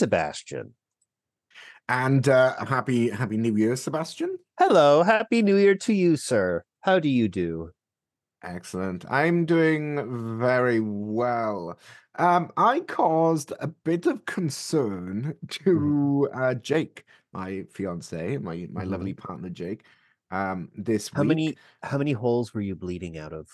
Sebastian. 0.00 0.72
And 1.86 2.26
uh, 2.26 2.64
happy 2.64 3.10
Happy 3.10 3.36
New 3.36 3.54
Year, 3.54 3.76
Sebastian. 3.76 4.38
Hello, 4.58 5.02
Happy 5.02 5.42
New 5.42 5.56
Year 5.56 5.74
to 5.74 5.92
you, 5.92 6.16
sir. 6.16 6.64
How 6.80 6.98
do 6.98 7.08
you 7.08 7.28
do? 7.28 7.70
Excellent. 8.42 9.04
I'm 9.10 9.44
doing 9.44 10.38
very 10.38 10.80
well. 10.80 11.78
Um, 12.14 12.50
I 12.56 12.80
caused 12.80 13.52
a 13.60 13.68
bit 13.68 14.06
of 14.06 14.24
concern 14.24 15.34
to 15.48 16.30
uh, 16.32 16.54
Jake, 16.54 17.04
my 17.34 17.64
fiance, 17.70 18.38
my 18.38 18.66
my 18.72 18.84
mhm. 18.84 18.90
lovely 18.90 19.12
partner 19.12 19.50
Jake, 19.50 19.84
um, 20.30 20.70
this 20.74 21.10
How 21.12 21.20
week. 21.22 21.28
many 21.28 21.56
how 21.82 21.98
many 21.98 22.12
holes 22.12 22.54
were 22.54 22.62
you 22.62 22.74
bleeding 22.74 23.18
out 23.18 23.34
of? 23.34 23.48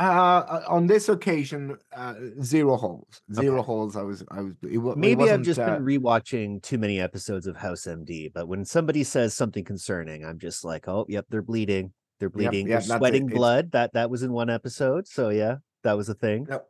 Uh, 0.00 0.44
uh, 0.48 0.64
on 0.66 0.86
this 0.86 1.08
occasion, 1.10 1.76
uh, 1.94 2.14
zero 2.42 2.76
holes. 2.76 3.20
Zero 3.34 3.58
Okay. 3.58 3.66
holes. 3.66 3.96
I 3.96 4.02
was, 4.02 4.24
I 4.30 4.40
was. 4.40 4.54
It, 4.62 4.78
it 4.78 4.96
Maybe 4.96 5.30
I've 5.30 5.42
just 5.42 5.60
Uh, 5.60 5.74
been 5.76 5.84
rewatching 5.84 6.62
too 6.62 6.78
many 6.78 6.98
episodes 6.98 7.46
of 7.46 7.56
House 7.56 7.84
MD, 7.86 8.32
but 8.32 8.48
when 8.48 8.64
somebody 8.64 9.04
says 9.04 9.34
something 9.34 9.64
concerning, 9.64 10.24
I'm 10.24 10.38
just 10.38 10.64
like, 10.64 10.88
"Oh, 10.88 11.04
yep, 11.08 11.26
they're 11.28 11.42
bleeding. 11.42 11.92
They're 12.18 12.28
yep, 12.28 12.50
bleeding. 12.50 12.66
They're 12.66 12.78
yep. 12.78 12.84
That's 12.84 12.94
it. 12.94 12.98
sweating 12.98 13.24
It's 13.26 13.34
blood." 13.34 13.72
That 13.72 13.92
that 13.92 14.08
was 14.10 14.22
in 14.22 14.32
one 14.32 14.48
episode. 14.48 15.06
So 15.06 15.28
yeah, 15.28 15.56
that 15.84 15.96
was 15.98 16.08
a 16.08 16.14
thing. 16.14 16.46
no. 16.48 16.62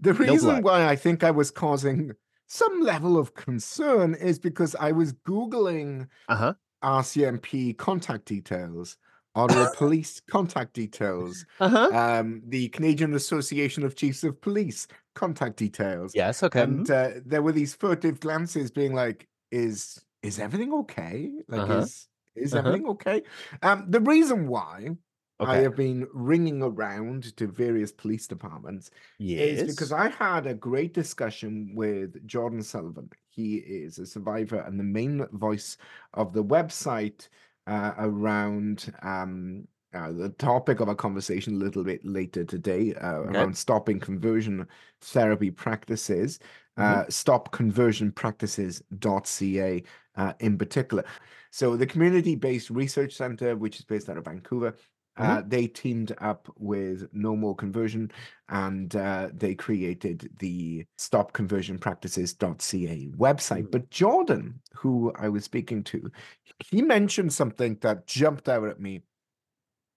The 0.00 0.14
reason 0.14 0.48
blood. 0.60 0.64
why 0.64 0.86
I 0.88 0.96
think 0.96 1.22
I 1.22 1.30
was 1.30 1.50
causing 1.52 2.12
some 2.48 2.80
level 2.80 3.16
of 3.16 3.34
concern 3.34 4.14
is 4.14 4.38
because 4.40 4.74
I 4.74 4.90
was 4.92 5.12
googling 5.12 6.08
Uh-huh. 6.28 6.54
RCMP 6.82 7.76
contact 7.76 8.24
details, 8.24 8.96
Ottawa 9.34 9.66
Police 9.66 10.20
contact 10.30 10.74
details, 10.74 11.44
Uh-huh. 11.60 11.90
um, 11.90 12.42
the 12.46 12.68
Canadian 12.70 13.14
Association 13.14 13.84
of 13.84 13.96
Chiefs 13.96 14.24
of 14.24 14.40
Police 14.40 14.86
contact 15.14 15.56
details, 15.56 16.12
Yes, 16.14 16.42
okay. 16.42 16.62
and 16.62 16.86
mhm. 16.86 16.90
uh, 16.90 17.20
there 17.24 17.42
were 17.42 17.52
these 17.52 17.74
furtive 17.74 18.20
glances, 18.20 18.70
being 18.70 18.94
like, 18.94 19.28
"Is 19.50 20.04
is 20.22 20.38
everything 20.38 20.72
okay? 20.74 21.32
Like, 21.48 21.62
Uh-huh. 21.62 21.80
is 21.80 22.08
is 22.34 22.54
Uh-huh. 22.54 22.58
everything 22.60 22.86
okay?" 22.88 23.22
Um, 23.62 23.90
the 23.90 24.00
reason 24.00 24.48
why 24.48 24.96
I 25.42 25.58
have 25.58 25.74
been 25.74 26.06
ringing 26.12 26.62
around 26.62 27.36
to 27.36 27.46
various 27.48 27.90
police 27.92 28.26
departments 28.28 28.90
is 29.36 29.62
because 29.64 29.92
I 29.92 30.08
had 30.08 30.46
a 30.46 30.54
great 30.54 30.94
discussion 30.94 31.74
with 31.74 32.24
Jordan 32.26 32.62
Sullivan. 32.62 33.10
He 33.28 33.56
is 33.56 33.98
a 33.98 34.06
survivor 34.06 34.58
and 34.60 34.78
the 34.78 34.84
main 34.84 35.26
voice 35.32 35.76
of 36.14 36.32
the 36.32 36.44
website 36.44 37.28
uh, 37.66 37.92
around 37.98 38.92
um, 39.02 39.66
uh, 39.94 40.10
the 40.12 40.30
topic 40.30 40.80
of 40.80 40.88
our 40.88 40.94
conversation 40.94 41.54
a 41.54 41.58
little 41.58 41.84
bit 41.84 42.02
later 42.04 42.44
today 42.44 42.94
uh, 42.94 43.16
Okay. 43.28 43.28
around 43.28 43.56
stopping 43.56 44.00
conversion 44.00 44.66
therapy 45.00 45.50
practices, 45.50 46.38
Mhm. 46.78 46.84
uh, 46.84 47.04
stopconversionpractices.ca 47.06 49.82
uh, 50.16 50.32
in 50.40 50.58
particular. 50.58 51.04
So, 51.50 51.76
the 51.76 51.86
community 51.86 52.34
based 52.34 52.70
research 52.70 53.14
center, 53.14 53.54
which 53.56 53.78
is 53.78 53.84
based 53.84 54.08
out 54.08 54.16
of 54.16 54.24
Vancouver, 54.24 54.74
Mhm. 55.18 55.22
uh, 55.22 55.42
they 55.46 55.66
teamed 55.66 56.14
up 56.18 56.48
with 56.58 57.08
No 57.12 57.36
More 57.36 57.54
Conversion 57.54 58.10
and 58.48 58.94
uh, 58.96 59.30
they 59.34 59.54
created 59.54 60.30
the 60.38 60.86
stopconversionpractices.ca 60.98 63.08
website. 63.16 63.64
Mhm. 63.64 63.70
But 63.70 63.90
Jordan, 63.90 64.60
who 64.74 65.12
I 65.16 65.28
was 65.28 65.44
speaking 65.44 65.84
to, 65.84 66.10
he 66.58 66.82
mentioned 66.82 67.32
something 67.32 67.76
that 67.82 68.06
jumped 68.06 68.48
out 68.48 68.66
at 68.68 68.80
me 68.80 69.02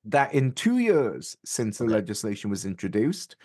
that 0.05 0.33
in 0.33 0.51
two 0.53 0.77
years 0.79 1.37
since 1.45 1.77
the 1.79 1.85
Okay. 1.85 1.87
legislation 1.87 2.49
was 2.49 2.65
introduced, 2.65 3.35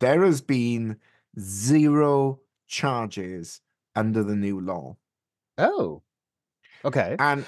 there 0.00 0.24
has 0.24 0.40
been 0.40 0.98
zero 1.40 2.40
charges 2.66 3.60
under 3.94 4.22
the 4.22 4.36
new 4.36 4.60
law. 4.60 4.96
Oh, 5.58 6.02
okay. 6.84 7.16
and 7.18 7.46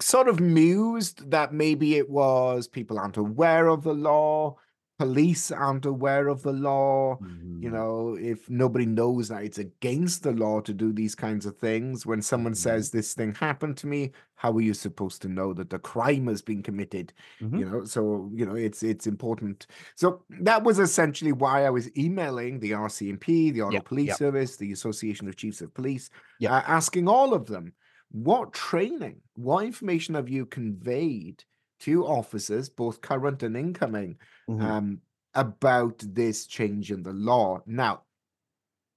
sort 0.00 0.28
of 0.28 0.40
mused 0.40 1.30
that 1.30 1.52
maybe 1.52 1.96
it 1.96 2.10
was 2.10 2.68
people 2.68 2.98
aren't 2.98 3.16
aware 3.16 3.68
of 3.68 3.82
the 3.82 3.94
law, 3.94 4.56
police 4.98 5.50
aren't 5.50 5.86
aware 5.86 6.28
of 6.28 6.42
the 6.42 6.52
law. 6.52 7.20
You 7.58 7.70
Mhm, 7.70 7.70
know, 7.70 8.16
if 8.16 8.50
nobody 8.50 8.84
knows 8.84 9.28
that 9.28 9.42
it's 9.44 9.56
against 9.56 10.22
the 10.22 10.32
law 10.32 10.60
to 10.60 10.74
do 10.74 10.92
these 10.92 11.14
kinds 11.14 11.46
of 11.46 11.56
things, 11.56 12.04
when 12.04 12.20
someone 12.20 12.54
mhm, 12.54 12.54
says 12.54 12.90
this 12.90 13.14
thing 13.14 13.34
happened 13.34 13.78
to 13.78 13.86
me, 13.86 14.12
how 14.34 14.52
are 14.52 14.60
you 14.60 14.74
supposed 14.74 15.22
to 15.22 15.28
know 15.28 15.54
that 15.54 15.70
the 15.70 15.78
crime 15.78 16.26
has 16.26 16.42
been 16.42 16.62
committed? 16.62 17.14
mhm. 17.40 17.58
You 17.58 17.64
know, 17.70 17.84
so 17.84 18.30
you 18.34 18.44
know 18.44 18.54
it's 18.54 18.82
it's 18.82 19.06
important. 19.06 19.66
So 19.94 20.24
that 20.40 20.64
was 20.64 20.78
essentially 20.78 21.32
why 21.32 21.64
I 21.64 21.70
was 21.70 21.94
emailing 21.96 22.60
the 22.60 22.74
RCMP, 22.74 23.50
the 23.50 23.62
Ottawa 23.62 23.80
Yep, 23.80 23.84
Police 23.84 24.14
yep, 24.14 24.18
Service, 24.18 24.56
the 24.58 24.72
Association 24.72 25.26
of 25.26 25.36
Chiefs 25.36 25.62
of 25.62 25.72
Police, 25.72 26.10
yep. 26.38 26.52
uh, 26.52 26.62
asking 26.66 27.08
all 27.08 27.32
of 27.32 27.46
them 27.46 27.72
what 28.10 28.52
training, 28.52 29.20
what 29.34 29.64
information 29.64 30.14
have 30.14 30.28
you 30.28 30.46
conveyed 30.46 31.44
to 31.80 32.06
officers, 32.06 32.68
both 32.68 33.00
current 33.00 33.42
and 33.42 33.56
incoming, 33.56 34.18
Mhm. 34.48 34.62
um, 34.62 35.00
about 35.34 35.98
this 36.06 36.46
change 36.46 36.90
in 36.90 37.02
the 37.02 37.12
law? 37.12 37.60
Now, 37.66 38.04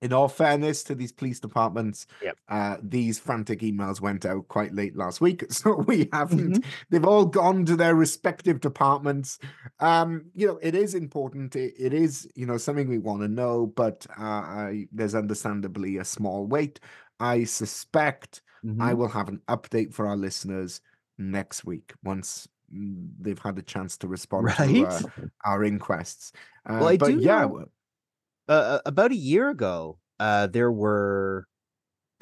in 0.02 0.14
all 0.14 0.30
fairness 0.30 0.82
to 0.86 0.96
these 0.96 1.12
police 1.12 1.42
departments, 1.42 2.08
Yep. 2.22 2.38
uh, 2.48 2.78
these 2.82 3.20
frantic 3.20 3.60
emails 3.60 4.00
went 4.00 4.26
out 4.26 4.48
quite 4.48 4.74
late 4.74 4.96
last 4.96 5.20
week, 5.20 5.44
so 5.52 5.76
we 5.76 6.08
haven't. 6.14 6.62
Mhm. 6.62 6.66
They've 6.90 7.04
all 7.06 7.26
gone 7.26 7.66
to 7.66 7.76
their 7.76 7.96
respective 7.96 8.62
departments. 8.62 9.40
Um, 9.80 10.32
you 10.34 10.48
know, 10.48 10.58
it 10.62 10.74
is 10.74 10.96
important. 10.96 11.54
It, 11.58 11.74
it 11.78 11.94
is, 11.94 12.30
you 12.36 12.46
know, 12.46 12.58
something 12.58 12.88
we 12.88 12.98
want 12.98 13.24
to 13.24 13.28
know, 13.28 13.68
but 13.68 14.08
uh, 14.18 14.22
I, 14.24 14.88
there's 14.94 15.16
understandably 15.16 15.98
a 15.98 16.06
small 16.06 16.48
wait. 16.48 16.80
I 17.20 17.44
suspect 17.44 18.42
I 18.80 18.94
Mhm. 18.94 18.94
will 18.94 19.10
have 19.10 19.30
an 19.30 19.42
update 19.48 19.94
for 19.94 20.08
our 20.08 20.16
listeners 20.18 20.82
next 21.18 21.66
week 21.66 21.94
once 22.04 22.48
mm, 22.74 23.10
they've 23.20 23.40
had 23.40 23.58
a 23.60 23.62
chance 23.64 23.98
to 24.00 24.08
respond 24.08 24.54
to 24.54 24.82
uh, 24.82 25.02
our 25.46 25.64
inquests. 25.64 26.32
Well, 26.78 26.88
Uh, 26.88 26.90
I 26.90 26.96
but 26.98 27.18
do 27.18 27.20
yeah, 27.20 27.48
know 27.48 27.66
uh, 28.48 28.80
about 28.86 29.12
a 29.12 29.16
year 29.16 29.50
ago, 29.50 30.00
uh, 30.20 30.48
there 30.48 30.72
were 30.72 31.48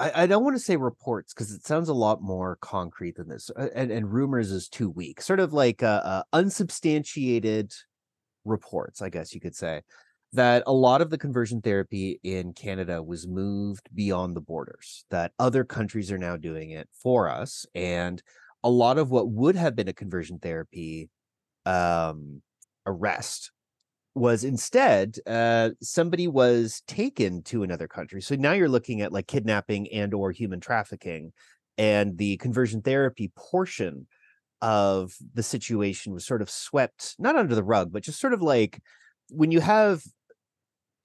I, 0.00 0.24
I 0.24 0.26
don't 0.26 0.44
want 0.44 0.56
to 0.56 0.60
say 0.62 0.76
reports 0.76 1.34
because 1.34 1.52
it 1.52 1.66
sounds 1.66 1.88
a 1.88 1.94
lot 1.94 2.22
more 2.22 2.56
concrete 2.58 3.16
than 3.16 3.28
this, 3.28 3.50
uh, 3.56 3.68
and 3.74 3.90
and 3.92 4.12
rumors 4.12 4.52
is 4.52 4.68
too 4.68 4.90
weak. 4.90 5.20
Sort 5.22 5.40
of 5.40 5.52
like 5.52 5.82
uh, 5.82 6.24
unsubstantiated 6.34 7.72
reports, 8.44 9.02
I 9.02 9.10
guess 9.10 9.34
you 9.34 9.40
could 9.40 9.56
say, 9.56 9.82
that 10.32 10.62
a 10.66 10.72
lot 10.72 11.00
of 11.00 11.10
the 11.10 11.18
conversion 11.18 11.62
therapy 11.62 12.20
in 12.22 12.52
Canada 12.52 13.02
was 13.02 13.26
moved 13.26 13.88
beyond 13.94 14.36
the 14.36 14.40
borders. 14.40 15.04
That 15.10 15.32
other 15.38 15.64
countries 15.64 16.12
are 16.12 16.18
now 16.18 16.36
doing 16.36 16.70
it 16.70 16.88
for 16.92 17.28
us, 17.28 17.66
and 17.74 18.22
a 18.62 18.70
lot 18.70 18.98
of 18.98 19.10
what 19.10 19.30
would 19.30 19.56
have 19.56 19.76
been 19.76 19.88
a 19.88 19.92
conversion 19.92 20.38
therapy 20.38 21.08
um, 21.64 22.42
arrest 22.86 23.52
was 24.14 24.42
instead 24.42 25.16
uh 25.26 25.70
somebody 25.80 26.26
was 26.26 26.82
taken 26.88 27.42
to 27.42 27.62
another 27.62 27.86
country 27.86 28.20
so 28.20 28.34
now 28.34 28.52
you're 28.52 28.68
looking 28.68 29.00
at 29.00 29.12
like 29.12 29.28
kidnapping 29.28 29.86
and 29.92 30.12
or 30.12 30.32
human 30.32 30.60
trafficking 30.60 31.32
and 31.76 32.18
the 32.18 32.36
conversion 32.38 32.82
therapy 32.82 33.30
portion 33.36 34.06
of 34.60 35.12
the 35.34 35.42
situation 35.42 36.12
was 36.12 36.26
sort 36.26 36.42
of 36.42 36.50
swept 36.50 37.14
not 37.18 37.36
under 37.36 37.54
the 37.54 37.62
rug 37.62 37.92
but 37.92 38.02
just 38.02 38.20
sort 38.20 38.32
of 38.32 38.42
like 38.42 38.80
when 39.30 39.52
you 39.52 39.60
have 39.60 40.02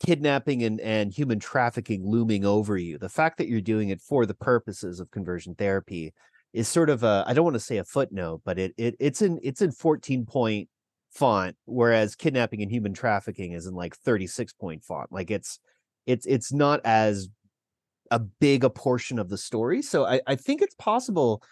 kidnapping 0.06 0.64
and 0.64 0.80
and 0.82 1.14
human 1.14 1.40
trafficking 1.40 2.06
looming 2.06 2.46
over 2.46 2.78
you 2.78 2.98
the 2.98 3.10
fact 3.10 3.38
that 3.38 3.48
you're 3.48 3.62
doing 3.62 3.90
it 3.90 4.02
for 4.02 4.26
the 4.26 4.34
purposes 4.34 5.00
of 5.00 5.10
conversion 5.12 5.56
therapy 5.56 6.14
is 6.52 6.68
sort 6.68 6.90
of 6.90 7.04
a 7.04 7.24
i 7.28 7.34
don't 7.34 7.46
want 7.46 7.56
to 7.56 7.60
say 7.60 7.78
a 7.78 7.84
footnote 7.84 8.42
but 8.44 8.60
it, 8.60 8.74
it 8.78 8.96
it's 9.00 9.22
in 9.22 9.40
it's 9.42 9.62
in 9.62 9.72
14 9.72 10.26
point 10.26 10.68
font 11.14 11.56
whereas 11.66 12.16
kidnapping 12.16 12.62
and 12.62 12.72
human 12.72 12.94
trafficking 12.94 13.52
is 13.54 13.68
in 13.68 13.74
like 13.74 13.96
36 13.96 14.54
point 14.54 14.84
font. 14.84 15.12
Like 15.12 15.32
it's 15.32 15.60
it's 16.06 16.26
it's 16.26 16.52
not 16.52 16.82
as 16.84 17.30
a 18.12 18.20
big 18.20 18.64
a 18.64 18.70
portion 18.70 19.20
of 19.20 19.30
the 19.30 19.38
story. 19.38 19.82
So 19.82 20.06
i 20.06 20.22
i 20.28 20.36
think 20.36 20.62
it's 20.62 20.76
possible 20.76 21.44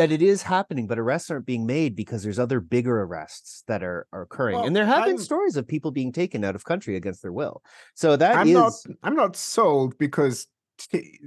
that 0.00 0.10
it 0.10 0.22
is 0.22 0.42
happening 0.42 0.86
but 0.86 0.98
arrests 0.98 1.30
aren't 1.30 1.44
being 1.44 1.66
made 1.66 1.94
because 1.94 2.22
there's 2.22 2.38
other 2.38 2.58
bigger 2.58 3.02
arrests 3.02 3.64
that 3.66 3.82
are, 3.82 4.06
are 4.12 4.22
occurring 4.22 4.56
well, 4.56 4.66
and 4.66 4.74
there 4.74 4.86
have 4.86 5.04
been 5.04 5.18
I'm 5.18 5.18
stories 5.18 5.56
of 5.56 5.68
people 5.68 5.90
being 5.90 6.10
taken 6.10 6.42
out 6.42 6.54
of 6.54 6.64
country 6.64 6.96
against 6.96 7.20
their 7.22 7.32
will 7.32 7.62
so 7.94 8.16
that 8.16 8.36
I'm 8.36 8.52
not 8.52 8.72
I'm 9.02 9.14
not 9.14 9.36
sold 9.36 9.98
because 9.98 10.46
t- 10.78 11.18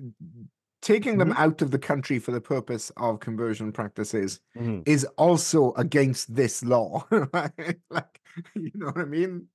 taking 0.81 1.17
them 1.17 1.29
Mhm, 1.29 1.37
out 1.37 1.61
of 1.61 1.71
the 1.71 1.79
country 1.79 2.19
for 2.19 2.31
the 2.31 2.41
purpose 2.41 2.91
of 2.97 3.19
conversion 3.19 3.71
practices 3.71 4.39
mhm. 4.57 4.81
is 4.87 5.05
also 5.17 5.71
against 5.73 6.33
this 6.35 6.63
law. 6.63 7.05
right? 7.11 7.77
like, 7.89 8.19
you 8.55 8.71
know 8.75 8.87
what 8.87 8.97
I 8.97 9.05
mean? 9.05 9.47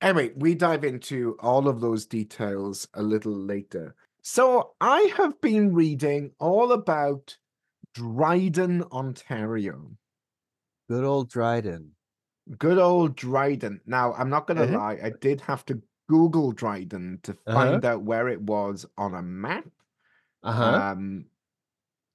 Anyway, 0.00 0.32
we 0.36 0.54
dive 0.54 0.84
into 0.84 1.36
all 1.40 1.66
of 1.66 1.80
those 1.80 2.06
details 2.06 2.86
a 2.94 3.02
little 3.02 3.32
later. 3.32 3.96
So 4.22 4.74
I 4.80 5.12
have 5.16 5.40
been 5.40 5.74
reading 5.74 6.32
all 6.38 6.72
about 6.72 7.36
Dryden, 7.92 8.82
Ontario. 8.84 9.98
good 10.88 11.04
old 11.04 11.30
dryden 11.30 11.94
Good 12.58 12.78
old 12.78 13.14
Dryden. 13.14 13.80
Now, 13.84 14.14
I'm 14.14 14.30
not 14.30 14.46
going 14.46 14.56
to 14.56 14.64
Uh-huh. 14.64 14.78
lie, 14.78 14.98
I 15.02 15.10
did 15.10 15.40
have 15.42 15.64
to 15.66 15.82
Google 16.08 16.52
Dryden 16.52 17.20
to 17.24 17.36
Uh-huh. 17.46 17.58
find 17.58 17.84
out 17.84 18.02
where 18.02 18.28
it 18.28 18.40
was 18.40 18.86
on 18.96 19.14
a 19.14 19.22
map. 19.22 19.66
Uh-huh. 20.42 20.74
Um, 20.74 21.26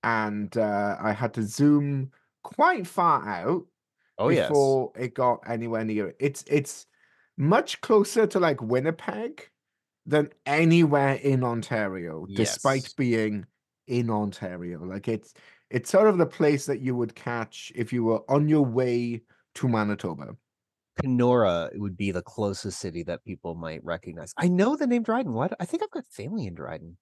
and 0.04 0.56
uh, 0.58 0.98
I 1.00 1.14
had 1.14 1.34
to 1.36 1.44
zoom 1.44 2.12
quite 2.44 2.88
far 2.88 3.28
out 3.28 3.68
oh 4.18 4.30
yes. 4.30 4.48
before 4.48 4.92
it 4.98 5.14
got 5.16 5.42
anywhere 5.50 5.86
near 5.86 6.10
it. 6.10 6.18
It's 6.20 6.44
it's 6.48 6.88
much 7.38 7.82
closer 7.82 8.28
to 8.28 8.40
like 8.40 8.62
Winnipeg 8.62 9.50
than 10.06 10.32
anywhere 10.46 11.16
in 11.16 11.44
Ontario, 11.44 12.28
despite 12.34 12.96
being 12.98 13.46
in 13.88 14.10
Ontario. 14.10 14.84
Like 14.84 15.08
it's 15.08 15.34
it's 15.74 15.90
sort 15.90 16.08
of 16.08 16.18
the 16.20 16.26
place 16.26 16.68
that 16.68 16.80
you 16.82 16.96
would 16.96 17.16
catch 17.16 17.72
if 17.76 17.92
you 17.92 18.04
were 18.04 18.22
on 18.30 18.48
your 18.48 18.64
way 18.64 19.22
to 19.56 19.68
Manitoba. 19.68 20.36
Kenora 21.02 21.72
would 21.74 21.98
be 21.98 22.12
the 22.12 22.22
closest 22.22 22.80
city 22.80 23.02
that 23.04 23.26
people 23.26 23.56
might 23.56 23.84
recognize. 23.84 24.32
I 24.38 24.48
know 24.48 24.76
the 24.76 24.86
name 24.86 25.02
Dryden. 25.02 25.34
Why? 25.34 25.48
do- 25.48 25.56
I 25.60 25.66
think 25.66 25.82
I've 25.82 25.90
got 25.90 26.06
family 26.06 26.46
in 26.46 26.54
Dryden. 26.54 26.96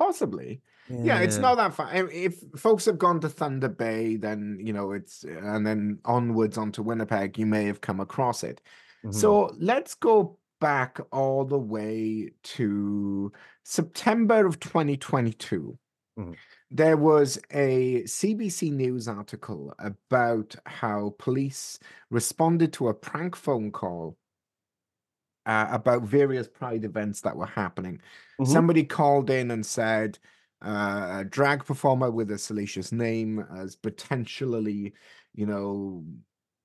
Possibly. 0.00 0.62
Yeah, 0.88 1.20
it's 1.20 1.36
not 1.38 1.56
that 1.56 1.74
far. 1.74 1.94
If- 1.94 2.42
folks 2.56 2.86
have 2.86 2.98
gone 2.98 3.20
to 3.20 3.28
Thunder 3.28 3.68
Bay, 3.68 4.16
then 4.16 4.58
you 4.60 4.72
know 4.72 4.90
it's 4.90 5.22
and 5.22 5.64
then 5.64 6.00
onwards 6.04 6.58
onto 6.58 6.82
Winnipeg, 6.82 7.38
you 7.38 7.46
may 7.46 7.64
have 7.66 7.80
come 7.80 8.00
across 8.00 8.42
it. 8.42 8.60
Mhm. 9.04 9.14
So 9.14 9.54
let's 9.58 9.94
go 9.94 10.38
back 10.60 10.98
all 11.12 11.44
the 11.44 11.58
way 11.58 12.32
to 12.42 13.30
September 13.64 14.44
of 14.46 14.58
2022. 14.58 15.78
Mhm. 16.18 16.34
There 16.70 16.96
was 16.96 17.38
a 17.52 18.02
CBC 18.06 18.70
News 18.72 19.06
article 19.08 19.72
about 19.78 20.56
how 20.66 21.14
police 21.18 21.78
responded 22.10 22.72
to 22.74 22.88
a 22.88 22.94
prank 22.94 23.36
phone 23.36 23.70
call 23.70 24.16
uh, 25.46 25.68
about 25.70 26.02
various 26.02 26.48
pride 26.48 26.84
events 26.84 27.20
that 27.20 27.36
were 27.36 27.46
happening. 27.46 28.00
Mhm. 28.40 28.46
Somebody 28.48 28.84
called 28.84 29.30
in 29.30 29.50
and 29.50 29.64
said 29.64 30.18
uh, 30.62 31.18
a 31.20 31.24
drag 31.24 31.64
performer 31.64 32.10
with 32.10 32.30
a 32.30 32.38
salacious 32.38 32.90
name 32.90 33.44
as 33.54 33.76
potentially, 33.76 34.94
you 35.34 35.44
know, 35.46 36.02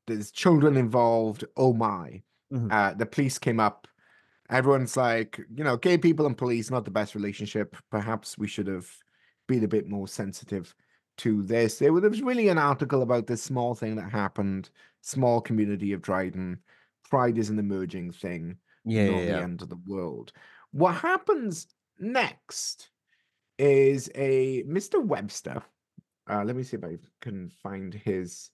there's 0.07 0.31
children 0.31 0.77
involved. 0.77 1.43
Oh 1.57 1.73
my. 1.73 2.23
Mhm. 2.51 2.71
Uh, 2.71 2.93
the 2.93 3.05
police 3.05 3.37
came 3.37 3.59
up. 3.59 3.87
Everyone's 4.49 4.97
like, 4.97 5.39
you 5.53 5.63
know, 5.63 5.77
gay 5.77 5.97
people 5.97 6.25
and 6.25 6.37
police, 6.37 6.71
not 6.71 6.85
the 6.85 6.91
best 6.91 7.15
relationship. 7.15 7.75
Perhaps 7.91 8.37
we 8.37 8.47
should 8.47 8.67
have 8.67 8.89
been 9.51 9.63
a 9.63 9.67
bit 9.67 9.87
more 9.87 10.07
sensitive 10.07 10.73
to 11.17 11.43
this. 11.43 11.77
There 11.77 11.93
was 11.93 12.21
really 12.21 12.47
an 12.47 12.57
article 12.57 13.01
about 13.01 13.27
this 13.27 13.43
small 13.43 13.75
thing 13.75 13.95
that 13.97 14.11
happened, 14.11 14.69
small 15.01 15.41
community 15.41 15.93
of 15.93 16.01
Dryden. 16.01 16.59
Pride 17.09 17.37
is 17.37 17.49
an 17.49 17.59
emerging 17.59 18.13
thing 18.13 18.57
yeah, 18.85 19.05
not 19.05 19.17
yeah, 19.17 19.19
the 19.19 19.27
yeah. 19.27 19.39
end 19.41 19.61
of 19.61 19.69
the 19.69 19.79
world. 19.85 20.31
What 20.71 20.95
happens 20.95 21.67
next 21.99 22.89
is 23.57 24.09
a 24.15 24.63
Mr. 24.63 25.03
Webster. 25.03 25.61
Uh, 26.29 26.43
let 26.43 26.55
me 26.55 26.63
see 26.63 26.77
if 26.77 26.83
I 26.83 26.97
can 27.19 27.49
find 27.61 27.93
his 27.93 28.49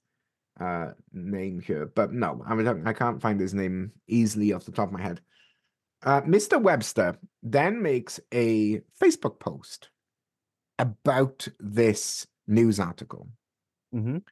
uh, 0.59 0.91
name 1.13 1.59
here. 1.59 1.91
But 1.93 2.11
no, 2.11 2.43
I 2.45 2.55
mean, 2.55 2.87
I 2.87 2.93
can't 2.93 3.21
find 3.21 3.39
his 3.39 3.53
name 3.53 3.91
easily 4.07 4.53
off 4.53 4.65
the 4.65 4.71
top 4.71 4.87
of 4.87 4.93
my 4.93 5.01
head. 5.01 5.21
Uh, 6.03 6.21
Mr. 6.21 6.61
Webster 6.61 7.17
then 7.43 7.81
makes 7.81 8.19
a 8.33 8.81
Facebook 9.01 9.39
post 9.39 9.89
about 10.79 11.47
this 11.59 12.27
news 12.47 12.79
article. 12.79 13.29
Mhm. 13.93 14.23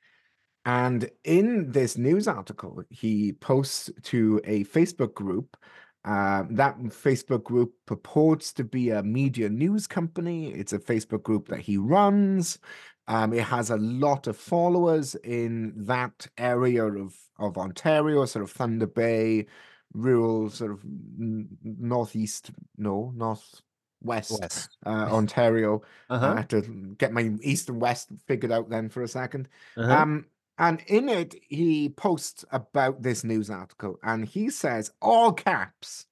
And 0.65 1.09
in 1.23 1.71
this 1.71 1.97
news 1.97 2.27
article, 2.27 2.83
he 2.89 3.33
posts 3.33 3.91
to 4.03 4.41
a 4.43 4.63
Facebook 4.65 5.13
group. 5.13 5.57
Uh, 6.03 6.43
that 6.51 6.77
Facebook 6.79 7.43
group 7.43 7.73
purports 7.87 8.53
to 8.53 8.63
be 8.63 8.91
a 8.91 9.01
media 9.01 9.49
news 9.49 9.87
company. 9.87 10.53
It's 10.53 10.73
a 10.73 10.79
Facebook 10.79 11.23
group 11.23 11.47
that 11.47 11.61
he 11.61 11.77
runs. 11.77 12.59
Um, 13.07 13.33
it 13.33 13.43
has 13.43 13.69
a 13.69 13.77
lot 13.77 14.27
of 14.27 14.37
followers 14.37 15.15
in 15.15 15.73
that 15.85 16.27
area 16.37 16.85
of, 16.85 17.15
of 17.37 17.57
Ontario, 17.57 18.25
sort 18.25 18.43
of 18.43 18.51
Thunder 18.51 18.87
Bay, 18.87 19.47
rural, 19.93 20.49
sort 20.49 20.71
of 20.71 20.79
northeast, 20.83 22.51
no, 22.77 23.11
northwest 23.15 23.63
West. 24.05 24.69
uh, 24.85 24.89
Ontario. 25.11 25.81
I 26.09 26.15
Uh-huh. 26.15 26.35
had 26.35 26.49
to 26.51 26.61
get 26.97 27.11
my 27.11 27.31
east 27.41 27.69
and 27.69 27.81
west 27.81 28.09
figured 28.27 28.51
out 28.51 28.69
then 28.69 28.89
for 28.89 29.01
a 29.01 29.07
2nd 29.07 29.47
uh-huh. 29.77 29.91
Um, 29.93 30.25
and 30.57 30.81
in 30.87 31.09
it, 31.09 31.35
he 31.41 31.89
posts 31.89 32.45
about 32.51 33.01
this 33.01 33.23
news 33.25 33.49
article 33.49 33.99
and 34.03 34.23
he 34.25 34.49
says, 34.49 34.91
all 35.01 35.33
caps, 35.33 36.05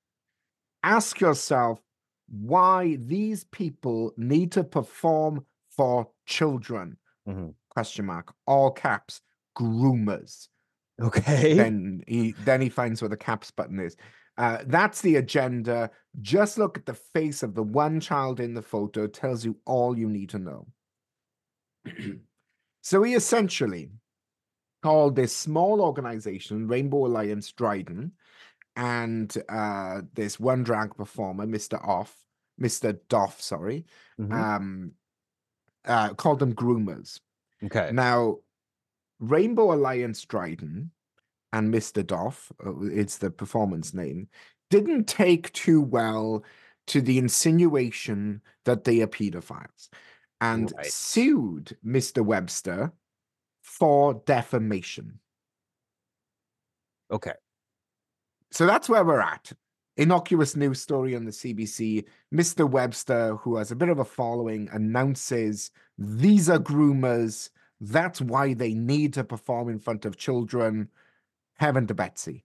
ask 0.84 1.22
yourself 1.22 1.80
why 2.28 2.98
these 3.00 3.46
people 3.46 4.12
need 4.18 4.52
to 4.54 4.64
perform 4.64 5.46
for 5.70 6.10
children. 6.26 6.98
Mhm. 7.28 7.54
Question 7.70 8.06
mark. 8.06 8.34
All 8.46 8.72
caps, 8.72 9.22
groomers. 9.58 10.48
okay. 11.02 11.54
Then 11.56 12.04
he 12.08 12.34
then 12.44 12.62
he 12.62 12.70
finds 12.70 13.02
where 13.02 13.10
the 13.10 13.18
caps 13.18 13.50
button 13.52 13.80
is. 13.80 13.96
Uh, 14.38 14.60
that's 14.66 15.02
the 15.02 15.18
agenda. 15.18 15.92
Just 16.22 16.58
look 16.58 16.78
at 16.78 16.86
the 16.86 16.94
face 16.94 17.44
of 17.44 17.54
the 17.54 17.64
one 17.64 18.00
child 18.00 18.40
in 18.40 18.54
the 18.54 18.62
photo, 18.62 19.04
it 19.04 19.14
tells 19.14 19.46
you 19.46 19.58
all 19.66 19.98
you 19.98 20.10
need 20.10 20.30
to 20.30 20.40
know. 20.40 20.68
so 22.82 23.04
he 23.04 23.14
essentially 23.14 23.90
called 24.82 25.16
this 25.16 25.36
small 25.36 25.82
organization, 25.82 26.68
Rainbow 26.68 27.06
Alliance 27.06 27.52
Dryden, 27.52 28.12
and 28.76 29.36
uh, 29.50 30.02
this 30.14 30.40
one 30.40 30.64
drag 30.64 30.96
performer, 30.96 31.46
Mr. 31.46 31.82
Off, 31.88 32.16
Mr. 32.60 32.98
Doff, 33.08 33.42
sorry, 33.42 33.86
Mhm. 34.20 34.32
um, 34.34 34.92
uh, 35.86 36.14
called 36.16 36.40
them 36.40 36.54
groomers. 36.56 37.20
okay. 37.64 37.92
Now, 37.94 38.40
Rainbow 39.20 39.74
Alliance 39.74 40.26
Dryden 40.26 40.92
and 41.54 41.74
Mr. 41.74 42.06
Doff, 42.06 42.52
uh, 42.66 42.82
it's 42.82 43.20
the 43.20 43.30
performance 43.30 43.94
name, 43.94 44.28
didn't 44.70 45.06
take 45.06 45.54
too 45.54 45.82
well 45.82 46.44
to 46.88 47.00
the 47.00 47.18
insinuation 47.18 48.42
that 48.66 48.84
they 48.84 49.02
are 49.02 49.08
pedophiles 49.08 49.90
and 50.42 50.74
Right. 50.76 50.88
sued 50.88 51.78
Mr. 51.86 52.26
Webster 52.26 52.92
for 53.62 54.16
defamation. 54.26 55.20
Okay. 57.12 57.34
So 58.52 58.66
that's 58.66 58.90
where 58.90 59.06
we're 59.06 59.22
at. 59.22 59.54
Innocuous 59.96 60.56
news 60.56 60.82
story 60.82 61.16
on 61.16 61.24
the 61.24 61.32
CBC. 61.32 62.06
Mr. 62.34 62.70
Webster, 62.70 63.36
who 63.38 63.58
has 63.58 63.72
a 63.72 63.76
bit 63.76 63.90
of 63.90 64.00
a 64.00 64.06
following, 64.06 64.68
announces 64.72 65.70
these 66.00 66.50
are 66.50 66.60
groomers. 66.60 67.52
That's 67.80 68.20
why 68.22 68.56
they 68.56 68.74
need 68.74 69.14
to 69.14 69.24
perform 69.24 69.70
in 69.70 69.80
front 69.80 70.06
of 70.06 70.18
children. 70.18 70.90
Heaven 71.58 71.88
to 71.88 71.94
Betsy. 71.94 72.44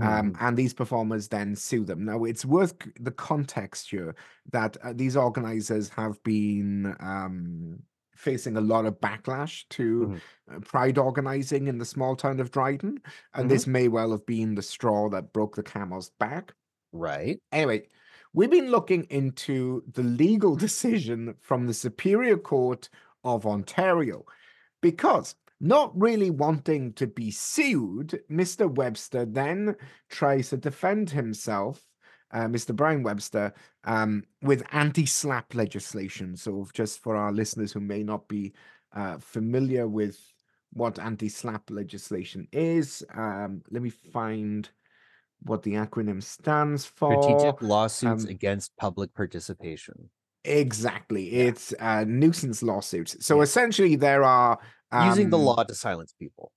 Um, 0.00 0.32
Mhm. 0.32 0.36
and 0.40 0.56
these 0.56 0.72
performers 0.72 1.28
then 1.28 1.54
sue 1.54 1.84
them. 1.84 2.06
Now, 2.06 2.24
it's 2.24 2.46
worth 2.46 2.74
the 2.98 3.10
context 3.10 3.90
here 3.90 4.14
that 4.50 4.78
uh, 4.82 4.94
these 4.94 5.16
organizers 5.18 5.90
have 5.90 6.22
been 6.22 6.96
um, 6.98 7.82
facing 8.16 8.56
a 8.56 8.60
lot 8.62 8.86
of 8.86 9.00
backlash 9.00 9.68
to 9.70 10.06
Mhm. 10.06 10.22
uh, 10.50 10.60
pride 10.60 10.96
organizing 10.96 11.66
in 11.68 11.76
the 11.78 11.84
small 11.84 12.16
town 12.16 12.40
of 12.40 12.50
Dryden. 12.50 13.02
And 13.34 13.46
Mhm. 13.46 13.48
this 13.50 13.66
may 13.66 13.88
well 13.88 14.12
have 14.12 14.24
been 14.24 14.54
the 14.54 14.62
straw 14.62 15.10
that 15.10 15.32
broke 15.34 15.56
the 15.56 15.62
camel's 15.62 16.10
back. 16.10 16.54
right. 16.92 17.40
Anyway, 17.52 17.88
we've 18.34 18.50
been 18.50 18.70
looking 18.70 19.04
into 19.04 19.82
the 19.92 20.02
legal 20.02 20.56
decision 20.68 21.34
from 21.40 21.66
the 21.66 21.74
Superior 21.74 22.36
Court 22.38 22.88
of 23.24 23.46
Ontario 23.46 24.24
because 24.80 25.34
not 25.62 25.98
really 25.98 26.28
wanting 26.28 26.92
to 26.94 27.06
be 27.06 27.30
sued, 27.30 28.20
Mr. 28.28 28.66
Webster 28.66 29.24
then 29.24 29.76
tries 30.10 30.50
to 30.50 30.56
defend 30.56 31.08
himself, 31.08 31.80
uh, 32.32 32.46
Mr. 32.48 32.74
Brian 32.74 33.04
Webster, 33.04 33.54
um, 33.84 34.24
with 34.42 34.64
anti 34.72 35.06
SLAPP 35.06 35.54
legislation. 35.54 36.36
So, 36.36 36.66
just 36.74 36.98
for 36.98 37.14
our 37.14 37.32
listeners 37.32 37.72
who 37.72 37.80
may 37.80 38.02
not 38.02 38.26
be 38.26 38.52
uh, 38.92 39.18
familiar 39.18 39.86
with 39.86 40.18
what 40.72 40.98
anti 40.98 41.28
SLAPP 41.28 41.70
legislation 41.70 42.48
is, 42.52 43.04
um, 43.14 43.62
let 43.70 43.82
me 43.82 43.90
find 43.90 44.68
what 45.44 45.62
the 45.62 45.74
acronym 45.74 46.20
stands 46.20 46.84
for. 46.84 47.22
Strategic 47.22 47.62
lawsuits 47.62 48.24
um, 48.24 48.30
against 48.30 48.76
public 48.76 49.14
participation. 49.14 50.10
Exactly. 50.44 51.30
It's 51.30 51.72
uh, 51.78 52.04
nuisance 52.04 52.64
lawsuits. 52.64 53.24
So 53.24 53.36
Yeah. 53.36 53.42
essentially, 53.44 53.96
there 53.96 54.24
are 54.24 54.58
Using 54.92 55.30
the 55.30 55.38
um, 55.38 55.44
law 55.44 55.62
to 55.64 55.74
silence 55.74 56.14
people. 56.18 56.52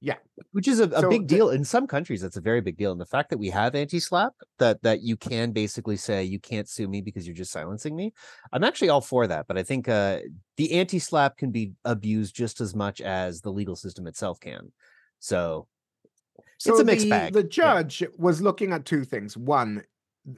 Yeah. 0.00 0.14
Which 0.52 0.68
is 0.68 0.78
a, 0.78 0.84
a 0.84 1.00
So 1.00 1.10
big 1.10 1.26
the- 1.26 1.34
deal. 1.34 1.50
In 1.50 1.64
some 1.64 1.86
countries, 1.88 2.20
that's 2.22 2.36
a 2.36 2.40
very 2.40 2.60
big 2.60 2.76
deal. 2.76 2.92
And 2.92 3.00
the 3.00 3.06
fact 3.06 3.30
that 3.30 3.38
we 3.38 3.50
have 3.50 3.74
anti-SLAPP, 3.74 4.30
that 4.58 4.80
that 4.82 5.02
you 5.02 5.16
can 5.16 5.50
basically 5.50 5.96
say 5.96 6.22
you 6.22 6.38
can't 6.38 6.68
sue 6.68 6.86
me 6.86 7.00
because 7.00 7.26
you're 7.26 7.34
just 7.34 7.50
silencing 7.50 7.96
me. 7.96 8.12
I'm 8.52 8.62
actually 8.62 8.90
all 8.90 9.00
for 9.00 9.26
that, 9.26 9.46
but 9.48 9.58
I 9.58 9.64
think 9.64 9.88
uh, 9.88 10.20
the 10.56 10.72
anti-SLAPP 10.78 11.36
can 11.36 11.50
be 11.50 11.72
abused 11.84 12.36
just 12.36 12.60
as 12.60 12.76
much 12.76 13.00
as 13.00 13.40
the 13.40 13.50
legal 13.50 13.74
system 13.74 14.06
itself 14.06 14.38
can. 14.38 14.70
So 15.18 15.66
So 16.58 16.78
a 16.78 16.84
mixed 16.84 17.06
the, 17.06 17.10
bag. 17.10 17.32
The 17.32 17.42
Yeah. 17.42 17.48
judge 17.48 18.04
was 18.16 18.40
looking 18.40 18.72
at 18.72 18.84
two 18.84 19.04
things. 19.04 19.36
One, 19.36 19.82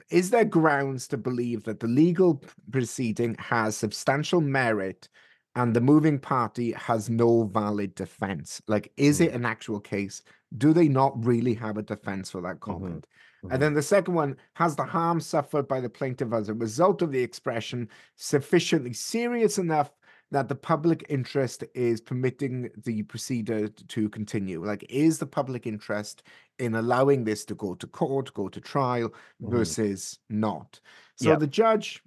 is 0.09 0.31
there 0.31 0.45
grounds 0.45 1.07
to 1.09 1.17
believe 1.17 1.65
that 1.65 1.79
the 1.79 1.87
legal 1.87 2.41
proceeding 2.71 3.35
has 3.37 3.77
substantial 3.77 4.41
merit 4.41 5.07
and 5.55 5.75
the 5.75 5.81
moving 5.81 6.19
party 6.19 6.71
has 6.73 7.09
no 7.09 7.43
valid 7.43 7.95
defense? 7.95 8.61
Like, 8.67 8.91
is 8.97 9.19
Mhm. 9.19 9.25
it 9.25 9.33
an 9.33 9.45
actual 9.45 9.79
case? 9.79 10.21
Do 10.57 10.73
they 10.73 10.87
not 10.87 11.23
really 11.25 11.53
have 11.55 11.77
a 11.77 11.83
defense 11.83 12.31
for 12.31 12.41
that 12.41 12.59
comment? 12.61 13.07
Mhm. 13.43 13.51
And 13.51 13.61
then 13.61 13.73
the 13.73 13.81
second 13.81 14.13
one 14.13 14.37
has 14.55 14.75
the 14.75 14.85
harm 14.85 15.19
suffered 15.19 15.67
by 15.67 15.81
the 15.81 15.89
plaintiff 15.89 16.31
as 16.33 16.49
a 16.49 16.53
result 16.53 17.01
of 17.01 17.11
the 17.11 17.21
expression 17.23 17.89
sufficiently 18.15 18.93
serious 18.93 19.57
enough 19.57 19.91
that 20.31 20.47
the 20.47 20.55
public 20.55 21.05
interest 21.09 21.63
is 21.75 21.99
permitting 21.99 22.69
the 22.85 23.03
procedure 23.03 23.67
to 23.67 24.09
continue? 24.09 24.63
Like, 24.65 24.85
is 24.89 25.19
the 25.19 25.25
public 25.27 25.67
interest 25.67 26.23
in 26.59 26.75
allowing 26.75 27.25
this 27.25 27.43
to 27.45 27.55
go 27.55 27.75
to 27.75 27.87
court, 27.87 28.33
go 28.33 28.47
to 28.47 28.61
trial, 28.61 29.13
Mhm. 29.39 29.51
versus 29.51 30.19
not? 30.29 30.79
So 31.17 31.29
Yep. 31.29 31.35
the 31.35 31.47
judge 31.47 32.01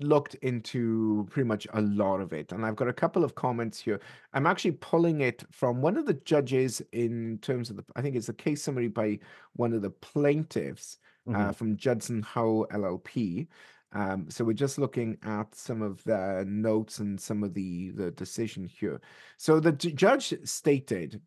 looked 0.00 0.34
into 0.36 1.26
pretty 1.30 1.46
much 1.46 1.66
a 1.72 1.80
lot 1.80 2.20
of 2.20 2.32
it. 2.32 2.52
And 2.52 2.64
I've 2.66 2.76
got 2.76 2.88
a 2.88 2.92
couple 2.92 3.24
of 3.24 3.34
comments 3.34 3.80
here. 3.80 4.00
I'm 4.34 4.46
actually 4.46 4.72
pulling 4.72 5.22
it 5.22 5.42
from 5.50 5.80
one 5.80 5.96
of 5.96 6.04
the 6.06 6.14
judges 6.14 6.82
in 6.92 7.38
terms 7.40 7.70
of 7.70 7.76
the, 7.76 7.84
I 7.96 8.02
think 8.02 8.14
it's 8.16 8.28
a 8.28 8.34
case 8.34 8.62
summary 8.62 8.88
by 8.88 9.18
one 9.54 9.72
of 9.72 9.82
the 9.82 9.90
plaintiffs 9.90 10.98
uh, 11.28 11.32
Mhm. 11.32 11.54
from 11.56 11.76
Judson 11.76 12.22
Howie 12.22 12.66
LLP. 12.70 13.48
Um, 13.92 14.30
so 14.30 14.44
we're 14.44 14.52
just 14.52 14.78
looking 14.78 15.16
at 15.22 15.54
some 15.54 15.80
of 15.82 16.02
the 16.04 16.44
notes 16.46 16.98
and 16.98 17.18
some 17.20 17.42
of 17.42 17.54
the 17.54 17.90
the 17.92 18.10
decision 18.12 18.64
here. 18.64 19.00
So 19.38 19.58
the 19.58 19.72
ju- 19.72 19.92
judge 19.92 20.34
stated 20.44 21.20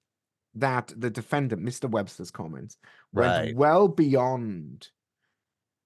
that 0.56 0.94
the 0.96 1.10
defendant, 1.10 1.64
Mr. 1.64 1.90
Webster's 1.90 2.32
comments, 2.32 2.78
went 3.14 3.28
Right. 3.48 3.56
well 3.56 3.88
beyond 3.88 4.90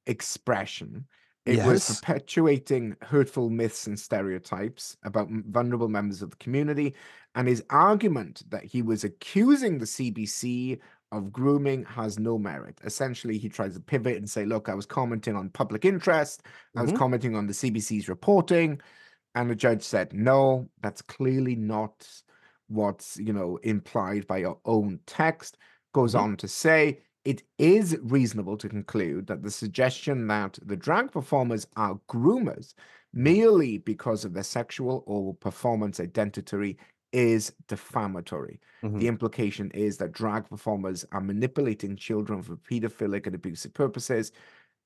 expression. 0.06 1.08
It 1.46 1.62
was 1.62 1.82
perpetuating 1.82 2.96
hurtful 3.02 3.50
myths 3.50 3.86
and 3.86 4.00
stereotypes 4.00 4.96
about 5.04 5.28
vulnerable 5.30 5.90
members 5.90 6.22
of 6.22 6.30
the 6.32 6.36
community. 6.38 6.96
And 7.36 7.48
his 7.48 7.64
argument 7.70 8.44
that 8.50 8.64
he 8.64 8.82
was 8.82 9.04
accusing 9.04 9.78
the 9.78 9.86
CBC 9.86 10.80
of 11.12 11.32
grooming 11.34 11.84
has 11.86 12.18
no 12.18 12.38
merit. 12.40 12.80
Essentially, 12.86 13.38
he 13.38 13.50
tries 13.50 13.74
to 13.74 13.82
pivot 13.82 14.18
and 14.18 14.30
say, 14.30 14.46
look, 14.46 14.70
I 14.70 14.74
was 14.74 14.86
commenting 14.86 15.36
on 15.36 15.50
public 15.50 15.84
interest, 15.86 16.44
I 16.78 16.82
was 16.82 16.92
Mhm. 16.92 16.94
commenting 16.94 17.36
on 17.36 17.48
the 17.48 17.54
CBC's 17.54 18.08
reporting. 18.08 18.82
And 19.36 19.50
the 19.50 19.56
judge 19.56 19.84
said, 19.84 20.14
no, 20.14 20.70
that's 20.82 21.02
clearly 21.02 21.56
not 21.56 22.08
what's, 22.68 23.18
you 23.18 23.34
know, 23.34 23.58
implied 23.58 24.28
by 24.28 24.38
your 24.40 24.60
own 24.66 25.00
text. 25.06 25.58
Goes 25.94 26.14
Mhm. 26.14 26.16
on 26.16 26.38
to 26.38 26.48
say, 26.48 27.02
it 27.26 27.44
is 27.58 27.98
reasonable 28.02 28.58
to 28.58 28.70
conclude 28.70 29.28
that 29.28 29.44
the 29.44 29.52
suggestion 29.52 30.28
that 30.28 30.60
the 30.62 30.76
drag 30.76 31.12
performers 31.12 31.68
are 31.76 32.00
groomers 32.10 32.74
merely 33.14 33.78
because 33.78 34.26
of 34.26 34.34
their 34.34 34.44
sexual 34.44 35.04
or 35.06 35.34
performance 35.36 36.00
identity 36.00 36.78
is 37.14 37.54
defamatory. 37.68 38.60
Mhm. 38.84 39.00
The 39.00 39.08
implication 39.08 39.70
is 39.72 39.98
that 39.98 40.12
drag 40.14 40.50
performers 40.50 41.06
are 41.12 41.22
manipulating 41.22 41.96
children 41.96 42.42
for 42.42 42.58
pedophilic 42.58 43.28
and 43.28 43.36
abusive 43.36 43.74
purposes. 43.74 44.32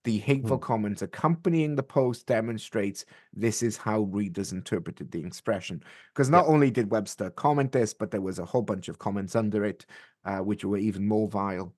The 0.03 0.19
hateful 0.19 0.57
comments 0.59 1.01
accompanying 1.01 1.75
the 1.75 1.83
post 1.83 2.27
demonstrates 2.27 3.05
this 3.33 3.63
is 3.63 3.77
how 3.77 4.01
readers 4.03 4.53
interpreted 4.53 5.11
the 5.11 5.23
expression. 5.25 5.83
Because 6.13 6.29
not 6.29 6.47
only 6.47 6.71
did 6.71 6.91
Webster 6.91 7.29
comment 7.31 7.71
this, 7.73 7.93
but 7.93 8.11
there 8.11 8.21
was 8.21 8.39
a 8.39 8.45
whole 8.45 8.61
bunch 8.63 8.89
of 8.89 8.99
comments 8.99 9.35
under 9.35 9.65
it, 9.65 9.85
uh, 10.25 10.39
which 10.39 10.65
were 10.65 10.77
even 10.77 11.07
more 11.07 11.27
vile. 11.29 11.75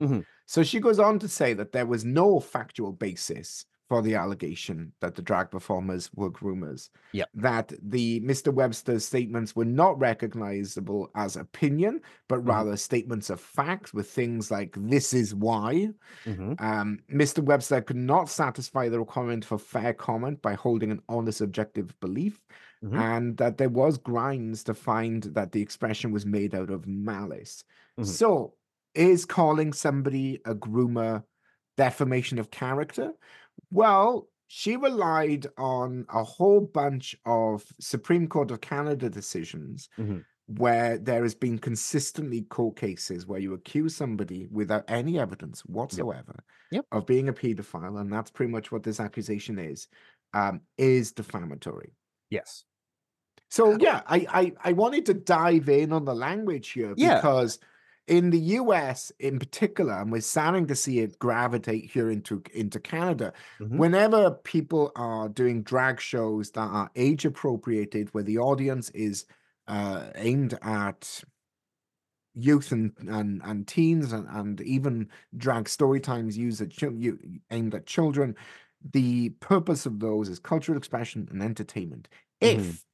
Mhm. 0.00 0.26
So 0.46 0.62
she 0.62 0.80
goes 0.80 0.98
on 0.98 1.18
to 1.20 1.28
say 1.28 1.52
that 1.54 1.72
there 1.72 1.86
was 1.86 2.04
no 2.04 2.40
factual 2.40 2.92
basis 2.92 3.64
for 3.88 4.02
the 4.02 4.14
allegation 4.14 4.92
that 5.00 5.14
the 5.14 5.22
drag 5.22 5.50
performers 5.50 6.10
were 6.14 6.30
groomers. 6.30 6.90
Yep. 7.12 7.30
That 7.34 7.72
the 7.82 8.20
Mr. 8.20 8.52
Webster's 8.52 9.06
statements 9.06 9.56
were 9.56 9.64
not 9.64 9.98
recognizable 9.98 11.10
as 11.14 11.36
opinion, 11.36 12.02
but 12.28 12.44
Mhm. 12.44 12.48
rather 12.48 12.76
statements 12.76 13.30
of 13.30 13.40
fact 13.40 13.94
with 13.94 14.10
things 14.10 14.50
like 14.50 14.76
this 14.78 15.14
is 15.14 15.34
why. 15.34 15.88
Mhm. 16.26 16.60
Um, 16.60 17.00
Mr. 17.10 17.42
Webster 17.42 17.80
could 17.80 17.96
not 17.96 18.28
satisfy 18.28 18.90
the 18.90 18.98
requirement 19.00 19.44
for 19.46 19.58
fair 19.58 19.94
comment 19.94 20.42
by 20.42 20.52
holding 20.52 20.90
an 20.90 21.00
honest 21.08 21.40
objective 21.40 21.98
belief, 22.00 22.42
Mhm. 22.84 22.94
and 22.98 23.36
that 23.38 23.56
there 23.56 23.70
was 23.70 23.96
grounds 23.96 24.62
to 24.64 24.74
find 24.74 25.22
that 25.24 25.52
the 25.52 25.62
expression 25.62 26.12
was 26.12 26.26
made 26.26 26.54
out 26.54 26.68
of 26.70 26.86
malice. 26.86 27.64
Mhm. 27.98 28.04
So, 28.04 28.57
is 28.94 29.24
calling 29.24 29.72
somebody 29.72 30.40
a 30.44 30.54
groomer 30.54 31.24
defamation 31.76 32.38
of 32.38 32.50
character? 32.50 33.12
Well, 33.70 34.28
she 34.46 34.76
relied 34.76 35.46
on 35.58 36.06
a 36.08 36.24
whole 36.24 36.60
bunch 36.60 37.16
of 37.26 37.66
Supreme 37.80 38.28
Court 38.28 38.50
of 38.50 38.60
Canada 38.60 39.10
decisions 39.10 39.88
Mhm. 39.98 40.24
where 40.46 40.98
there 40.98 41.22
has 41.22 41.34
been 41.34 41.58
consistently 41.58 42.42
court 42.42 42.76
cases 42.76 43.26
where 43.26 43.40
you 43.40 43.52
accuse 43.52 43.94
somebody 43.94 44.46
without 44.50 44.84
any 44.88 45.18
evidence 45.18 45.60
whatsoever 45.66 46.42
Yep. 46.70 46.86
of 46.92 47.06
being 47.06 47.28
a 47.28 47.32
pedophile, 47.34 48.00
and 48.00 48.10
that's 48.12 48.30
pretty 48.30 48.50
much 48.52 48.72
what 48.72 48.82
this 48.82 49.00
accusation 49.00 49.58
is, 49.58 49.88
um, 50.32 50.62
is 50.78 51.12
defamatory. 51.12 51.94
Yes. 52.30 52.64
So 53.50 53.76
yeah, 53.78 54.02
I, 54.06 54.26
I 54.30 54.70
I 54.70 54.72
wanted 54.72 55.06
to 55.06 55.14
dive 55.14 55.68
in 55.68 55.92
on 55.92 56.04
the 56.04 56.14
language 56.14 56.70
here 56.70 56.94
Yeah. 56.96 57.16
because 57.16 57.58
in 58.08 58.30
the 58.30 58.38
US 58.40 59.12
in 59.18 59.38
particular, 59.38 59.92
and 59.94 60.10
we're 60.10 60.20
starting 60.22 60.66
to 60.68 60.74
see 60.74 61.00
it 61.00 61.18
gravitate 61.18 61.90
here 61.90 62.10
into 62.10 62.42
into 62.54 62.80
Canada. 62.80 63.32
Mhm. 63.60 63.76
Whenever 63.76 64.30
people 64.32 64.92
are 64.96 65.28
doing 65.28 65.62
drag 65.62 66.00
shows 66.00 66.50
that 66.52 66.60
are 66.68 66.90
age 66.96 67.24
appropriated, 67.24 68.12
where 68.14 68.24
the 68.24 68.38
audience 68.38 68.90
is 68.90 69.26
uh, 69.68 70.10
aimed 70.16 70.58
at 70.62 71.22
youth 72.34 72.72
and 72.72 72.92
and, 73.08 73.42
and 73.44 73.66
teens 73.66 74.12
and, 74.12 74.26
and 74.28 74.60
even 74.62 75.08
drag 75.36 75.68
story 75.68 76.00
times 76.00 76.36
used 76.36 76.60
at 76.60 76.80
you, 76.82 77.18
aimed 77.50 77.74
at 77.74 77.86
children, 77.86 78.34
the 78.92 79.30
purpose 79.40 79.86
of 79.86 80.00
those 80.00 80.28
is 80.28 80.38
cultural 80.38 80.78
expression 80.78 81.28
and 81.30 81.42
entertainment. 81.42 82.08
Mhm. 82.42 82.58
If 82.60 82.84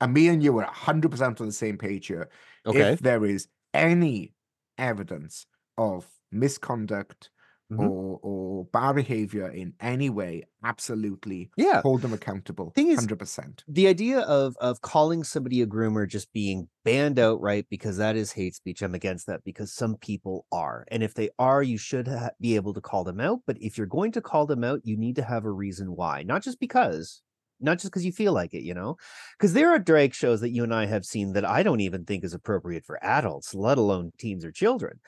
and 0.00 0.14
me 0.14 0.28
and 0.28 0.42
you 0.42 0.56
are 0.58 0.64
100% 0.66 1.40
on 1.40 1.46
the 1.46 1.52
same 1.52 1.78
page 1.78 2.08
here. 2.08 2.28
Okay. 2.66 2.92
If 2.92 3.00
there 3.00 3.24
is 3.24 3.48
any 3.74 4.34
evidence 4.78 5.46
of 5.78 6.08
misconduct 6.32 7.30
Mhm. 7.72 7.80
or 7.90 8.20
or 8.22 8.64
bad 8.66 8.94
behavior 8.94 9.48
in 9.50 9.74
any 9.80 10.08
way, 10.08 10.44
absolutely 10.62 11.50
Yeah. 11.56 11.82
hold 11.82 12.02
them 12.02 12.12
accountable. 12.12 12.70
Thing 12.76 12.88
is- 12.88 12.98
100%. 12.98 13.64
the 13.66 13.88
idea 13.88 14.20
of 14.20 14.56
of 14.60 14.80
calling 14.82 15.24
somebody 15.24 15.60
a 15.62 15.66
groomer 15.66 16.08
just 16.08 16.32
being 16.32 16.68
banned 16.84 17.18
outright 17.18 17.66
because 17.68 17.96
that 17.96 18.14
is 18.16 18.32
hate 18.32 18.54
speech 18.54 18.82
i'm 18.82 18.94
against 18.94 19.26
that 19.26 19.42
because 19.44 19.72
some 19.72 19.96
people 19.96 20.46
are 20.52 20.84
and 20.92 21.02
if 21.02 21.14
they 21.14 21.28
are 21.40 21.60
you 21.62 21.76
should 21.76 22.06
ha- 22.06 22.30
be 22.40 22.54
able 22.54 22.72
to 22.72 22.80
call 22.80 23.02
them 23.04 23.18
out 23.20 23.40
but 23.46 23.56
if 23.60 23.76
you're 23.76 23.86
going 23.88 24.12
to 24.12 24.20
call 24.22 24.46
them 24.46 24.62
out 24.62 24.80
you 24.84 24.96
need 24.96 25.16
to 25.16 25.22
have 25.24 25.44
a 25.44 25.50
reason 25.50 25.96
why 25.96 26.22
not 26.22 26.42
just 26.42 26.60
because 26.60 27.22
not 27.60 27.78
just 27.78 27.92
because 27.92 28.04
you 28.04 28.12
feel 28.12 28.32
like 28.32 28.54
it 28.54 28.62
you 28.62 28.74
know? 28.74 28.96
Because 29.38 29.52
there 29.52 29.70
are 29.70 29.78
drag 29.78 30.14
shows 30.14 30.40
that 30.40 30.50
you 30.50 30.64
and 30.64 30.74
i 30.74 30.86
have 30.86 31.04
seen 31.04 31.32
that 31.32 31.44
i 31.44 31.62
don't 31.62 31.80
even 31.80 32.04
think 32.04 32.24
is 32.24 32.34
appropriate 32.34 32.84
for 32.84 33.02
adults 33.04 33.54
let 33.54 33.78
alone 33.78 34.12
teens 34.18 34.44
or 34.44 34.52
children 34.52 35.00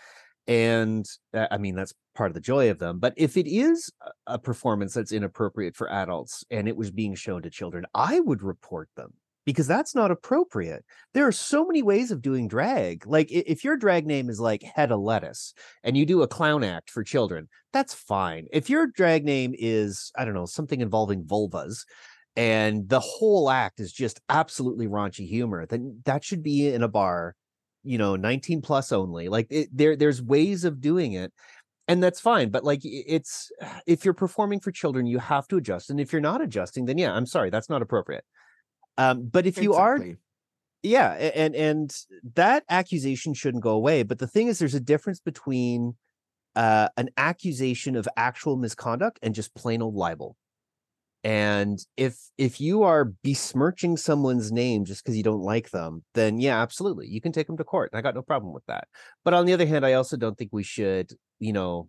and 0.47 1.07
uh, 1.35 1.47
i 1.51 1.59
mean 1.59 1.75
that's 1.75 1.93
part 2.15 2.31
of 2.31 2.35
the 2.35 2.41
joy 2.41 2.71
of 2.71 2.79
them 2.79 2.99
but 2.99 3.15
if 3.17 3.37
it 3.37 3.47
is 3.47 3.91
a- 4.27 4.39
performance 4.39 4.95
that's 4.95 5.13
inappropriate 5.13 5.77
for 5.77 5.91
adults 5.91 6.45
and 6.51 6.67
it 6.67 6.77
was 6.77 6.91
being 6.91 7.15
shown 7.15 7.43
to 7.43 7.51
children 7.51 7.85
i 7.95 8.19
would 8.21 8.43
report 8.43 8.89
them 8.97 9.13
because 9.49 9.67
that's 9.67 9.95
not 9.95 10.11
appropriate. 10.11 10.85
There 11.15 11.27
are 11.27 11.33
so 11.33 11.65
many 11.65 11.83
ways 11.83 12.11
of 12.11 12.21
doing 12.21 12.49
drag 12.49 13.07
like 13.07 13.33
if 13.33 13.65
your 13.65 13.79
drag 13.79 14.07
name 14.07 14.29
is 14.29 14.39
like 14.39 14.63
head 14.63 14.93
of 14.93 15.01
lettuce 15.01 15.55
and 15.83 15.97
you 15.97 16.05
do 16.05 16.21
a 16.21 16.29
clown 16.29 16.63
act 16.63 16.91
for 16.91 17.03
children 17.03 17.49
that's 17.73 17.95
fine. 17.95 18.47
If 18.53 18.69
your 18.69 18.87
drag 18.87 19.25
name 19.25 19.55
is 19.59 20.13
i 20.19 20.27
don't 20.27 20.35
know 20.35 20.45
something 20.45 20.83
involving 20.83 21.25
vulvas 21.25 21.87
and 22.39 22.89
the 22.89 23.01
whole 23.01 23.51
act 23.51 23.81
is 23.81 23.93
just 23.93 24.21
absolutely 24.29 24.87
raunchy 24.87 25.29
humor 25.29 25.67
then 25.67 26.01
that 26.05 26.25
should 26.25 26.43
be 26.43 26.73
in 26.73 26.85
a 26.85 26.89
bar 26.89 27.35
you 27.83 27.99
know 27.99 28.15
19 28.15 28.63
plus 28.63 28.93
only 28.93 29.29
like 29.29 29.49
it, 29.51 29.69
there 29.73 29.97
there's 29.97 30.23
ways 30.23 30.65
of 30.65 30.81
doing 30.81 31.13
it 31.13 31.33
and 31.89 32.01
that's 32.03 32.21
fine 32.21 32.49
but 32.49 32.63
like 32.63 32.81
it's 32.85 33.51
if 33.87 34.05
you're 34.05 34.15
performing 34.15 34.61
for 34.61 34.71
children 34.71 35.05
you 35.05 35.19
have 35.19 35.49
to 35.49 35.57
adjust 35.57 35.91
and 35.91 36.01
if 36.01 36.13
you're 36.13 36.23
not 36.23 36.41
adjusting 36.41 36.87
then 36.87 36.97
yeah 36.97 37.13
i'm 37.13 37.27
sorry 37.27 37.51
that's 37.51 37.69
not 37.69 37.83
appropriate. 37.83 38.25
Um 38.97 39.27
but 39.27 39.47
if 39.47 39.61
you 39.61 39.75
are 39.75 39.99
yeah 40.83 41.11
and 41.13 41.57
and 41.57 41.95
that 42.35 42.63
accusation 42.71 43.35
shouldn't 43.35 43.65
go 43.65 43.73
away 43.73 44.05
but 44.05 44.21
the 44.21 44.29
thing 44.29 44.47
is 44.47 44.61
there's 44.61 44.75
a 44.75 44.81
difference 44.81 45.19
between 45.19 45.97
uh 46.55 46.89
an 46.97 47.09
accusation 47.17 47.97
of 47.97 48.09
actual 48.17 48.57
misconduct 48.57 49.19
and 49.23 49.35
just 49.35 49.55
plain 49.57 49.83
old 49.83 49.97
libel 49.97 50.37
and 51.25 51.79
if 51.97 52.17
if 52.39 52.61
you 52.61 52.85
are 52.85 53.13
besmirching 53.25 53.97
someone's 53.97 54.53
name 54.53 54.85
just 54.85 55.03
because 55.03 55.17
you 55.17 55.23
don't 55.23 55.43
like 55.43 55.71
them 55.71 56.05
then 56.15 56.39
yeah 56.39 56.63
absolutely 56.63 57.09
you 57.09 57.21
can 57.21 57.33
take 57.33 57.47
them 57.49 57.57
to 57.57 57.65
court 57.65 57.91
i 57.93 58.01
got 58.01 58.15
no 58.15 58.23
problem 58.23 58.53
with 58.53 58.65
that 58.67 58.87
but 59.25 59.35
on 59.35 59.45
the 59.45 59.53
other 59.53 59.67
hand 59.67 59.85
i 59.85 59.95
also 59.95 60.17
don't 60.17 60.39
think 60.39 60.51
we 60.53 60.63
should 60.63 61.13
you 61.41 61.53
know 61.53 61.89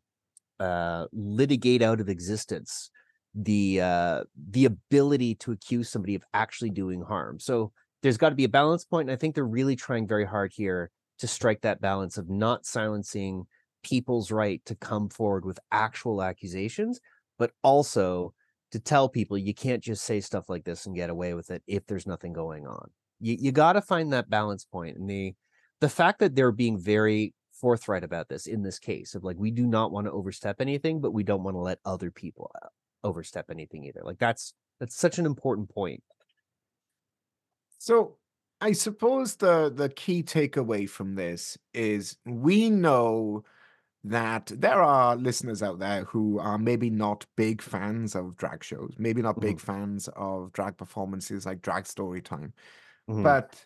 uh, 0.59 1.05
litigate 1.13 1.81
out 1.81 2.01
of 2.01 2.09
existence 2.09 2.89
the 3.35 3.81
uh, 3.81 4.23
the 4.49 4.65
ability 4.65 5.35
to 5.35 5.51
accuse 5.51 5.89
somebody 5.89 6.15
of 6.15 6.23
actually 6.33 6.69
doing 6.69 7.01
harm. 7.01 7.39
So 7.39 7.71
there's 8.01 8.17
got 8.17 8.29
to 8.29 8.35
be 8.35 8.43
a 8.43 8.49
balance 8.49 8.85
point, 8.85 9.09
and 9.09 9.15
I 9.15 9.19
think 9.19 9.35
they're 9.35 9.45
really 9.45 9.75
trying 9.75 10.07
very 10.07 10.25
hard 10.25 10.51
here 10.53 10.91
to 11.19 11.27
strike 11.27 11.61
that 11.61 11.81
balance 11.81 12.17
of 12.17 12.29
not 12.29 12.65
silencing 12.65 13.45
people's 13.83 14.31
right 14.31 14.63
to 14.65 14.75
come 14.75 15.09
forward 15.09 15.45
with 15.45 15.59
actual 15.71 16.23
accusations, 16.23 16.99
but 17.37 17.51
also 17.63 18.33
to 18.71 18.79
tell 18.79 19.09
people 19.09 19.37
you 19.37 19.53
can't 19.53 19.83
just 19.83 20.03
say 20.03 20.19
stuff 20.19 20.49
like 20.49 20.63
this 20.63 20.85
and 20.85 20.95
get 20.95 21.09
away 21.09 21.33
with 21.33 21.51
it 21.51 21.63
if 21.67 21.85
there's 21.87 22.07
nothing 22.07 22.33
going 22.33 22.67
on. 22.67 22.89
You 23.19 23.37
you 23.39 23.51
got 23.51 23.73
to 23.73 23.81
find 23.81 24.13
that 24.13 24.29
balance 24.29 24.65
point, 24.65 24.97
and 24.97 25.09
the 25.09 25.33
the 25.81 25.89
fact 25.89 26.19
that 26.19 26.35
they're 26.35 26.51
being 26.51 26.79
very 26.79 27.33
forthright 27.59 28.03
about 28.03 28.29
this 28.29 28.47
in 28.47 28.63
this 28.63 28.79
case 28.79 29.15
of 29.15 29.23
like 29.23 29.37
we 29.37 29.51
do 29.51 29.67
not 29.67 29.91
want 29.91 30.07
to 30.07 30.11
overstep 30.11 30.61
anything, 30.61 31.01
but 31.01 31.11
we 31.11 31.23
don't 31.23 31.43
want 31.43 31.55
to 31.55 31.59
let 31.59 31.79
other 31.85 32.11
people 32.11 32.51
uh, 32.63 32.67
overstep 33.03 33.49
anything 33.49 33.83
either. 33.85 34.01
Like 34.03 34.19
that's 34.19 34.53
that's 34.79 34.95
such 34.95 35.19
an 35.19 35.25
important 35.25 35.69
point. 35.69 36.03
So 37.77 38.17
I 38.61 38.73
suppose 38.73 39.35
the 39.35 39.71
the 39.73 39.89
key 39.89 40.23
takeaway 40.23 40.89
from 40.89 41.15
this 41.15 41.57
is 41.73 42.17
we 42.25 42.69
know 42.69 43.43
that 44.03 44.45
there 44.55 44.81
are 44.81 45.15
listeners 45.15 45.61
out 45.61 45.79
there 45.79 46.05
who 46.05 46.39
are 46.39 46.57
maybe 46.57 46.89
not 46.89 47.25
big 47.35 47.61
fans 47.61 48.15
of 48.15 48.37
drag 48.37 48.63
shows, 48.63 48.93
maybe 48.97 49.21
not 49.21 49.39
big 49.39 49.57
Mm-hmm. 49.57 49.65
fans 49.65 50.07
of 50.15 50.53
drag 50.53 50.77
performances 50.77 51.45
like 51.45 51.61
drag 51.61 51.85
story 51.85 52.21
time, 52.21 52.53
Mhm. 53.09 53.23
but 53.23 53.65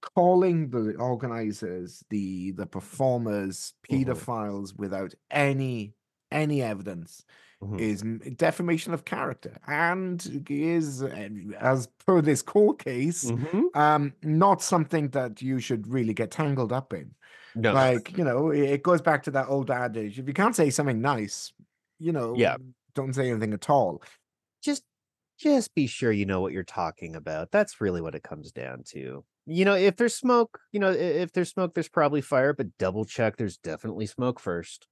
calling 0.00 0.70
the 0.70 0.94
organizers, 0.96 2.02
the 2.10 2.52
the 2.52 2.66
performers, 2.66 3.74
Mhm. 3.90 4.04
pedophiles 4.04 4.78
without 4.78 5.14
any 5.30 5.94
any 6.32 6.62
evidence 6.62 7.24
Mhm. 7.62 7.78
is 7.80 8.02
defamation 8.36 8.94
of 8.94 9.04
character 9.04 9.58
and 9.66 10.44
is 10.48 11.02
as 11.02 11.88
per 12.06 12.22
this 12.22 12.40
court 12.40 12.78
case 12.78 13.30
um 13.74 14.14
not 14.22 14.62
something 14.62 15.08
that 15.10 15.42
you 15.42 15.58
should 15.58 15.86
really 15.88 16.14
get 16.14 16.30
tangled 16.30 16.72
up 16.72 16.92
in 16.94 17.14
No. 17.54 17.72
like 17.74 18.16
you 18.16 18.24
know 18.24 18.50
it 18.50 18.82
goes 18.82 19.00
back 19.00 19.22
to 19.24 19.30
that 19.32 19.48
old 19.48 19.70
adage 19.70 20.18
if 20.18 20.26
you 20.28 20.34
can't 20.34 20.54
say 20.56 20.70
something 20.70 21.00
nice 21.00 21.52
you 21.98 22.12
know 22.12 22.34
Yeah. 22.36 22.56
don't 22.94 23.14
say 23.14 23.30
anything 23.30 23.52
at 23.52 23.68
all 23.70 24.02
just 24.62 24.84
just 25.38 25.74
be 25.74 25.86
sure 25.86 26.12
you 26.12 26.26
know 26.26 26.40
what 26.42 26.52
you're 26.52 26.62
talking 26.62 27.16
about. 27.16 27.50
That's 27.50 27.80
really 27.80 28.02
what 28.02 28.14
it 28.14 28.22
comes 28.22 28.52
down 28.52 28.82
to. 28.88 29.24
You 29.46 29.64
know, 29.64 29.74
if 29.74 29.96
there's 29.96 30.14
smoke, 30.14 30.60
you 30.70 30.78
know, 30.78 30.90
if 30.90 31.32
there's 31.32 31.48
smoke, 31.48 31.72
there's 31.72 31.88
probably 31.88 32.20
fire, 32.20 32.52
but 32.52 32.76
double 32.76 33.06
check 33.06 33.36
there's 33.38 33.56
definitely 33.56 34.04
smoke 34.04 34.38
first. 34.38 34.86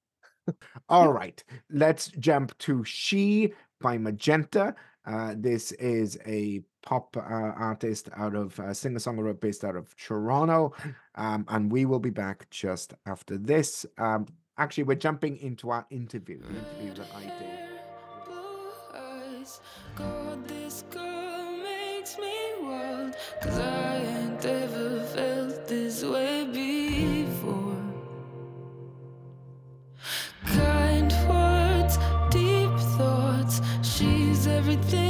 all 0.89 1.13
right 1.13 1.45
let's 1.71 2.09
jump 2.19 2.57
to 2.59 2.83
she 2.85 3.53
by 3.81 3.99
magenta 3.99 4.75
uh 5.07 5.35
this 5.37 5.73
is 5.73 6.19
a 6.27 6.63
pop 6.89 7.17
uh, 7.19 7.21
artist 7.21 8.09
out 8.17 8.35
of 8.35 8.59
uh, 8.61 8.73
singer-songwriter 8.73 9.39
based 9.39 9.63
out 9.63 9.77
of 9.77 9.95
toronto 9.97 10.73
um 11.17 11.45
and 11.49 11.71
we 11.71 11.85
will 11.85 11.99
be 11.99 12.15
back 12.25 12.49
just 12.51 12.95
after 13.05 13.37
this 13.37 13.85
um 13.99 14.27
actually 14.57 14.85
we're 14.85 14.95
jumping 14.95 15.37
into 15.39 15.69
our 15.69 15.85
interview 15.91 16.41
an 16.49 16.57
interview 16.57 16.95
that 16.95 17.09
i 17.15 17.25
did 17.25 17.69
God, 19.97 20.47
this 20.47 20.85
girl 20.91 21.51
makes 21.63 22.19
me 22.19 22.37
wild. 22.61 23.17
Cause 23.41 23.59
I 23.59 23.97
ain't 23.97 24.45
ever 24.45 25.03
felt 25.05 25.67
this 25.67 26.05
way 26.05 26.45
before. 26.45 27.77
Kind 30.47 31.13
words, 31.29 31.99
deep 32.31 32.79
thoughts. 32.97 33.61
She's 33.83 34.47
everything 34.47 35.08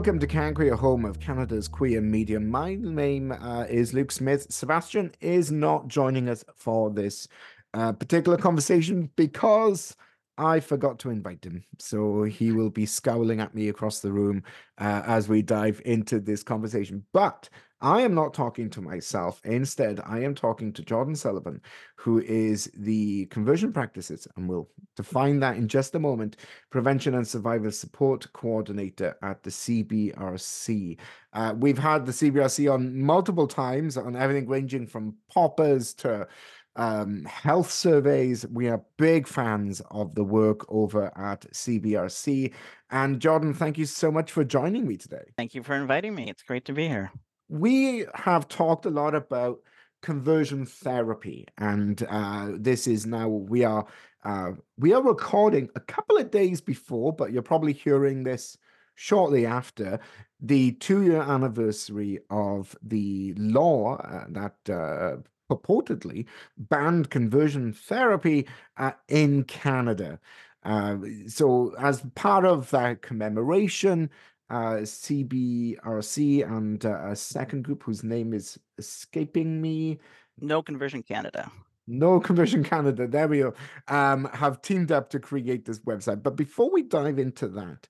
welcome 0.00 0.18
to 0.18 0.26
Canqueer, 0.26 0.76
home 0.76 1.04
of 1.04 1.20
Canada's 1.20 1.68
queer 1.68 2.00
media. 2.00 2.40
My 2.40 2.74
name 2.74 3.32
uh, 3.32 3.66
is 3.68 3.92
Luke 3.92 4.10
Smith. 4.10 4.46
Sebastian 4.48 5.12
is 5.20 5.52
not 5.52 5.88
joining 5.88 6.26
us 6.26 6.42
for 6.56 6.88
this 6.88 7.28
uh, 7.74 7.92
particular 7.92 8.38
conversation 8.38 9.10
because 9.16 9.94
I 10.38 10.60
forgot 10.60 10.98
to 11.00 11.10
invite 11.10 11.44
him. 11.44 11.64
So 11.78 12.22
he 12.22 12.50
will 12.50 12.70
be 12.70 12.86
scowling 12.86 13.42
at 13.42 13.54
me 13.54 13.68
across 13.68 14.00
the 14.00 14.10
room 14.10 14.42
uh, 14.78 15.02
as 15.04 15.28
we 15.28 15.42
dive 15.42 15.82
into 15.84 16.18
this 16.18 16.42
conversation. 16.42 17.04
But 17.12 17.50
I 17.82 18.02
am 18.02 18.14
not 18.14 18.34
talking 18.34 18.68
to 18.70 18.82
myself. 18.82 19.40
Instead, 19.44 20.00
I 20.04 20.20
am 20.20 20.34
talking 20.34 20.72
to 20.74 20.82
Jordan 20.82 21.16
Sullivan, 21.16 21.62
who 21.96 22.20
is 22.20 22.70
the 22.76 23.26
conversion 23.26 23.72
practices, 23.72 24.28
and 24.36 24.48
we'll 24.48 24.68
define 24.96 25.40
that 25.40 25.56
in 25.56 25.66
just 25.66 25.94
a 25.94 25.98
moment, 25.98 26.36
prevention 26.70 27.14
and 27.14 27.26
survival 27.26 27.70
support 27.70 28.30
coordinator 28.34 29.16
at 29.22 29.42
the 29.42 29.50
CBRC. 29.50 30.98
Uh, 31.32 31.54
we've 31.56 31.78
had 31.78 32.04
the 32.04 32.12
CBRC 32.12 32.72
on 32.72 33.00
multiple 33.00 33.46
times 33.46 33.96
on 33.96 34.14
everything 34.14 34.48
ranging 34.48 34.86
from 34.86 35.14
poppers 35.32 35.94
to 35.94 36.28
um, 36.76 37.24
health 37.24 37.70
surveys. 37.70 38.46
We 38.46 38.68
are 38.68 38.84
big 38.96 39.26
fans 39.26 39.80
of 39.90 40.14
the 40.14 40.24
work 40.24 40.70
over 40.72 41.06
at 41.18 41.50
CBRC. 41.52 42.52
And 42.90 43.20
Jordan, 43.20 43.54
thank 43.54 43.78
you 43.78 43.86
so 43.86 44.10
much 44.10 44.30
for 44.32 44.44
joining 44.44 44.86
me 44.86 44.96
today. 44.96 45.32
Thank 45.36 45.54
you 45.54 45.62
for 45.62 45.74
inviting 45.74 46.14
me. 46.14 46.28
It's 46.28 46.42
great 46.42 46.64
to 46.66 46.72
be 46.72 46.88
here. 46.88 47.10
We 47.50 48.06
have 48.14 48.46
talked 48.46 48.86
a 48.86 48.90
lot 48.90 49.16
about 49.16 49.58
conversion 50.02 50.64
therapy, 50.64 51.48
and 51.58 52.00
uh, 52.08 52.52
this 52.54 52.86
is 52.86 53.06
now 53.06 53.26
we 53.26 53.64
are 53.64 53.86
uh, 54.22 54.52
we 54.78 54.92
are 54.92 55.02
recording 55.02 55.68
a 55.74 55.80
couple 55.80 56.16
of 56.16 56.30
days 56.30 56.60
before, 56.60 57.12
but 57.12 57.32
you're 57.32 57.42
probably 57.42 57.72
hearing 57.72 58.22
this 58.22 58.56
shortly 58.94 59.46
after 59.46 59.98
the 60.40 60.72
two-year 60.72 61.22
anniversary 61.22 62.20
of 62.30 62.76
the 62.82 63.34
law 63.36 63.96
uh, 63.96 64.26
that 64.28 64.54
uh, 64.72 65.16
purportedly 65.50 66.26
banned 66.56 67.10
conversion 67.10 67.72
therapy 67.72 68.46
uh, 68.76 68.92
in 69.08 69.42
Canada. 69.42 70.20
Uh, 70.62 70.98
so, 71.26 71.74
as 71.80 72.04
part 72.14 72.44
of 72.44 72.70
that 72.70 73.02
commemoration, 73.02 74.08
uh, 74.50 74.82
CBRC 74.82 76.44
and 76.46 76.84
uh, 76.84 77.06
a 77.06 77.16
second 77.16 77.62
group 77.62 77.82
whose 77.84 78.02
name 78.04 78.32
is 78.34 78.58
escaping 78.78 79.60
me, 79.60 79.98
No 80.40 80.62
Conversion 80.62 81.02
Canada. 81.02 81.50
no 81.86 82.20
Conversion 82.20 82.62
Canada, 82.64 83.06
there 83.06 83.28
we 83.28 83.38
go, 83.40 83.54
um, 83.88 84.28
have 84.32 84.60
teamed 84.62 84.92
up 84.92 85.10
to 85.10 85.18
create 85.18 85.64
this 85.64 85.80
website. 85.80 86.22
But 86.22 86.36
before 86.36 86.70
we 86.70 86.82
dive 86.82 87.18
into 87.18 87.48
that, 87.48 87.88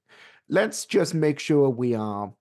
let's 0.49 0.87
just 0.87 1.14
make 1.14 1.38
sure 1.38 1.68
we 1.68 1.94
are 1.94 2.33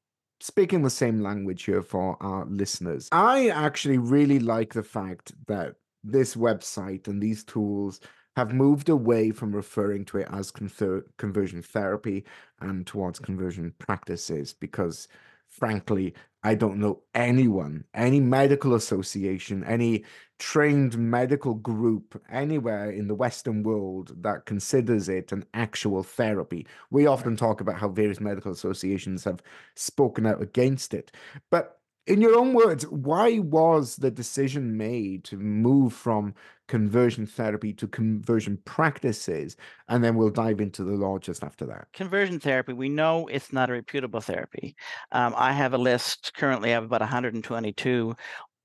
speaking 0.41 0.83
the 0.83 0.89
same 0.89 1.19
language 1.21 1.63
here 1.63 1.81
for 1.81 2.15
our 2.21 2.45
listeners. 2.45 3.09
I 3.11 3.49
actually 3.49 3.97
really 3.97 4.39
like 4.39 4.73
the 4.73 4.83
fact 4.83 5.33
that 5.47 5.75
this 6.03 6.35
website 6.35 7.07
and 7.09 7.21
these 7.21 7.43
tools 7.43 7.99
have 8.35 8.53
moved 8.53 8.89
away 8.89 9.31
from 9.31 9.55
referring 9.55 10.05
to 10.05 10.17
it 10.19 10.27
as 10.31 10.51
conver- 10.51 11.03
conversion 11.17 11.61
therapy 11.61 12.23
and 12.61 12.85
towards 12.87 13.19
conversion 13.19 13.73
practices 13.79 14.53
because 14.53 15.07
frankly 15.47 16.13
i 16.43 16.53
don't 16.53 16.77
know 16.77 17.01
anyone 17.15 17.83
any 17.93 18.19
medical 18.19 18.75
association 18.75 19.63
any 19.63 20.03
trained 20.39 20.97
medical 20.97 21.53
group 21.53 22.21
anywhere 22.31 22.89
in 22.89 23.07
the 23.07 23.15
western 23.15 23.61
world 23.61 24.13
that 24.23 24.45
considers 24.45 25.09
it 25.09 25.33
an 25.33 25.43
actual 25.53 26.01
therapy. 26.01 26.65
We 26.91 27.07
often 27.07 27.35
talk 27.35 27.59
about 27.59 27.75
how 27.75 27.89
various 27.89 28.21
medical 28.21 28.53
associations 28.53 29.25
have 29.25 29.43
spoken 29.75 30.25
out 30.25 30.41
against 30.41 30.93
it 30.93 31.11
but 31.51 31.78
in 32.09 32.21
your 32.21 32.35
own 32.35 32.53
words 32.53 32.83
why 32.87 33.39
was 33.39 33.95
the 33.95 34.11
decision 34.11 34.75
made 34.75 35.23
to 35.23 35.37
move 35.37 35.93
from 35.93 36.33
conversion 36.67 37.25
therapy 37.25 37.71
to 37.73 37.87
conversion 37.87 38.57
practices 38.65 39.55
and 39.87 40.03
then 40.03 40.15
we'll 40.15 40.29
dive 40.29 40.59
into 40.59 40.83
the 40.83 40.93
law 40.93 41.17
just 41.17 41.43
after 41.43 41.65
that 41.65 41.87
Conversion 41.93 42.39
therapy, 42.39 42.73
we 42.73 42.89
know 42.89 43.27
it's 43.27 43.51
not 43.51 43.69
a 43.69 43.73
reputable 43.73 44.21
therapy. 44.21 44.75
Um, 45.11 45.33
I 45.35 45.51
have 45.51 45.73
a 45.73 45.77
list 45.77 46.33
currently 46.35 46.71
of 46.71 46.85
about 46.85 47.01
122 47.01 48.15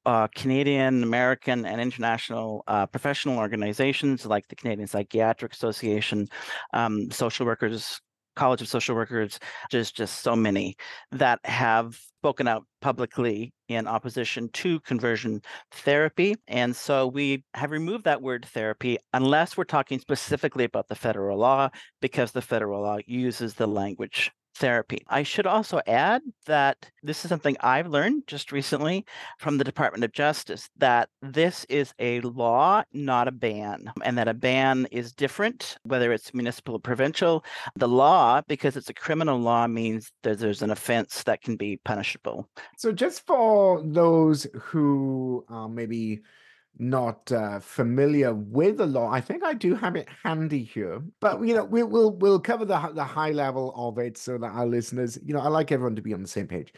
uh, 0.06 0.28
Canadian, 0.34 1.02
American, 1.02 1.64
and 1.64 1.80
international 1.80 2.62
uh, 2.66 2.86
professional 2.86 3.38
organizations 3.38 4.26
like 4.26 4.46
the 4.48 4.56
Canadian 4.56 4.86
Psychiatric 4.86 5.52
Association, 5.52 6.28
um, 6.74 7.10
social 7.10 7.46
workers, 7.46 8.00
College 8.36 8.62
of 8.62 8.68
Social 8.68 8.94
Workers, 8.94 9.38
just 9.70 9.96
just 9.96 10.20
so 10.20 10.34
many 10.36 10.76
that 11.12 11.38
have 11.44 11.98
spoken 12.20 12.48
out 12.48 12.64
publicly 12.80 13.52
in 13.68 13.86
opposition 13.86 14.48
to 14.54 14.80
conversion 14.80 15.42
therapy. 15.72 16.36
And 16.48 16.74
so 16.74 17.06
we 17.06 17.44
have 17.54 17.70
removed 17.70 18.04
that 18.04 18.22
word 18.22 18.46
therapy 18.46 18.98
unless 19.12 19.56
we're 19.56 19.64
talking 19.64 19.98
specifically 19.98 20.64
about 20.64 20.88
the 20.88 20.94
federal 20.94 21.38
law, 21.38 21.68
because 22.00 22.32
the 22.32 22.42
federal 22.42 22.82
law 22.82 22.98
uses 23.06 23.54
the 23.54 23.66
language 23.66 24.30
therapy. 24.54 24.98
I 25.08 25.22
should 25.22 25.46
also 25.46 25.80
add 25.86 26.22
that 26.46 26.90
this 27.02 27.24
is 27.24 27.28
something 27.28 27.56
I've 27.60 27.88
learned 27.88 28.26
just 28.26 28.52
recently 28.52 29.04
from 29.38 29.58
the 29.58 29.64
Department 29.64 30.04
of 30.04 30.12
Justice 30.12 30.70
that 30.78 31.08
this 31.22 31.64
is 31.68 31.92
a 31.98 32.20
law, 32.20 32.82
not 32.92 33.28
a 33.28 33.32
ban, 33.32 33.92
and 34.02 34.16
that 34.18 34.28
a 34.28 34.34
ban 34.34 34.86
is 34.90 35.12
different, 35.12 35.76
whether 35.82 36.12
it's 36.12 36.34
municipal 36.34 36.76
or 36.76 36.80
provincial. 36.80 37.44
The 37.76 37.88
law, 37.88 38.42
because 38.46 38.76
it's 38.76 38.90
a 38.90 38.94
criminal 38.94 39.38
law, 39.38 39.66
means 39.66 40.12
that 40.22 40.38
there's 40.38 40.62
an 40.62 40.70
offense 40.70 41.22
that 41.24 41.42
can 41.42 41.56
be 41.56 41.78
punishable. 41.84 42.48
So, 42.76 42.92
just 42.92 43.26
for 43.26 43.82
those 43.84 44.46
who 44.54 45.44
are 45.48 45.68
maybe 45.68 46.22
not 46.78 47.30
uh, 47.32 47.60
familiar 47.60 48.34
with 48.34 48.78
the 48.78 48.86
law, 48.86 49.10
I 49.10 49.20
think 49.20 49.44
I 49.44 49.54
do 49.54 49.74
have 49.74 49.96
it 49.96 50.08
handy 50.22 50.64
here. 50.64 51.02
But 51.20 51.40
you 51.46 51.54
know, 51.54 51.64
we, 51.64 51.82
we'll 51.82 52.12
we'll 52.12 52.40
cover 52.40 52.64
the 52.64 52.78
the 52.94 53.04
high 53.04 53.32
level 53.32 53.72
of 53.76 53.98
it 53.98 54.18
so 54.18 54.38
that 54.38 54.52
our 54.52 54.66
listeners, 54.66 55.18
you 55.24 55.34
know, 55.34 55.40
I 55.40 55.48
like 55.48 55.72
everyone 55.72 55.96
to 55.96 56.02
be 56.02 56.14
on 56.14 56.22
the 56.22 56.28
same 56.28 56.48
page. 56.48 56.72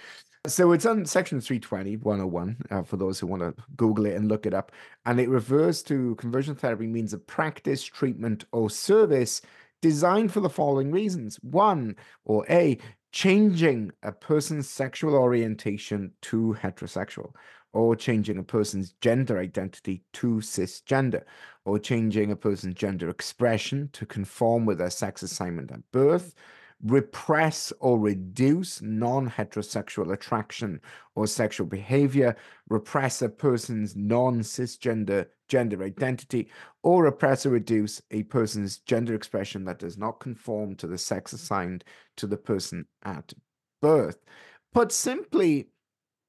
So 0.46 0.70
it's 0.70 0.86
on 0.86 1.04
section 1.04 1.40
320, 1.40 1.96
101, 1.96 2.56
uh, 2.70 2.82
for 2.82 2.96
those 2.96 3.18
who 3.18 3.26
want 3.26 3.42
to 3.42 3.54
Google 3.76 4.06
it 4.06 4.14
and 4.14 4.28
look 4.28 4.46
it 4.46 4.54
up. 4.54 4.70
And 5.04 5.18
it 5.18 5.28
refers 5.28 5.82
to 5.84 6.14
conversion 6.16 6.54
therapy 6.54 6.86
means 6.86 7.12
a 7.12 7.18
practice, 7.18 7.82
treatment, 7.82 8.44
or 8.52 8.70
service 8.70 9.40
designed 9.82 10.32
for 10.32 10.40
the 10.40 10.48
following 10.48 10.92
reasons. 10.92 11.36
One, 11.42 11.96
or 12.24 12.46
A, 12.48 12.78
changing 13.12 13.90
a 14.02 14.12
person's 14.12 14.68
sexual 14.68 15.14
orientation 15.14 16.12
to 16.22 16.56
heterosexual, 16.60 17.32
or 17.76 17.94
changing 17.94 18.38
a 18.38 18.42
person's 18.42 18.94
gender 19.02 19.38
identity 19.38 20.02
to 20.14 20.36
cisgender, 20.36 21.22
or 21.66 21.78
changing 21.78 22.30
a 22.30 22.36
person's 22.36 22.74
gender 22.74 23.10
expression 23.10 23.90
to 23.92 24.06
conform 24.06 24.64
with 24.64 24.78
their 24.78 24.88
sex 24.88 25.22
assignment 25.22 25.70
at 25.70 25.80
birth, 25.92 26.34
repress 26.82 27.74
or 27.80 27.98
reduce 27.98 28.80
non 28.80 29.28
heterosexual 29.28 30.10
attraction 30.14 30.80
or 31.16 31.26
sexual 31.26 31.66
behavior, 31.66 32.34
repress 32.70 33.20
a 33.20 33.28
person's 33.28 33.94
non 33.94 34.40
cisgender 34.40 35.26
gender 35.46 35.82
identity, 35.84 36.48
or 36.82 37.04
repress 37.04 37.44
or 37.44 37.50
reduce 37.50 38.00
a 38.10 38.22
person's 38.22 38.78
gender 38.78 39.14
expression 39.14 39.66
that 39.66 39.78
does 39.78 39.98
not 39.98 40.18
conform 40.18 40.74
to 40.76 40.86
the 40.86 40.96
sex 40.96 41.34
assigned 41.34 41.84
to 42.16 42.26
the 42.26 42.38
person 42.38 42.86
at 43.04 43.34
birth. 43.82 44.24
Put 44.72 44.92
simply, 44.92 45.68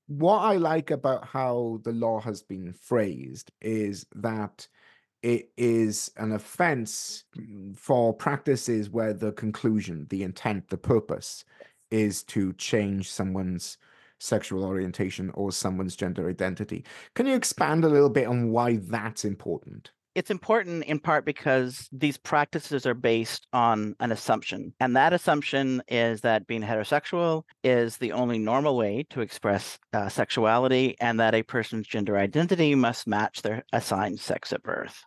what 0.08 0.40
I 0.40 0.56
like 0.56 0.92
about 0.92 1.28
how 1.28 1.80
the 1.84 1.92
law 1.92 2.20
has 2.22 2.42
been 2.42 2.74
phrased 2.74 3.52
is 3.62 4.06
that 4.16 4.68
it 5.22 5.52
is 5.58 6.12
an 6.18 6.32
offense 6.32 7.26
for 7.76 8.14
practices 8.14 8.90
where 8.90 9.14
the 9.14 9.34
conclusion, 9.34 10.08
the 10.10 10.24
intent, 10.24 10.70
the 10.70 10.78
purpose 10.78 11.44
is 11.92 12.24
to 12.24 12.54
change 12.54 13.12
someone's 13.12 13.78
sexual 14.20 14.64
orientation 14.64 15.30
or 15.34 15.52
someone's 15.52 15.96
gender 15.96 16.30
identity. 16.30 16.86
Can 17.14 17.28
you 17.28 17.36
expand 17.36 17.84
a 17.84 17.90
little 17.90 18.10
bit 18.10 18.28
on 18.28 18.52
why 18.52 18.78
that's 18.78 19.26
important? 19.26 19.92
It's 20.18 20.32
important 20.32 20.84
in 20.86 21.00
part 21.00 21.26
because 21.26 21.88
these 21.92 22.18
practices 22.18 22.88
are 22.88 22.96
based 22.96 23.46
on 23.54 23.96
an 24.00 24.12
assumption. 24.12 24.74
And 24.80 24.96
that 24.96 25.14
assumption 25.14 25.84
is 25.88 26.22
that 26.22 26.48
being 26.48 26.64
heterosexual 26.64 27.44
is 27.64 27.98
the 27.98 28.14
only 28.14 28.40
normal 28.40 28.76
way 28.76 29.06
to 29.12 29.22
express 29.22 29.78
uh, 29.94 30.10
sexuality 30.10 30.96
and 31.00 31.20
that 31.20 31.36
a 31.36 31.44
person's 31.44 31.86
gender 31.86 32.18
identity 32.18 32.74
must 32.74 33.06
match 33.06 33.44
their 33.44 33.64
assigned 33.74 34.20
sex 34.20 34.52
at 34.52 34.64
birth. 34.64 35.04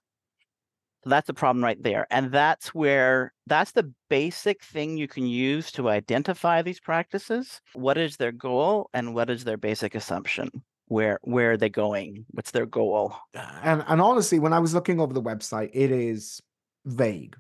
So 1.03 1.11
that's 1.11 1.29
a 1.29 1.35
problem 1.35 1.65
right 1.65 1.83
there. 1.83 2.07
And 2.13 2.31
that's 2.31 2.73
where 2.73 3.33
that's 3.49 3.73
the 3.73 3.93
basic 4.11 4.63
thing 4.63 4.97
you 4.97 5.09
can 5.09 5.27
use 5.27 5.73
to 5.73 5.89
identify 5.89 6.63
these 6.63 6.79
practices. 6.79 7.61
What 7.73 7.99
is 7.99 8.17
their 8.17 8.31
goal 8.31 8.91
and 8.95 9.13
what 9.13 9.29
is 9.29 9.43
their 9.43 9.57
basic 9.57 9.97
assumption? 9.97 10.63
Where 10.91 11.21
where 11.23 11.53
are 11.53 11.57
they 11.57 11.69
going? 11.69 12.27
What's 12.33 12.51
their 12.51 12.67
goal? 12.67 13.15
Uh, 13.33 13.61
and 13.63 13.85
and 13.87 14.01
honestly, 14.01 14.41
when 14.41 14.53
I 14.53 14.59
was 14.59 14.75
looking 14.75 15.01
over 15.01 15.15
the 15.15 15.23
website, 15.23 15.71
it 15.73 15.93
is 15.93 16.43
vague. 16.85 17.37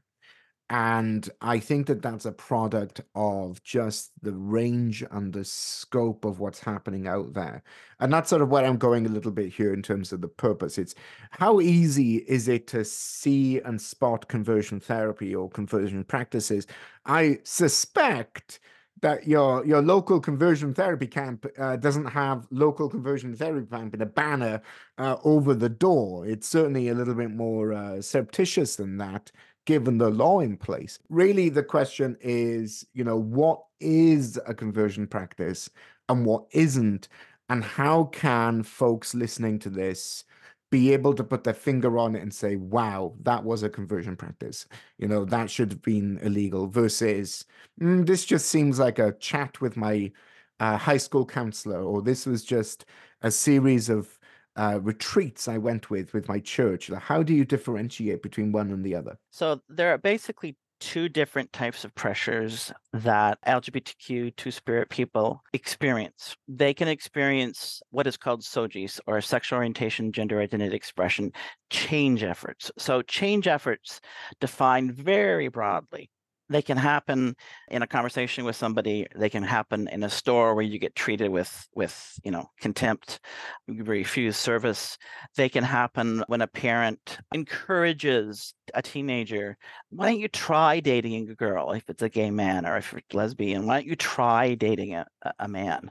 And 0.72 1.28
I 1.40 1.58
think 1.58 1.88
that 1.88 2.00
that's 2.00 2.26
a 2.26 2.30
product 2.30 3.00
of 3.16 3.60
just 3.64 4.12
the 4.22 4.32
range 4.32 5.02
and 5.10 5.32
the 5.32 5.44
scope 5.44 6.24
of 6.24 6.38
what's 6.38 6.60
happening 6.60 7.08
out 7.08 7.32
there. 7.32 7.64
And 7.98 8.12
that's 8.12 8.30
sort 8.30 8.40
of 8.40 8.50
where 8.50 8.64
I'm 8.64 8.76
going 8.76 9.04
a 9.04 9.08
little 9.08 9.32
bit 9.32 9.52
here 9.52 9.74
in 9.74 9.82
terms 9.82 10.12
of 10.12 10.20
the 10.20 10.28
purpose. 10.28 10.78
It's 10.78 10.94
how 11.32 11.60
easy 11.60 12.18
is 12.18 12.46
it 12.46 12.68
to 12.68 12.84
see 12.84 13.58
and 13.62 13.82
spot 13.82 14.28
conversion 14.28 14.78
therapy 14.78 15.34
or 15.34 15.50
conversion 15.50 16.04
practices? 16.04 16.68
I 17.04 17.40
suspect 17.42 18.60
that 19.00 19.26
your 19.26 19.64
your 19.64 19.82
local 19.82 20.20
conversion 20.20 20.74
therapy 20.74 21.06
camp 21.06 21.46
uh, 21.58 21.76
doesn't 21.76 22.06
have 22.06 22.46
local 22.50 22.88
conversion 22.88 23.34
therapy 23.34 23.66
camp 23.70 23.94
in 23.94 24.02
a 24.02 24.06
banner 24.06 24.60
uh, 24.98 25.16
over 25.24 25.54
the 25.54 25.68
door. 25.68 26.26
It's 26.26 26.48
certainly 26.48 26.88
a 26.88 26.94
little 26.94 27.14
bit 27.14 27.30
more 27.30 27.72
uh, 27.72 28.02
surreptitious 28.02 28.76
than 28.76 28.98
that, 28.98 29.30
given 29.64 29.98
the 29.98 30.10
law 30.10 30.40
in 30.40 30.56
place. 30.56 30.98
Really, 31.08 31.48
the 31.48 31.62
question 31.62 32.16
is, 32.20 32.86
you 32.92 33.04
know, 33.04 33.16
what 33.16 33.62
is 33.80 34.38
a 34.46 34.54
conversion 34.54 35.06
practice 35.06 35.70
and 36.08 36.26
what 36.26 36.44
isn't, 36.52 37.08
and 37.48 37.64
how 37.64 38.04
can 38.04 38.62
folks 38.62 39.14
listening 39.14 39.58
to 39.60 39.70
this 39.70 40.24
be 40.70 40.92
able 40.92 41.14
to 41.14 41.24
put 41.24 41.44
their 41.44 41.54
finger 41.54 41.98
on 41.98 42.14
it 42.14 42.22
and 42.22 42.32
say, 42.32 42.56
wow, 42.56 43.14
that 43.22 43.44
was 43.44 43.62
a 43.62 43.68
conversion 43.68 44.16
practice. 44.16 44.66
You 44.98 45.08
know, 45.08 45.24
that 45.24 45.50
should 45.50 45.70
have 45.70 45.82
been 45.82 46.18
illegal 46.22 46.68
versus 46.68 47.44
"Mm, 47.80 48.06
this 48.06 48.24
just 48.24 48.46
seems 48.48 48.78
like 48.78 48.98
a 48.98 49.12
chat 49.12 49.60
with 49.60 49.76
my 49.76 50.12
uh, 50.60 50.76
high 50.76 50.96
school 50.98 51.26
counselor, 51.26 51.82
or 51.82 52.02
this 52.02 52.26
was 52.26 52.44
just 52.44 52.84
a 53.22 53.30
series 53.30 53.88
of 53.88 54.18
uh, 54.56 54.78
retreats 54.82 55.48
I 55.48 55.58
went 55.58 55.90
with 55.90 56.12
with 56.12 56.28
my 56.28 56.38
church. 56.40 56.88
How 56.88 57.22
do 57.22 57.34
you 57.34 57.44
differentiate 57.44 58.22
between 58.22 58.52
one 58.52 58.70
and 58.70 58.84
the 58.84 58.94
other? 58.94 59.18
So 59.30 59.62
there 59.68 59.92
are 59.92 59.98
basically 59.98 60.56
two 60.80 61.08
different 61.08 61.52
types 61.52 61.84
of 61.84 61.94
pressures 61.94 62.72
that 62.92 63.38
LGBTQ 63.46 64.34
two 64.36 64.50
spirit 64.50 64.88
people 64.88 65.42
experience. 65.52 66.36
They 66.48 66.74
can 66.74 66.88
experience 66.88 67.82
what 67.90 68.06
is 68.06 68.16
called 68.16 68.42
SOGIECE 68.42 69.00
or 69.06 69.20
sexual 69.20 69.58
orientation, 69.58 70.12
gender 70.12 70.40
identity 70.40 70.74
expression 70.74 71.32
change 71.70 72.22
efforts. 72.24 72.72
So 72.78 73.02
change 73.02 73.46
efforts 73.46 74.00
defined 74.40 74.92
very 74.94 75.48
broadly. 75.48 76.10
They 76.50 76.62
can 76.62 76.76
happen 76.76 77.36
in 77.68 77.82
a 77.82 77.86
conversation 77.86 78.44
with 78.44 78.56
somebody. 78.56 79.06
They 79.14 79.30
can 79.30 79.44
happen 79.44 79.88
in 79.88 80.02
a 80.02 80.10
store 80.10 80.54
where 80.54 80.64
you 80.64 80.80
get 80.80 80.96
treated 80.96 81.30
with, 81.30 81.68
with 81.74 82.18
you 82.24 82.32
know, 82.32 82.50
contempt, 82.60 83.20
you 83.68 83.84
refuse 83.84 84.36
service. 84.36 84.98
They 85.36 85.48
can 85.48 85.62
happen 85.62 86.24
when 86.26 86.42
a 86.42 86.48
parent 86.48 87.18
encourages 87.32 88.52
a 88.74 88.82
teenager, 88.82 89.56
why 89.90 90.06
don't 90.06 90.20
you 90.20 90.28
try 90.28 90.80
dating 90.80 91.30
a 91.30 91.34
girl 91.34 91.72
if 91.72 91.88
it's 91.88 92.02
a 92.02 92.08
gay 92.08 92.30
man 92.30 92.66
or 92.66 92.76
if 92.76 92.92
it's 92.94 93.14
lesbian? 93.14 93.66
Why 93.66 93.76
don't 93.76 93.86
you 93.86 93.96
try 93.96 94.54
dating 94.54 94.94
a- 94.94 95.06
a 95.38 95.48
man? 95.48 95.90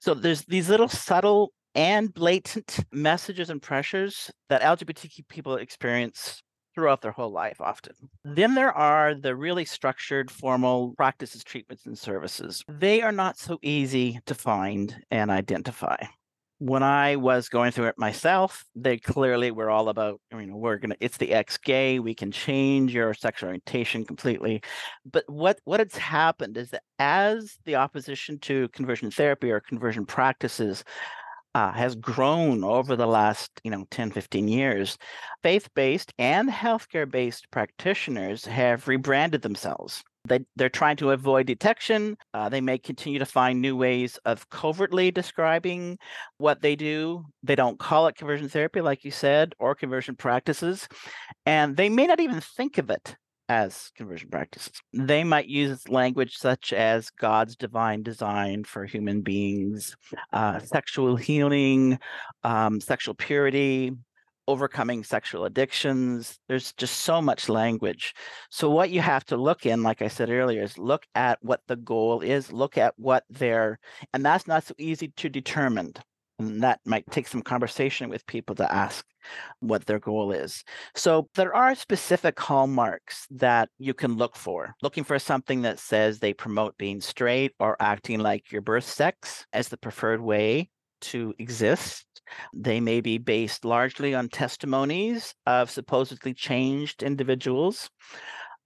So 0.00 0.14
there's 0.14 0.42
these 0.42 0.68
little 0.70 0.88
subtle 0.88 1.52
and 1.74 2.12
blatant 2.12 2.80
messages 2.92 3.50
and 3.50 3.60
pressures 3.60 4.30
that 4.48 4.62
LGBTQ 4.62 5.28
people 5.28 5.56
experience 5.56 6.42
throughout 6.78 7.02
their 7.02 7.10
whole 7.10 7.32
life 7.32 7.60
often. 7.60 7.92
Then 8.24 8.54
there 8.54 8.72
are 8.72 9.12
the 9.12 9.34
really 9.34 9.64
structured 9.64 10.30
formal 10.30 10.94
practices, 10.96 11.42
treatments, 11.42 11.86
and 11.86 11.98
services. 11.98 12.64
They 12.68 13.02
are 13.02 13.10
not 13.10 13.36
so 13.36 13.58
easy 13.62 14.20
to 14.26 14.34
find 14.34 14.94
and 15.10 15.28
identify 15.28 15.96
when 16.60 16.82
I 16.82 17.16
was 17.16 17.48
going 17.48 17.70
through 17.70 17.86
it 17.86 17.98
myself, 17.98 18.64
they 18.74 18.98
clearly 18.98 19.52
were 19.52 19.70
all 19.70 19.88
about, 19.88 20.20
you 20.32 20.46
know, 20.46 20.56
we're 20.56 20.78
gonna, 20.78 20.96
it's 20.98 21.16
the 21.16 21.32
ex 21.32 21.56
gay, 21.56 22.00
we 22.00 22.14
can 22.14 22.32
change 22.32 22.92
your 22.92 23.14
sexual 23.14 23.48
orientation 23.48 24.04
completely. 24.04 24.62
But 25.08 25.22
what 25.28 25.60
what 25.64 25.78
has 25.78 25.94
happened 25.94 26.56
is 26.56 26.70
that 26.70 26.82
as 26.98 27.58
the 27.64 27.76
opposition 27.76 28.40
to 28.40 28.68
conversion 28.70 29.10
therapy 29.12 29.52
or 29.52 29.60
conversion 29.60 30.04
practices 30.04 30.82
uh, 31.58 31.72
has 31.72 31.96
grown 31.96 32.62
over 32.62 32.94
the 32.94 33.06
last, 33.06 33.50
you 33.64 33.70
know, 33.70 33.84
10, 33.90 34.12
15 34.12 34.46
years, 34.46 34.96
faith-based 35.42 36.12
and 36.16 36.48
healthcare-based 36.48 37.50
practitioners 37.50 38.44
have 38.44 38.86
rebranded 38.86 39.42
themselves. 39.42 40.04
They, 40.28 40.40
they're 40.54 40.68
trying 40.68 40.98
to 40.98 41.10
avoid 41.10 41.46
detection. 41.46 42.16
Uh, 42.32 42.48
they 42.48 42.60
may 42.60 42.78
continue 42.78 43.18
to 43.18 43.26
find 43.26 43.60
new 43.60 43.74
ways 43.74 44.20
of 44.24 44.48
covertly 44.50 45.10
describing 45.10 45.98
what 46.36 46.62
they 46.62 46.76
do. 46.76 47.24
They 47.42 47.56
don't 47.56 47.78
call 47.78 48.06
it 48.06 48.14
conversion 48.14 48.48
therapy, 48.48 48.80
like 48.80 49.04
you 49.04 49.10
said, 49.10 49.54
or 49.58 49.74
conversion 49.74 50.14
practices. 50.14 50.86
And 51.44 51.76
they 51.76 51.88
may 51.88 52.06
not 52.06 52.20
even 52.20 52.40
think 52.40 52.78
of 52.78 52.88
it 52.88 53.16
as 53.48 53.90
conversion 53.96 54.28
practices. 54.28 54.72
They 54.92 55.24
might 55.24 55.48
use 55.48 55.88
language 55.88 56.36
such 56.36 56.72
as 56.72 57.10
God's 57.10 57.56
divine 57.56 58.02
design 58.02 58.64
for 58.64 58.84
human 58.84 59.22
beings, 59.22 59.96
uh, 60.32 60.58
sexual 60.58 61.16
healing, 61.16 61.98
um, 62.44 62.80
sexual 62.80 63.14
purity, 63.14 63.92
overcoming 64.46 65.04
sexual 65.04 65.44
addictions. 65.44 66.38
There's 66.48 66.72
just 66.72 67.00
so 67.00 67.22
much 67.22 67.48
language. 67.48 68.14
So, 68.50 68.70
what 68.70 68.90
you 68.90 69.00
have 69.00 69.24
to 69.26 69.36
look 69.36 69.66
in, 69.66 69.82
like 69.82 70.02
I 70.02 70.08
said 70.08 70.30
earlier, 70.30 70.62
is 70.62 70.78
look 70.78 71.04
at 71.14 71.38
what 71.42 71.60
the 71.68 71.76
goal 71.76 72.20
is, 72.20 72.52
look 72.52 72.76
at 72.76 72.94
what 72.96 73.24
they're, 73.30 73.78
and 74.12 74.24
that's 74.24 74.46
not 74.46 74.64
so 74.64 74.74
easy 74.78 75.08
to 75.16 75.28
determine. 75.28 75.92
And 76.38 76.62
that 76.62 76.80
might 76.84 77.10
take 77.10 77.26
some 77.26 77.42
conversation 77.42 78.08
with 78.08 78.26
people 78.26 78.54
to 78.56 78.72
ask 78.72 79.04
what 79.60 79.86
their 79.86 79.98
goal 79.98 80.30
is. 80.30 80.62
So 80.94 81.28
there 81.34 81.54
are 81.54 81.74
specific 81.74 82.38
hallmarks 82.38 83.26
that 83.30 83.70
you 83.78 83.92
can 83.92 84.16
look 84.16 84.36
for. 84.36 84.74
Looking 84.80 85.04
for 85.04 85.18
something 85.18 85.62
that 85.62 85.80
says 85.80 86.18
they 86.18 86.32
promote 86.32 86.78
being 86.78 87.00
straight 87.00 87.54
or 87.58 87.76
acting 87.80 88.20
like 88.20 88.52
your 88.52 88.62
birth 88.62 88.84
sex 88.84 89.46
as 89.52 89.68
the 89.68 89.76
preferred 89.76 90.20
way 90.20 90.70
to 91.00 91.34
exist. 91.38 92.04
They 92.54 92.80
may 92.80 93.00
be 93.00 93.18
based 93.18 93.64
largely 93.64 94.14
on 94.14 94.28
testimonies 94.28 95.34
of 95.46 95.70
supposedly 95.70 96.34
changed 96.34 97.02
individuals. 97.02 97.90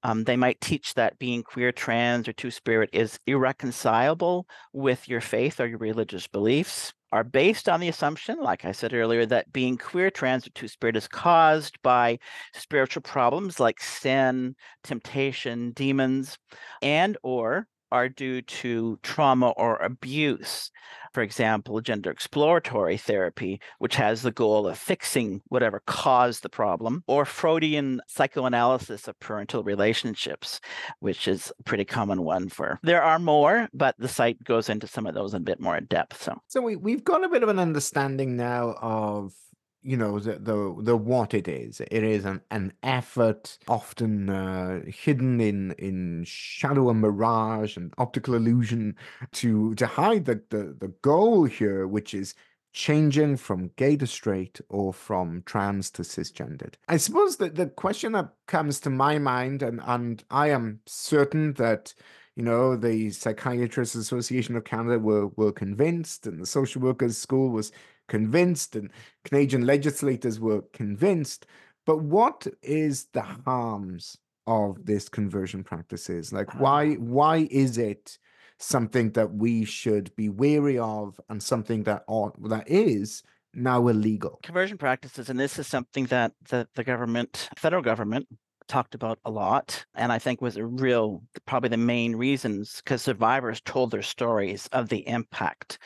Um, 0.02 0.24
they 0.24 0.36
might 0.36 0.60
teach 0.60 0.94
that 0.94 1.18
being 1.18 1.42
queer, 1.44 1.70
trans, 1.70 2.26
or 2.26 2.32
two 2.32 2.50
spirit 2.50 2.90
is 2.92 3.20
irreconcilable 3.26 4.46
with 4.72 5.08
your 5.08 5.20
faith 5.20 5.60
or 5.60 5.66
your 5.66 5.78
religious 5.78 6.26
beliefs, 6.26 6.92
are 7.12 7.24
based 7.24 7.68
on 7.68 7.80
the 7.80 7.88
assumption, 7.88 8.38
like 8.40 8.64
I 8.64 8.72
said 8.72 8.94
earlier, 8.94 9.26
that 9.26 9.52
being 9.52 9.76
queer, 9.76 10.10
trans, 10.10 10.46
or 10.46 10.50
two 10.50 10.68
spirit 10.68 10.96
is 10.96 11.06
caused 11.08 11.80
by 11.82 12.18
spiritual 12.54 13.02
problems 13.02 13.60
like 13.60 13.80
sin, 13.80 14.56
temptation, 14.82 15.72
demons, 15.72 16.38
and 16.80 17.16
or 17.22 17.66
are 17.92 18.08
due 18.08 18.40
to 18.42 18.98
trauma 19.02 19.50
or 19.50 19.76
abuse. 19.76 20.72
For 21.12 21.22
example, 21.22 21.80
gender 21.82 22.10
exploratory 22.10 22.96
therapy, 22.96 23.60
which 23.78 23.96
has 23.96 24.22
the 24.22 24.30
goal 24.32 24.66
of 24.66 24.78
fixing 24.78 25.42
whatever 25.48 25.82
caused 25.86 26.42
the 26.42 26.48
problem, 26.48 27.04
or 27.06 27.26
Freudian 27.26 28.00
psychoanalysis 28.08 29.06
of 29.08 29.20
parental 29.20 29.62
relationships, 29.62 30.58
which 31.00 31.28
is 31.28 31.52
a 31.60 31.62
pretty 31.64 31.84
common 31.84 32.22
one 32.22 32.48
for. 32.48 32.80
There 32.82 33.02
are 33.02 33.18
more, 33.18 33.68
but 33.74 33.94
the 33.98 34.08
site 34.08 34.42
goes 34.42 34.70
into 34.70 34.86
some 34.86 35.06
of 35.06 35.14
those 35.14 35.34
in 35.34 35.42
a 35.42 35.44
bit 35.44 35.60
more 35.60 35.76
in 35.76 35.84
depth. 35.84 36.22
So 36.22 36.40
So 36.48 36.62
we 36.62 36.76
we've 36.76 37.04
got 37.04 37.24
a 37.24 37.28
bit 37.28 37.42
of 37.42 37.50
an 37.50 37.58
understanding 37.58 38.36
now 38.36 38.74
of 38.80 39.34
you 39.82 39.96
know 39.96 40.18
the 40.18 40.38
the, 40.38 40.76
the 40.80 40.96
what 40.96 41.34
it 41.34 41.48
is. 41.48 41.80
It 41.80 42.02
is 42.04 42.24
an, 42.24 42.40
an 42.50 42.72
effort, 42.82 43.58
often 43.68 44.30
uh, 44.30 44.82
hidden 44.86 45.40
in 45.40 45.72
in 45.72 46.24
shadow 46.24 46.90
and 46.90 47.00
mirage 47.00 47.76
and 47.76 47.92
optical 47.98 48.34
illusion, 48.34 48.96
to 49.32 49.74
to 49.74 49.86
hide 49.86 50.24
the, 50.24 50.42
the 50.50 50.76
the 50.78 50.92
goal 51.02 51.44
here, 51.44 51.86
which 51.86 52.14
is 52.14 52.34
changing 52.72 53.36
from 53.36 53.70
gay 53.76 53.96
to 53.96 54.06
straight 54.06 54.58
or 54.70 54.94
from 54.94 55.42
trans 55.44 55.90
to 55.90 56.02
cisgendered. 56.02 56.74
I 56.88 56.96
suppose 56.96 57.36
that 57.36 57.56
the 57.56 57.66
question 57.66 58.12
that 58.12 58.32
comes 58.46 58.80
to 58.80 58.90
my 58.90 59.18
mind, 59.18 59.62
and 59.62 59.80
and 59.84 60.22
I 60.30 60.50
am 60.50 60.80
certain 60.86 61.54
that 61.54 61.94
you 62.34 62.42
know, 62.42 62.76
the 62.76 63.10
Psychiatrists 63.10 63.94
Association 63.94 64.56
of 64.56 64.64
Canada 64.64 64.98
were, 64.98 65.28
were 65.36 65.52
convinced, 65.52 66.26
and 66.26 66.40
the 66.40 66.46
Social 66.46 66.80
Workers 66.80 67.18
School 67.18 67.50
was 67.50 67.72
convinced, 68.12 68.76
and 68.76 68.90
Canadian 69.24 69.64
legislators 69.64 70.38
were 70.38 70.62
convinced. 70.74 71.46
But 71.86 71.98
what 72.16 72.46
is 72.62 73.06
the 73.14 73.22
harms 73.22 74.18
of 74.46 74.84
this 74.84 75.08
conversion 75.08 75.64
practices? 75.64 76.30
Like, 76.30 76.50
ah. 76.54 76.58
why 76.58 76.80
why 77.18 77.36
is 77.50 77.78
it 77.78 78.18
something 78.58 79.12
that 79.12 79.30
we 79.44 79.64
should 79.64 80.14
be 80.14 80.28
wary 80.28 80.78
of, 80.78 81.18
and 81.30 81.42
something 81.42 81.84
that 81.84 82.04
ought 82.06 82.34
that 82.50 82.68
is 82.68 83.22
now 83.54 83.88
illegal? 83.88 84.34
conversion 84.42 84.78
practices, 84.86 85.30
and 85.30 85.40
this 85.40 85.58
is 85.58 85.66
something 85.66 86.04
that 86.16 86.32
the, 86.50 86.68
the 86.74 86.84
government, 86.84 87.48
federal 87.56 87.82
government, 87.82 88.26
talked 88.68 88.94
about 88.94 89.18
a 89.24 89.30
lot 89.30 89.84
and 89.94 90.12
i 90.12 90.18
think 90.18 90.40
was 90.40 90.56
a 90.56 90.64
real 90.64 91.22
probably 91.46 91.68
the 91.68 91.76
main 91.76 92.14
reasons 92.16 92.80
because 92.84 93.02
survivors 93.02 93.60
told 93.62 93.90
their 93.90 94.02
stories 94.02 94.68
of 94.72 94.88
the 94.88 95.06
impact 95.08 95.78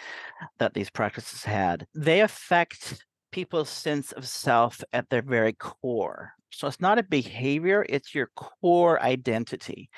that 0.58 0.74
these 0.74 0.90
practices 0.90 1.44
had 1.44 1.86
they 1.94 2.20
affect 2.20 3.04
people's 3.32 3.68
sense 3.70 4.12
of 4.12 4.26
self 4.26 4.82
at 4.92 5.08
their 5.10 5.22
very 5.22 5.52
core 5.52 6.32
So 6.50 6.66
it's 6.68 6.80
not 6.80 6.98
a 6.98 7.02
behavior, 7.02 7.84
it's 7.88 8.14
your 8.14 8.30
core 8.36 9.02
identity. 9.02 9.90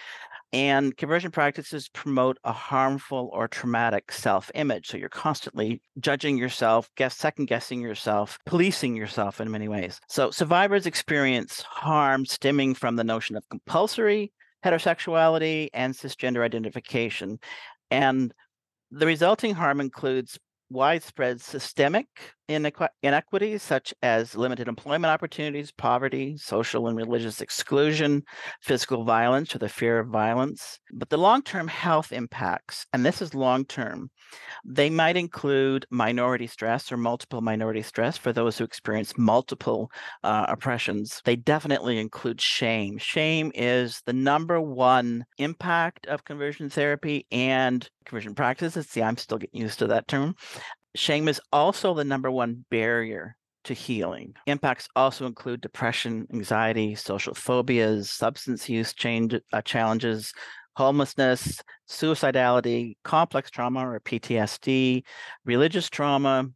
And 0.53 0.97
conversion 0.97 1.31
practices 1.31 1.89
promote 1.91 2.39
a 2.43 2.53
harmful 2.53 3.29
or 3.35 3.49
traumatic 3.49 4.11
self 4.11 4.51
image. 4.55 4.89
So 4.89 4.97
you're 4.97 5.11
constantly 5.11 5.83
judging 5.99 6.39
yourself, 6.39 6.89
guess, 6.97 7.17
second 7.17 7.47
guessing 7.47 7.83
yourself, 7.83 8.39
policing 8.47 8.97
yourself 8.97 9.41
in 9.41 9.51
many 9.51 9.69
ways. 9.69 10.01
So 10.09 10.31
survivors 10.31 10.87
experience 10.87 11.61
harm 11.63 12.25
stemming 12.25 12.75
from 12.75 12.97
the 12.97 13.05
notion 13.05 13.37
of 13.37 13.49
compulsory 13.51 14.33
heterosexuality 14.65 15.69
and 15.73 15.95
cisgender 15.95 16.43
identification. 16.43 17.39
And 17.91 18.33
the 18.91 19.07
resulting 19.07 19.55
harm 19.55 19.81
includes 19.81 20.39
widespread 20.71 21.41
systemic 21.41 22.07
inequities 22.49 23.63
such 23.63 23.95
as 24.03 24.37
limited 24.37 24.69
employment 24.69 25.11
opportunities, 25.11 25.71
poverty, 25.71 26.37
social 26.37 26.89
and 26.89 26.97
religious 26.97 27.41
exclusion, 27.41 28.23
physical 28.63 29.05
violence 29.05 29.55
or 29.55 29.59
the 29.59 29.69
fear 29.69 29.99
of 29.99 30.09
violence. 30.09 30.79
But 30.93 31.11
the 31.11 31.19
long 31.19 31.43
term 31.43 31.69
health 31.69 32.13
impacts, 32.13 32.87
and 32.93 33.05
this 33.05 33.21
is 33.21 33.35
long 33.35 33.65
term, 33.65 34.11
they 34.65 34.91
might 34.91 35.17
include 35.17 35.87
minority 35.91 36.47
stress 36.47 36.91
or 36.93 36.97
multiple 36.97 37.41
minority 37.41 37.83
stress 37.83 38.17
for 38.17 38.33
those 38.33 38.59
who 38.59 38.65
experience 38.65 39.17
multiple 39.17 39.91
uh, 40.23 40.47
oppressions. 40.49 41.21
They 41.25 41.37
definitely 41.37 41.99
include 41.99 42.41
shame. 42.41 42.99
Shame 42.99 43.53
is 43.55 44.03
the 44.07 44.13
number 44.13 44.61
one 44.61 45.25
impact 45.39 46.07
of 46.07 46.25
conversion 46.25 46.71
therapy 46.71 47.27
and 47.31 47.89
conversion 48.05 48.35
practices. 48.35 48.89
See, 48.89 49.03
I'm 49.03 49.17
still 49.17 49.39
getting 49.39 49.61
used 49.61 49.79
to 49.81 49.87
that 49.89 50.09
term. 50.09 50.35
Shame 50.99 51.29
is 51.29 51.41
also 51.53 51.95
the 51.95 52.03
number 52.03 52.29
one 52.29 52.65
barrier 52.71 53.37
to 53.63 53.73
healing. 53.73 54.35
Impacts 54.47 54.89
also 54.97 55.27
include 55.27 55.61
depression, 55.61 56.27
anxiety, 56.35 56.97
social 56.97 57.35
phobias, 57.35 58.11
substance 58.11 58.69
use 58.69 58.93
change, 58.95 59.33
uh, 59.53 59.63
challenges, 59.63 60.33
homelessness, 60.75 61.63
suicidality, 61.89 62.97
complex 63.05 63.49
trauma 63.49 63.89
or 63.89 64.01
PTSD, 64.01 65.05
religious 65.45 65.89
trauma, 65.89 66.49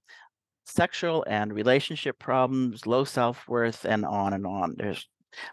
sexual 0.64 1.24
and 1.28 1.52
relationship 1.52 2.18
problems, 2.18 2.84
low 2.84 3.04
self-worth, 3.04 3.84
and 3.84 4.04
on 4.04 4.32
and 4.32 4.44
on. 4.44 4.74
There's 4.76 5.08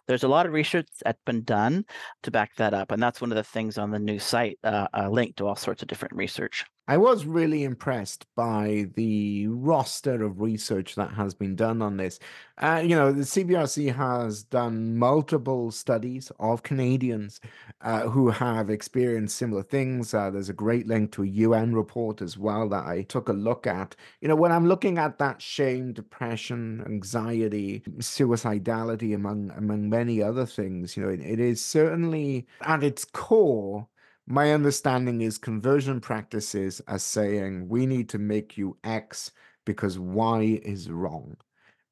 there's 0.07 0.23
a 0.23 0.27
lot 0.27 0.47
of 0.47 0.51
research 0.51 0.87
that's 1.03 1.21
been 1.27 1.43
done 1.43 1.85
to 2.23 2.31
back 2.31 2.55
that 2.55 2.73
up, 2.73 2.91
and 2.91 3.01
that's 3.01 3.21
one 3.21 3.31
of 3.31 3.37
the 3.37 3.43
things 3.43 3.77
on 3.77 3.91
the 3.91 3.99
new 3.99 4.17
site, 4.17 4.57
uh, 4.63 4.87
uh, 4.97 5.09
linked 5.09 5.37
to 5.37 5.47
all 5.47 5.55
sorts 5.55 5.83
of 5.83 5.87
different 5.87 6.15
research. 6.15 6.65
I 6.89 6.97
was 6.97 7.23
really 7.23 7.65
impressed 7.65 8.25
by 8.35 8.87
the 8.95 9.45
roster 9.45 10.23
of 10.23 10.41
research 10.41 10.95
that 10.95 11.11
has 11.11 11.35
been 11.35 11.55
done 11.55 11.83
on 11.83 11.97
this. 11.97 12.17
Uh, 12.57 12.81
you 12.83 12.95
know, 12.95 13.11
the 13.11 13.21
CBRC 13.21 13.93
has 13.93 14.41
done 14.41 14.97
multiple 14.97 15.69
studies 15.69 16.31
of 16.39 16.63
Canadians 16.63 17.41
uh, 17.81 18.07
who 18.09 18.31
have 18.31 18.71
experienced 18.71 19.37
similar 19.37 19.61
things. 19.61 20.15
Uh, 20.15 20.31
there's 20.31 20.49
a 20.49 20.53
great 20.53 20.87
link 20.87 21.11
to 21.11 21.21
a 21.21 21.27
UN 21.27 21.75
report 21.75 22.23
as 22.23 22.39
well 22.39 22.67
that 22.69 22.87
I 22.87 23.03
took 23.03 23.29
a 23.29 23.33
look 23.33 23.67
at. 23.67 23.95
You 24.19 24.27
know, 24.27 24.35
when 24.35 24.51
I'm 24.51 24.67
looking 24.67 24.97
at 24.97 25.19
that 25.19 25.43
shame, 25.43 25.93
depression, 25.93 26.81
anxiety, 26.87 27.83
suicidality, 27.99 29.13
among 29.13 29.51
among 29.55 29.91
many 29.91 30.23
other 30.23 30.47
things, 30.47 30.97
you 30.97 31.03
know, 31.03 31.09
it, 31.09 31.19
it 31.19 31.39
is 31.39 31.63
certainly 31.63 32.47
at 32.61 32.83
its 32.83 33.05
core 33.05 33.87
my 34.29 34.53
understanding 34.53 35.21
is 35.21 35.39
conversion 35.39 35.99
practices 35.99 36.81
are 36.87 36.99
saying 36.99 37.67
we 37.67 37.87
need 37.87 38.07
to 38.09 38.19
make 38.19 38.57
you 38.57 38.77
X 38.83 39.31
because 39.65 39.97
Y 39.97 40.59
is 40.63 40.89
wrong 40.89 41.35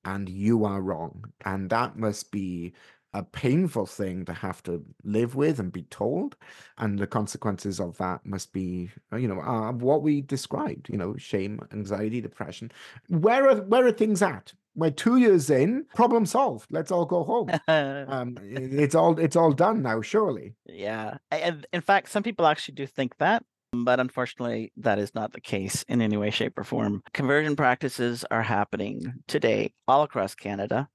and 0.05 0.29
you 0.29 0.63
are 0.63 0.81
wrong. 0.81 1.25
And 1.45 1.69
that 1.71 1.97
must 1.97 2.31
be 2.31 2.73
a 3.13 3.23
painful 3.23 3.87
thing 3.87 4.23
to 4.25 4.33
have 4.33 4.61
to 4.63 4.85
live 5.03 5.33
with 5.33 5.59
and 5.59 5.71
be 5.71 5.83
told. 5.83 6.35
And 6.77 6.99
the 6.99 7.07
consequences 7.07 7.79
of 7.79 7.97
that 7.97 8.23
must 8.23 8.53
be, 8.53 8.91
uh, 9.11 9.17
you 9.17 9.27
know, 9.27 9.41
uh, 9.41 9.71
what 9.71 10.03
we 10.03 10.21
described, 10.21 10.89
you 10.89 10.97
know, 10.97 11.17
shame, 11.17 11.59
anxiety, 11.73 12.21
depression. 12.21 12.71
Where 13.09 13.49
are 13.49 13.61
where 13.63 13.87
are 13.87 13.91
things 13.91 14.21
at? 14.21 14.53
We're 14.77 14.91
two 14.91 15.17
years 15.17 15.49
in, 15.49 15.85
problem 15.95 16.27
solved. 16.27 16.67
Let's 16.69 16.91
all 16.91 17.05
go 17.05 17.23
home. 17.23 17.49
Um, 17.67 18.37
it's 18.41 18.95
all 18.95 19.19
it's 19.19 19.35
all 19.35 19.51
done 19.51 19.81
now, 19.81 20.01
surely. 20.01 20.55
Yeah. 20.65 21.17
And 21.31 21.65
in 21.73 21.81
fact, 21.81 22.09
some 22.09 22.23
people 22.23 22.45
actually 22.45 22.75
do 22.75 22.85
think 22.85 23.17
that, 23.17 23.43
but 23.73 23.99
unfortunately, 23.99 24.71
that 24.77 24.99
is 24.99 25.13
not 25.13 25.33
the 25.33 25.41
case 25.41 25.83
in 25.87 26.01
any 26.01 26.15
way, 26.15 26.29
shape, 26.29 26.57
or 26.57 26.63
form. 26.63 27.01
Conversion 27.13 27.55
practices 27.55 28.23
are 28.29 28.43
happening 28.43 29.13
today 29.27 29.73
all 29.87 30.03
across 30.03 30.35
Canada 30.35 30.89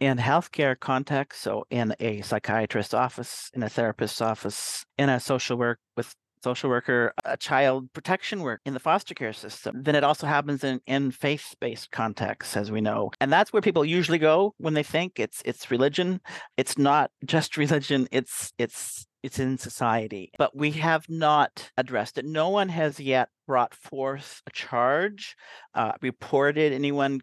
in 0.00 0.18
healthcare 0.18 0.78
context. 0.78 1.42
So, 1.42 1.64
in 1.70 1.94
a 2.00 2.22
psychiatrist's 2.22 2.94
office, 2.94 3.50
in 3.54 3.62
a 3.62 3.68
therapist's 3.68 4.20
office, 4.20 4.84
in 4.96 5.08
a 5.08 5.20
social 5.20 5.56
work 5.56 5.80
with 5.96 6.14
social 6.42 6.70
worker, 6.70 7.12
a 7.24 7.36
child 7.36 7.92
protection 7.92 8.42
work 8.42 8.60
in 8.64 8.74
the 8.74 8.80
foster 8.80 9.14
care 9.14 9.32
system. 9.32 9.82
Then 9.82 9.94
it 9.94 10.04
also 10.04 10.26
happens 10.26 10.64
in, 10.64 10.80
in 10.86 11.10
faith-based 11.10 11.90
contexts, 11.90 12.56
as 12.56 12.70
we 12.70 12.80
know. 12.80 13.10
And 13.20 13.32
that's 13.32 13.52
where 13.52 13.62
people 13.62 13.84
usually 13.84 14.18
go 14.18 14.54
when 14.58 14.74
they 14.74 14.82
think 14.82 15.18
it's 15.18 15.42
it's 15.44 15.70
religion. 15.70 16.20
It's 16.56 16.78
not 16.78 17.10
just 17.24 17.56
religion, 17.64 18.08
it's 18.10 18.52
it's 18.58 19.06
it's 19.26 19.40
in 19.40 19.58
society. 19.58 20.30
But 20.38 20.56
we 20.56 20.70
have 20.72 21.08
not 21.08 21.70
addressed 21.76 22.16
it. 22.16 22.24
No 22.24 22.48
one 22.48 22.68
has 22.68 23.00
yet 23.00 23.28
brought 23.46 23.74
forth 23.74 24.42
a 24.46 24.50
charge, 24.50 25.36
uh, 25.74 25.92
reported 26.02 26.72
anyone 26.72 27.20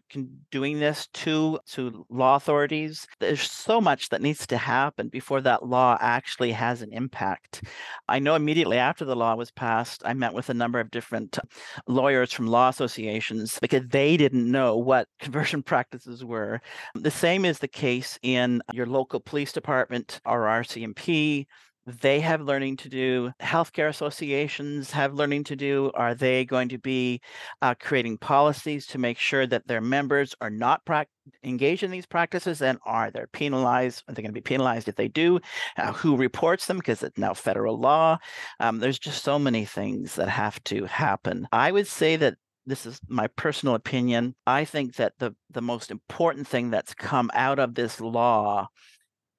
doing 0.50 0.80
this 0.80 1.06
to 1.12 1.58
to 1.66 2.06
law 2.08 2.36
authorities. 2.36 3.06
There's 3.20 3.50
so 3.50 3.80
much 3.80 4.08
that 4.08 4.22
needs 4.22 4.46
to 4.46 4.56
happen 4.56 5.08
before 5.08 5.40
that 5.42 5.66
law 5.66 5.98
actually 6.00 6.52
has 6.52 6.82
an 6.82 6.92
impact. 6.92 7.64
I 8.08 8.18
know 8.18 8.34
immediately 8.34 8.78
after 8.78 9.04
the 9.04 9.16
law 9.16 9.34
was 9.34 9.50
passed, 9.50 10.02
I 10.04 10.14
met 10.14 10.34
with 10.34 10.48
a 10.48 10.54
number 10.54 10.80
of 10.80 10.90
different 10.90 11.38
lawyers 11.86 12.32
from 12.32 12.46
law 12.46 12.68
associations 12.68 13.58
because 13.60 13.86
they 13.88 14.16
didn't 14.16 14.50
know 14.50 14.76
what 14.76 15.08
conversion 15.20 15.62
practices 15.62 16.24
were. 16.24 16.60
The 16.94 17.10
same 17.10 17.44
is 17.44 17.58
the 17.58 17.68
case 17.68 18.18
in 18.22 18.62
your 18.72 18.86
local 18.86 19.20
police 19.20 19.52
department 19.52 20.20
or 20.24 20.42
RCMP 20.42 21.46
they 21.86 22.20
have 22.20 22.40
learning 22.40 22.76
to 22.78 22.88
do 22.88 23.30
healthcare 23.42 23.88
associations 23.88 24.90
have 24.90 25.14
learning 25.14 25.44
to 25.44 25.56
do 25.56 25.90
are 25.94 26.14
they 26.14 26.44
going 26.44 26.68
to 26.68 26.78
be 26.78 27.20
uh, 27.62 27.74
creating 27.78 28.16
policies 28.18 28.86
to 28.86 28.98
make 28.98 29.18
sure 29.18 29.46
that 29.46 29.66
their 29.66 29.80
members 29.80 30.34
are 30.40 30.50
not 30.50 30.84
prac- 30.84 31.08
engaged 31.42 31.82
in 31.82 31.90
these 31.90 32.06
practices 32.06 32.62
and 32.62 32.78
are 32.86 33.10
they 33.10 33.24
penalized 33.32 34.02
are 34.08 34.14
they 34.14 34.22
going 34.22 34.30
to 34.30 34.40
be 34.40 34.40
penalized 34.40 34.88
if 34.88 34.96
they 34.96 35.08
do? 35.08 35.38
Uh, 35.76 35.92
who 35.92 36.16
reports 36.16 36.66
them 36.66 36.78
because 36.78 37.02
it's 37.02 37.18
now 37.18 37.34
federal 37.34 37.78
law. 37.78 38.18
Um, 38.60 38.78
there's 38.78 38.98
just 38.98 39.22
so 39.22 39.38
many 39.38 39.64
things 39.64 40.14
that 40.16 40.28
have 40.28 40.62
to 40.64 40.84
happen. 40.86 41.46
I 41.52 41.72
would 41.72 41.86
say 41.86 42.16
that 42.16 42.36
this 42.66 42.86
is 42.86 42.98
my 43.08 43.26
personal 43.26 43.74
opinion. 43.74 44.34
I 44.46 44.64
think 44.64 44.96
that 44.96 45.14
the 45.18 45.34
the 45.50 45.62
most 45.62 45.90
important 45.90 46.48
thing 46.48 46.70
that's 46.70 46.94
come 46.94 47.30
out 47.34 47.58
of 47.58 47.74
this 47.74 48.00
law 48.00 48.68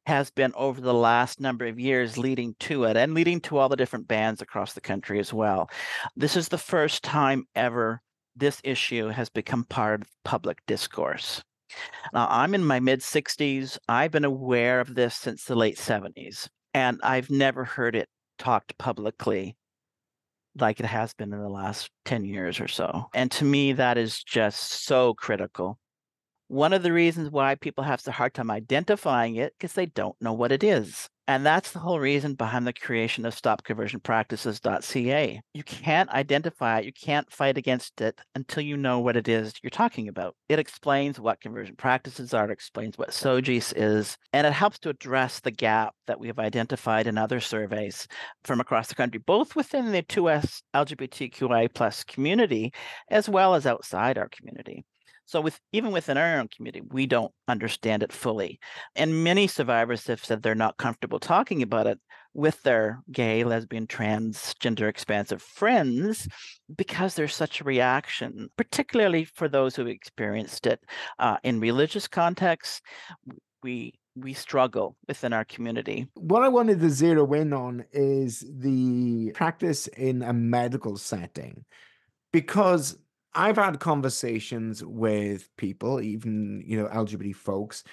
has 0.06 0.30
been 0.30 0.54
over 0.56 0.80
the 0.80 0.94
last 0.94 1.40
number 1.40 1.66
of 1.66 1.80
years 1.80 2.18
leading 2.18 2.56
to 2.60 2.84
it 2.84 2.96
and 2.96 3.14
leading 3.14 3.40
to 3.42 3.58
all 3.58 3.70
the 3.70 3.76
different 3.76 4.08
bans 4.08 4.42
across 4.42 4.74
the 4.74 4.82
country 4.82 5.20
as 5.20 5.34
well. 5.34 5.70
This 6.16 6.38
is 6.38 6.48
the 6.48 6.58
first 6.58 7.04
time 7.04 7.46
ever 7.56 8.02
this 8.36 8.62
issue 8.64 9.08
has 9.08 9.30
become 9.30 9.64
part 9.64 10.02
of 10.02 10.08
public 10.24 10.60
discourse. 10.68 11.42
Now, 12.14 12.28
I'm 12.30 12.54
in 12.54 12.64
my 12.64 12.80
mid 12.80 13.00
60s. 13.00 13.78
I've 13.88 14.12
been 14.12 14.26
aware 14.26 14.80
of 14.80 14.94
this 14.94 15.16
since 15.16 15.46
the 15.46 15.56
late 15.56 15.78
70s, 15.78 16.48
and 16.74 17.00
I've 17.02 17.30
never 17.30 17.64
heard 17.64 17.96
it 17.96 18.08
talked 18.38 18.78
publicly 18.78 19.56
like 20.58 20.80
it 20.80 20.86
has 20.86 21.14
been 21.14 21.34
in 21.34 21.42
the 21.42 21.50
last 21.50 21.90
10 22.06 22.24
years 22.26 22.60
or 22.60 22.68
so. 22.68 23.10
And 23.14 23.32
to 23.32 23.46
me, 23.46 23.74
that 23.74 23.98
is 23.98 24.24
just 24.24 24.86
so 24.86 25.14
critical 25.14 25.80
one 26.48 26.74
of 26.74 26.84
the 26.84 26.94
reasons 26.94 27.30
why 27.30 27.56
people 27.56 27.84
have 27.84 28.02
a 28.08 28.12
hard 28.12 28.34
time 28.34 28.52
identifying 28.52 29.36
it 29.36 29.54
because 29.58 29.74
they 29.74 29.88
don't 29.88 30.16
know 30.22 30.34
what 30.34 30.52
it 30.52 30.64
is. 30.64 31.10
And 31.28 31.44
that's 31.44 31.72
the 31.72 31.80
whole 31.80 32.00
reason 32.00 32.36
behind 32.36 32.68
the 32.68 32.74
creation 32.74 33.26
of 33.26 33.34
stopconversionpractices.ca. 33.34 35.42
You 35.56 35.64
can't 35.64 36.10
identify 36.12 36.80
it, 36.80 36.86
you 36.86 36.94
can't 36.94 37.32
fight 37.32 37.58
against 37.58 38.00
it 38.00 38.22
until 38.36 38.62
you 38.62 38.78
know 38.78 39.00
what 39.00 39.18
it 39.18 39.28
is 39.28 39.54
you're 39.64 39.72
talking 39.72 40.08
about. 40.08 40.36
It 40.50 40.60
explains 40.60 41.20
what 41.20 41.42
conversion 41.42 41.76
practices 41.78 42.36
are, 42.36 42.46
it 42.46 42.52
explains 42.52 43.00
what 43.00 43.12
SOGIECE 43.12 43.74
is, 43.76 44.18
and 44.34 44.46
it 44.46 44.54
helps 44.54 44.78
to 44.80 44.90
address 44.90 45.40
the 45.40 45.50
gap 45.50 45.96
that 46.06 46.20
we 46.20 46.28
have 46.28 46.38
identified 46.38 47.08
in 47.08 47.18
other 47.18 47.40
surveys 47.40 48.08
from 48.44 48.60
across 48.60 48.88
the 48.88 48.96
country, 48.96 49.20
both 49.26 49.56
within 49.56 49.92
the 49.92 50.04
2S 50.04 50.62
LGBTQI 50.76 51.74
plus 51.74 52.04
community 52.04 52.72
as 53.10 53.28
well 53.28 53.56
as 53.56 53.66
outside 53.66 54.20
our 54.20 54.30
community. 54.30 54.86
So 55.26 55.42
with 55.42 55.60
even 55.72 55.92
within 55.92 56.18
our 56.18 56.40
own 56.40 56.50
community, 56.56 56.82
we 56.92 57.08
don't 57.08 57.32
understand 57.48 58.04
it 58.04 58.14
fully. 58.14 58.60
And 58.96 59.24
many 59.24 59.48
survivors 59.48 60.06
have 60.08 60.24
said 60.24 60.42
they're 60.42 60.56
not 60.56 60.78
comfortable 60.78 61.20
talking 61.20 61.62
about 61.62 61.88
it 61.88 62.00
with 62.34 62.62
their 62.64 63.00
gay, 63.12 63.44
lesbian, 63.44 63.88
transgender, 63.88 64.88
expansive 64.88 65.42
friends 65.42 66.28
because 66.76 67.16
there's 67.16 67.34
such 67.34 67.62
a 67.62 67.64
reaction, 67.64 68.50
particularly 68.58 69.26
for 69.26 69.48
those 69.48 69.76
who 69.76 69.88
experienced 69.88 70.68
it 70.68 70.82
uh, 71.20 71.38
in 71.44 71.60
religious 71.60 72.08
contexts. 72.08 72.82
We 73.64 73.94
we 74.18 74.34
struggle 74.34 74.96
within 75.08 75.34
our 75.34 75.44
community. 75.44 76.08
What 76.14 76.44
I 76.44 76.48
wanted 76.48 76.80
to 76.80 76.90
zero 76.90 77.34
in 77.34 77.52
on 77.52 77.84
is 77.92 78.46
the 78.50 79.32
practice 79.34 79.88
in 79.88 80.22
a 80.22 80.32
medical 80.32 80.96
setting, 80.98 81.66
because 82.32 82.98
I've 83.36 83.58
had 83.58 83.80
conversations 83.80 84.84
with 84.84 85.56
people, 85.58 86.02
even 86.02 86.64
you 86.66 86.78
know 86.78 86.88
LGBT 86.88 87.36
folks, 87.36 87.84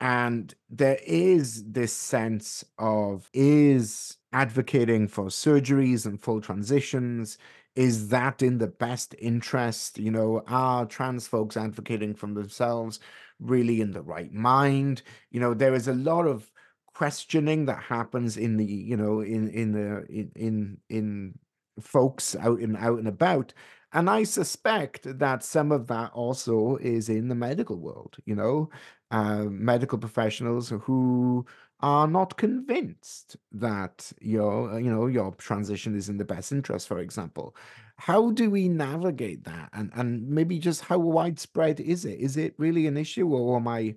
and 0.00 0.54
there 0.68 0.98
is 1.06 1.64
this 1.70 1.92
sense 1.92 2.64
of 2.78 3.28
is 3.32 4.16
advocating 4.32 5.08
for 5.08 5.26
surgeries 5.26 6.06
and 6.06 6.20
full 6.20 6.40
transitions 6.40 7.38
is 7.76 8.08
that 8.08 8.42
in 8.42 8.58
the 8.58 8.66
best 8.66 9.14
interest? 9.18 9.98
You 9.98 10.10
know 10.10 10.42
are 10.48 10.86
trans 10.86 11.26
folks 11.26 11.56
advocating 11.56 12.14
for 12.14 12.26
themselves 12.26 13.00
really 13.38 13.80
in 13.80 13.92
the 13.92 14.02
right 14.02 14.32
mind? 14.32 15.02
You 15.30 15.40
know 15.40 15.54
there 15.54 15.74
is 15.74 15.88
a 15.88 15.94
lot 15.94 16.26
of 16.26 16.50
questioning 16.94 17.66
that 17.66 17.82
happens 17.82 18.36
in 18.36 18.56
the 18.56 18.64
you 18.64 18.96
know 18.96 19.20
in 19.20 19.48
in 19.50 19.72
the 19.72 20.04
in 20.08 20.32
in, 20.36 20.78
in 20.88 21.38
folks 21.80 22.36
out 22.36 22.60
and 22.60 22.76
out 22.76 22.98
and 22.98 23.08
about 23.08 23.54
and 23.92 24.08
i 24.10 24.22
suspect 24.22 25.18
that 25.18 25.42
some 25.42 25.72
of 25.72 25.86
that 25.86 26.10
also 26.12 26.76
is 26.76 27.08
in 27.08 27.28
the 27.28 27.34
medical 27.34 27.76
world 27.76 28.16
you 28.24 28.34
know 28.34 28.68
uh, 29.10 29.44
medical 29.44 29.98
professionals 29.98 30.68
who 30.82 31.44
are 31.82 32.06
not 32.06 32.36
convinced 32.36 33.36
that 33.52 34.12
your 34.20 34.78
you 34.78 34.90
know 34.90 35.06
your 35.06 35.32
transition 35.36 35.96
is 35.96 36.08
in 36.08 36.18
the 36.18 36.24
best 36.24 36.52
interest 36.52 36.86
for 36.86 36.98
example. 36.98 37.56
How 37.96 38.30
do 38.30 38.50
we 38.50 38.68
navigate 38.68 39.44
that? 39.44 39.70
And 39.72 39.90
and 39.94 40.28
maybe 40.28 40.58
just 40.58 40.82
how 40.82 40.98
widespread 40.98 41.80
is 41.80 42.04
it? 42.04 42.18
Is 42.20 42.36
it 42.36 42.54
really 42.58 42.86
an 42.86 42.96
issue 42.96 43.28
or 43.28 43.56
am 43.56 43.68
i 43.68 43.94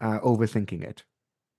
uh, 0.00 0.20
overthinking 0.20 0.82
it? 0.82 1.04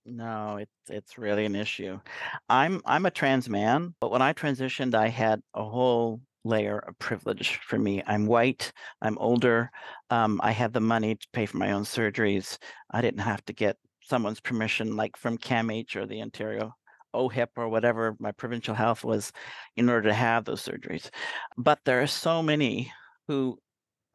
No, 0.04 0.56
it's 0.56 0.90
it's 0.90 1.18
really 1.18 1.44
an 1.44 1.54
issue. 1.54 2.00
I'm 2.48 2.80
I'm 2.84 3.06
a 3.06 3.10
trans 3.10 3.48
man, 3.48 3.94
but 4.00 4.10
when 4.10 4.22
I 4.22 4.32
transitioned, 4.32 4.94
I 4.94 5.08
had 5.08 5.42
a 5.54 5.64
whole 5.64 6.20
layer 6.48 6.78
of 6.80 6.98
privilege 6.98 7.60
for 7.62 7.78
me. 7.78 8.02
I'm 8.06 8.26
white, 8.26 8.72
I'm 9.02 9.18
older, 9.18 9.70
um, 10.10 10.40
I 10.42 10.52
had 10.52 10.72
the 10.72 10.80
money 10.80 11.14
to 11.14 11.26
pay 11.32 11.46
for 11.46 11.58
my 11.58 11.72
own 11.72 11.84
surgeries. 11.84 12.58
I 12.90 13.00
didn't 13.00 13.20
have 13.20 13.44
to 13.44 13.52
get 13.52 13.76
someone's 14.02 14.40
permission, 14.40 14.96
like 14.96 15.16
from 15.16 15.38
CAMH 15.38 15.96
or 15.96 16.06
the 16.06 16.22
Ontario 16.22 16.74
OHIP 17.14 17.50
or 17.56 17.68
whatever 17.68 18.16
my 18.18 18.32
provincial 18.32 18.74
health 18.74 19.04
was, 19.04 19.32
in 19.76 19.88
order 19.88 20.08
to 20.08 20.14
have 20.14 20.44
those 20.44 20.64
surgeries. 20.64 21.10
But 21.56 21.78
there 21.84 22.02
are 22.02 22.06
so 22.06 22.42
many 22.42 22.92
who 23.28 23.58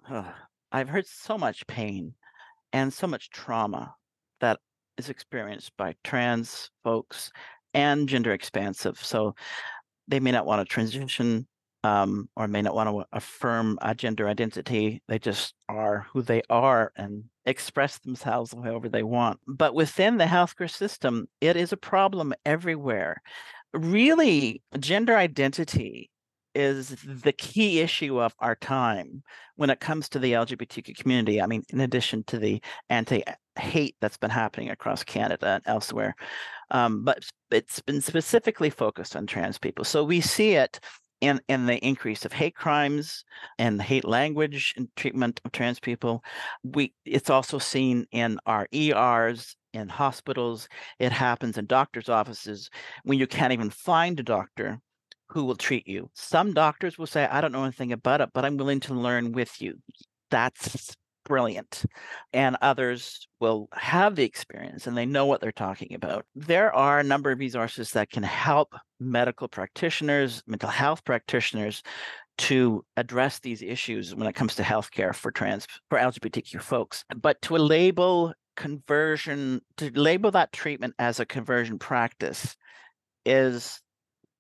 uh, 0.10 0.32
I've 0.72 0.90
heard 0.90 1.08
so 1.08 1.38
much 1.38 1.68
pain 1.68 2.16
and 2.72 2.92
so 2.92 3.08
much 3.08 3.30
trauma 3.30 3.96
that 4.42 4.60
is 4.98 5.10
experienced 5.10 5.72
by 5.78 5.96
trans 6.04 6.72
folks 6.84 7.32
and 7.74 8.10
gender 8.10 8.34
expansive. 8.34 8.98
So 9.04 9.36
they 10.08 10.20
may 10.20 10.32
not 10.32 10.46
want 10.46 10.68
to 10.68 10.72
transition 10.72 11.48
um, 11.84 12.30
or 12.36 12.48
may 12.48 12.62
not 12.62 12.76
want 12.76 12.90
to 12.90 13.06
affirm 13.12 13.78
a 13.82 13.94
gender 13.94 14.28
identity. 14.28 15.02
They 15.08 15.20
just 15.20 15.54
are 15.68 16.08
who 16.12 16.22
they 16.22 16.42
are 16.50 16.92
and 16.96 17.26
express 17.46 18.00
themselves 18.00 18.54
however 18.54 18.88
they 18.90 19.04
want. 19.04 19.40
But 19.48 19.76
within 19.76 20.18
the 20.18 20.26
healthcare 20.26 20.72
system, 20.72 21.28
it 21.42 21.56
is 21.56 21.74
a 21.74 21.78
problem 21.78 22.34
everywhere. 22.46 23.22
Really, 23.74 24.62
gender 24.80 25.18
identity 25.18 26.10
is 26.56 26.96
the 27.04 27.34
key 27.34 27.80
issue 27.80 28.22
of 28.22 28.36
our 28.40 28.56
time 28.56 29.24
when 29.56 29.70
it 29.70 29.80
comes 29.80 30.08
to 30.10 30.20
the 30.20 30.34
LGBTQ 30.34 30.96
community. 30.98 31.42
I 31.42 31.48
mean, 31.48 31.64
in 31.70 31.82
addition 31.82 32.24
to 32.26 32.38
the 32.38 32.62
anti 32.90 33.24
hate 33.58 33.96
that's 34.02 34.18
been 34.18 34.30
happening 34.30 34.70
across 34.70 35.04
Canada 35.04 35.48
and 35.48 35.64
elsewhere, 35.66 36.16
um, 36.72 37.04
but 37.04 37.24
it's 37.52 37.82
been 37.82 38.02
specifically 38.02 38.70
focused 38.70 39.16
on 39.16 39.28
trans 39.28 39.58
people. 39.58 39.84
So 39.84 40.04
we 40.04 40.22
see 40.22 40.54
it 40.54 40.80
in, 41.24 41.40
in 41.48 41.66
the 41.66 41.78
increase 41.78 42.26
of 42.26 42.34
hate 42.34 42.54
crimes 42.56 43.24
and 43.58 43.82
hate 43.82 44.04
language 44.04 44.74
and 44.76 44.90
treatment 44.98 45.40
of 45.46 45.54
trans 45.54 45.80
people. 45.80 46.22
We 46.64 46.94
it's 47.06 47.30
also 47.30 47.60
seen 47.60 48.06
in 48.12 48.40
our 48.46 48.68
ERs 48.74 49.56
in 49.74 49.88
hospitals. 49.88 50.68
It 51.00 51.14
happens 51.14 51.58
in 51.58 51.66
doctors' 51.66 52.10
offices 52.10 52.70
when 53.04 53.18
you 53.20 53.26
can't 53.26 53.54
even 53.54 53.70
find 53.70 54.20
a 54.20 54.24
doctor 54.24 54.80
who 55.30 55.46
will 55.46 55.56
treat 55.56 55.88
you. 55.88 56.10
Some 56.14 56.54
doctors 56.54 56.98
will 56.98 57.08
say, 57.08 57.26
I 57.26 57.40
don't 57.40 57.54
know 57.54 57.64
anything 57.64 57.94
about 57.94 58.20
it, 58.20 58.30
but 58.34 58.44
I'm 58.44 58.58
willing 58.58 58.82
to 58.82 58.94
learn 58.94 59.32
with 59.32 59.62
you. 59.62 59.80
That's 60.30 60.96
brilliant. 61.24 61.86
And 62.32 62.58
others 62.62 63.28
will 63.40 63.70
have 63.74 64.16
the 64.16 64.24
experience 64.24 64.88
and 64.88 64.98
they 64.98 65.06
know 65.06 65.26
what 65.26 65.42
they're 65.42 65.52
talking 65.52 65.94
about. 65.94 66.26
There 66.36 66.74
are 66.74 67.00
a 67.00 67.04
number 67.04 67.32
of 67.32 67.40
resources 67.40 67.92
that 67.92 68.10
can 68.10 68.24
help 68.24 68.74
medical 69.00 69.48
practitioners, 69.48 70.44
mental 70.48 70.70
health 70.70 71.04
practitioners 71.04 71.84
to 72.40 72.84
address 72.98 73.40
these 73.40 73.62
issues 73.62 74.16
when 74.16 74.28
it 74.28 74.34
comes 74.34 74.56
to 74.56 74.64
healthcare 74.64 75.14
for 75.14 75.32
trans 75.32 75.68
for 75.90 76.00
LGBTQ 76.00 76.62
folks. 76.62 77.04
But 77.16 77.42
to 77.44 77.56
label 77.56 78.34
conversion 78.56 79.62
to 79.78 79.92
label 80.00 80.32
that 80.32 80.54
treatment 80.54 80.94
as 81.00 81.20
a 81.20 81.26
conversion 81.26 81.80
practice 81.80 82.56
is 83.26 83.82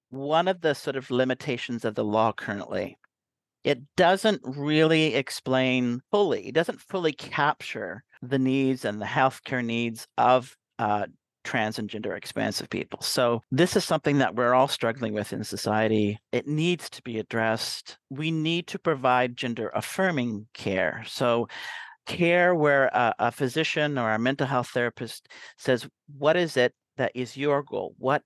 one 0.09 0.47
of 0.47 0.61
the 0.61 0.75
sort 0.75 0.95
of 0.95 1.09
limitations 1.09 1.85
of 1.85 1.95
the 1.95 2.03
law 2.03 2.31
currently. 2.31 2.97
It 3.63 3.79
doesn't 3.95 4.41
really 4.43 5.15
explain 5.15 6.01
fully, 6.11 6.47
it 6.47 6.53
doesn't 6.53 6.81
fully 6.81 7.13
capture 7.13 8.03
the 8.21 8.39
needs 8.39 8.85
and 8.85 9.01
the 9.01 9.05
healthcare 9.05 9.63
needs 9.63 10.07
of 10.17 10.55
uh, 10.79 11.05
trans 11.43 11.77
and 11.77 11.89
gender 11.89 12.15
expansive 12.15 12.69
people. 12.69 13.01
So, 13.01 13.41
this 13.51 13.75
is 13.75 13.83
something 13.83 14.19
that 14.19 14.35
we're 14.35 14.53
all 14.53 14.67
struggling 14.67 15.13
with 15.13 15.33
in 15.33 15.43
society. 15.43 16.17
It 16.31 16.47
needs 16.47 16.89
to 16.91 17.01
be 17.03 17.19
addressed. 17.19 17.97
We 18.09 18.31
need 18.31 18.67
to 18.67 18.79
provide 18.79 19.37
gender 19.37 19.69
affirming 19.73 20.47
care. 20.53 21.03
So, 21.07 21.47
care 22.05 22.55
where 22.55 22.85
a, 22.87 23.13
a 23.19 23.31
physician 23.31 23.97
or 23.97 24.11
a 24.11 24.19
mental 24.19 24.47
health 24.47 24.69
therapist 24.69 25.27
says, 25.57 25.87
What 26.17 26.37
is 26.37 26.57
it 26.57 26.73
that 26.97 27.11
is 27.15 27.37
your 27.37 27.63
goal? 27.63 27.95
What 27.97 28.23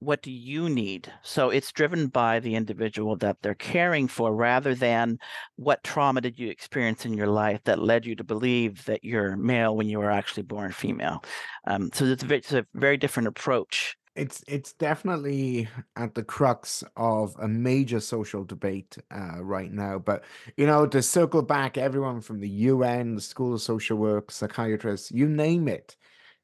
what 0.00 0.22
do 0.22 0.30
you 0.30 0.68
need? 0.68 1.12
So 1.22 1.50
it's 1.50 1.72
driven 1.72 2.08
by 2.08 2.40
the 2.40 2.54
individual 2.54 3.16
that 3.16 3.36
they're 3.42 3.54
caring 3.54 4.08
for 4.08 4.34
rather 4.34 4.74
than 4.74 5.18
what 5.56 5.84
trauma 5.84 6.22
did 6.22 6.38
you 6.38 6.48
experience 6.48 7.04
in 7.04 7.14
your 7.14 7.26
life 7.28 7.60
that 7.64 7.78
led 7.78 8.06
you 8.06 8.16
to 8.16 8.24
believe 8.24 8.84
that 8.86 9.04
you're 9.04 9.36
male 9.36 9.76
when 9.76 9.88
you 9.88 9.98
were 9.98 10.10
actually 10.10 10.42
born 10.44 10.72
female. 10.72 11.22
Um, 11.66 11.90
so 11.92 12.06
it's 12.06 12.22
a, 12.22 12.26
very, 12.26 12.38
it's 12.38 12.52
a 12.52 12.66
very 12.74 12.96
different 12.96 13.28
approach. 13.28 13.96
it's 14.16 14.42
it's 14.48 14.72
definitely 14.72 15.68
at 15.96 16.14
the 16.14 16.22
crux 16.22 16.82
of 16.96 17.36
a 17.40 17.46
major 17.48 18.00
social 18.00 18.44
debate 18.44 18.98
uh, 19.14 19.42
right 19.42 19.70
now. 19.72 19.98
But 19.98 20.24
you 20.56 20.66
know, 20.66 20.86
to 20.86 21.02
circle 21.02 21.42
back, 21.42 21.78
everyone 21.78 22.20
from 22.20 22.40
the 22.40 22.48
UN, 22.48 23.14
the 23.14 23.20
School 23.20 23.54
of 23.54 23.62
Social 23.62 23.96
Work, 23.98 24.30
psychiatrists, 24.30 25.10
you 25.10 25.28
name 25.28 25.68
it, 25.68 25.96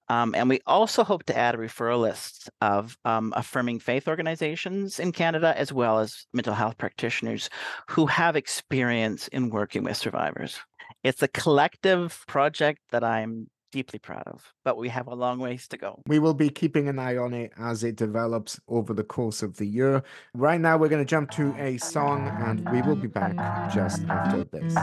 Um, 0.08 0.36
and 0.36 0.49
we 0.49 0.60
also 0.68 1.03
hope 1.03 1.24
to 1.26 1.38
add 1.38 1.56
a 1.56 1.58
referral 1.58 2.01
list 2.01 2.49
of 2.62 2.97
um, 3.06 3.34
affirming 3.36 3.80
faith 3.80 4.08
organizations 4.08 4.99
in 4.99 5.12
Canada, 5.12 5.58
as 5.58 5.74
well 5.74 5.99
as 5.99 6.26
mental 6.34 6.53
health 6.53 6.78
practitioners 6.78 7.49
who 7.89 8.06
have 8.06 8.36
experience 8.36 9.28
in 9.30 9.49
working 9.49 9.84
with 9.84 9.97
survivors. 9.97 10.60
It's 11.03 11.24
a 11.24 11.28
collective 11.28 12.24
project 12.28 12.82
that 12.91 13.03
I'm 13.03 13.47
deeply 13.76 14.00
proud 14.00 14.24
of. 14.26 14.54
But 14.64 14.78
we 14.78 14.88
have 14.88 15.08
a 15.08 15.14
long 15.14 15.38
ways 15.38 15.68
to 15.68 15.76
go. 15.76 16.02
We 16.08 16.18
will 16.18 16.34
be 16.34 16.50
keeping 16.50 16.88
an 16.88 16.98
eye 16.98 17.18
on 17.18 17.34
it 17.34 17.52
as 17.60 17.84
it 17.84 17.98
develops 17.98 18.58
over 18.70 18.94
the 18.94 19.04
course 19.04 19.44
of 19.44 19.58
the 19.58 19.66
year. 19.66 20.02
Right 20.34 20.62
now, 20.62 20.78
we're 20.78 20.88
going 20.88 21.04
to 21.04 21.10
jump 21.10 21.30
to 21.32 21.54
a 21.60 21.78
song 21.80 22.30
and 22.40 22.68
we 22.70 22.82
will 22.84 22.96
be 22.96 23.10
back 23.10 23.36
just 23.74 24.02
after 24.08 24.46
this. 24.46 24.74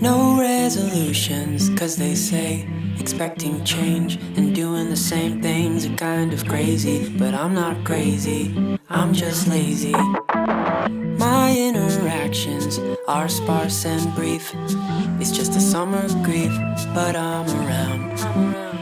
No 0.00 0.38
resolutions, 0.38 1.68
cause 1.70 1.96
they 1.96 2.14
say 2.14 2.68
expecting 3.00 3.64
change 3.64 4.16
and 4.36 4.54
doing 4.54 4.88
the 4.88 4.96
same 4.96 5.42
things 5.42 5.84
are 5.84 5.96
kind 5.96 6.32
of 6.32 6.46
crazy. 6.46 7.08
But 7.18 7.34
I'm 7.34 7.54
not 7.54 7.84
crazy, 7.84 8.54
I'm 8.88 9.12
just 9.12 9.48
lazy. 9.48 9.96
My 11.24 11.56
interactions 11.56 12.78
are 13.08 13.30
sparse 13.30 13.86
and 13.86 14.14
brief. 14.14 14.52
It's 15.18 15.30
just 15.30 15.56
a 15.56 15.60
summer 15.60 16.06
grief, 16.22 16.52
but 16.92 17.16
I'm 17.16 17.48
around. 17.60 18.10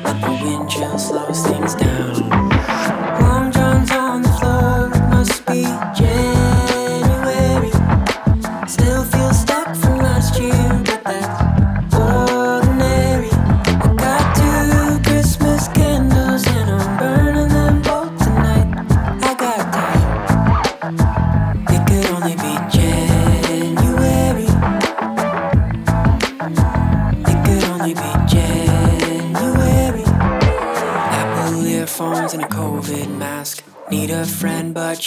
But 0.03 0.20
the 0.20 0.32
wind 0.43 0.68
chill 0.68 0.99
slows 0.99 1.47
things 1.47 1.76
down. 1.76 2.28
Long 3.20 3.53
johns 3.53 3.93
on 3.93 4.22
the 4.22 4.28
floor, 4.40 4.88
must 5.11 5.47
be 5.47 5.62
January. 5.95 6.72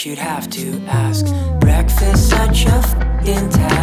You'd 0.04 0.18
have 0.18 0.50
to 0.50 0.82
ask. 0.88 1.28
Breakfast, 1.60 2.30
such 2.30 2.66
a 2.66 2.82
fucking 2.82 3.50
task. 3.50 3.75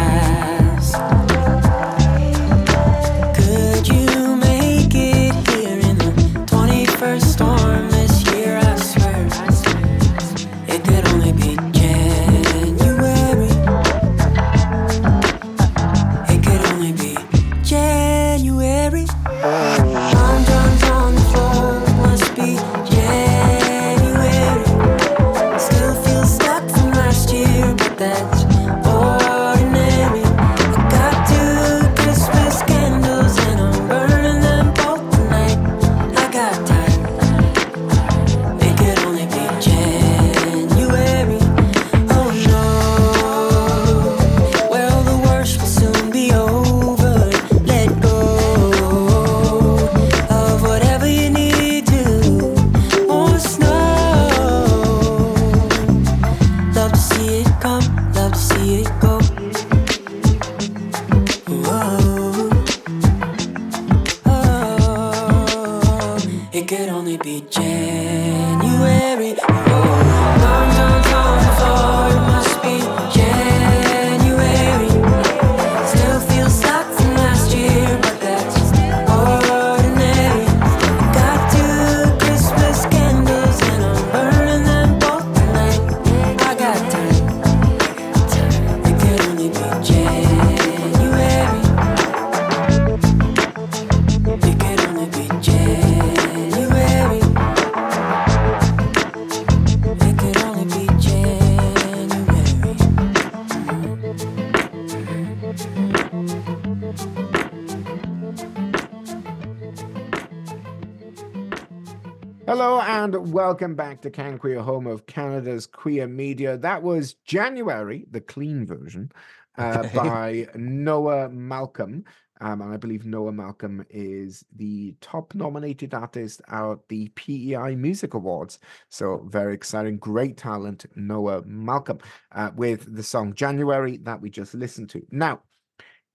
Hello 112.45 112.81
and 112.81 113.31
welcome 113.31 113.73
back 113.73 114.01
to 114.01 114.11
Canqueer, 114.11 114.61
home 114.61 114.85
of 114.85 115.05
Canada's 115.05 115.65
queer 115.65 116.07
media. 116.07 116.57
That 116.57 116.83
was 116.83 117.13
January, 117.25 118.05
the 118.11 118.19
clean 118.19 118.65
version, 118.65 119.13
uh, 119.57 119.87
by 119.95 120.47
Noah 120.53 121.29
Malcolm. 121.29 122.03
Um, 122.41 122.61
and 122.61 122.73
I 122.73 122.75
believe 122.75 123.05
Noah 123.05 123.31
Malcolm 123.31 123.85
is 123.89 124.43
the 124.53 124.93
top 124.99 125.33
nominated 125.33 125.93
artist 125.93 126.41
at 126.49 126.79
the 126.89 127.07
PEI 127.15 127.75
Music 127.75 128.13
Awards. 128.13 128.59
So 128.89 129.25
very 129.29 129.53
exciting, 129.53 129.95
great 129.97 130.35
talent, 130.35 130.85
Noah 130.97 131.43
Malcolm, 131.45 131.99
uh, 132.33 132.51
with 132.57 132.93
the 132.93 133.03
song 133.03 133.33
January 133.35 133.97
that 133.99 134.19
we 134.19 134.29
just 134.29 134.53
listened 134.53 134.89
to. 134.89 135.01
Now, 135.11 135.39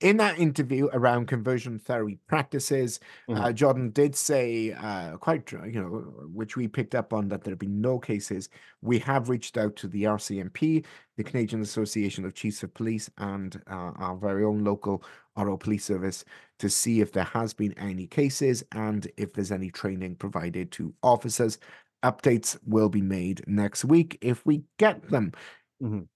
in 0.01 0.17
that 0.19 0.39
interview 0.39 0.89
around 0.93 1.27
conversion 1.27 1.79
therapy 1.79 2.19
practices, 2.29 3.01
uh, 3.29 3.53
Jordan 3.53 3.91
did 3.91 4.15
say, 4.15 4.73
uh, 4.73 5.17
quite, 5.17 5.51
you 5.53 5.81
know, 5.83 5.89
which 6.33 6.57
we 6.57 6.69
picked 6.69 6.95
up 6.95 7.13
on, 7.13 7.29
that 7.29 7.43
there 7.43 7.53
have 7.53 7.59
been 7.59 7.81
no 7.81 7.99
cases. 7.99 8.49
We 8.81 9.01
have 9.01 9.29
reached 9.29 9.59
out 9.59 9.75
to 9.77 9.89
the 9.89 10.05
RCMP, 10.05 10.85
the 11.17 11.25
Canadian 11.25 11.63
Association 11.63 12.25
of 12.25 12.35
Chiefs 12.35 12.63
of 12.63 12.73
Police, 12.75 13.11
and 13.19 13.61
uh, 13.69 13.93
our 13.97 14.17
very 14.17 14.45
own 14.45 14.63
local 14.63 15.03
Oro 15.37 15.57
Police 15.57 15.85
Service 15.85 16.25
to 16.61 16.71
see 16.71 17.01
if 17.01 17.13
there 17.13 17.25
has 17.25 17.53
been 17.53 17.73
any 17.75 18.07
cases 18.07 18.63
and 18.73 19.11
if 19.17 19.33
there's 19.33 19.53
any 19.53 19.71
training 19.71 20.15
provided 20.17 20.71
to 20.73 20.95
officers. 21.03 21.59
Updates 22.05 22.57
will 22.65 22.89
be 22.89 23.03
made 23.03 23.43
next 23.49 23.85
week 23.85 24.17
if 24.21 24.47
we 24.47 24.63
get 24.79 25.09
them. 25.11 25.33
Mhm. 25.83 26.07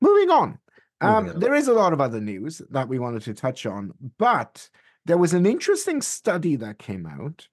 Moving 0.00 0.30
on. 0.30 0.58
Moving 1.00 1.26
Um, 1.26 1.38
there 1.38 1.54
is 1.54 1.68
a 1.68 1.72
lot 1.74 1.92
of 1.92 2.00
other 2.00 2.20
news 2.20 2.62
that 2.70 2.88
we 2.88 2.98
wanted 2.98 3.22
to 3.22 3.34
touch 3.34 3.66
on, 3.66 3.92
but 4.18 4.70
there 5.04 5.18
was 5.18 5.34
an 5.34 5.44
interesting 5.46 6.00
study 6.00 6.56
that 6.56 6.78
came 6.78 7.06
out 7.06 7.48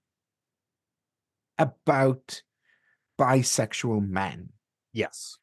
about 1.57 2.43
bisexual 3.19 4.07
men. 4.07 4.53
Yes. 4.93 5.37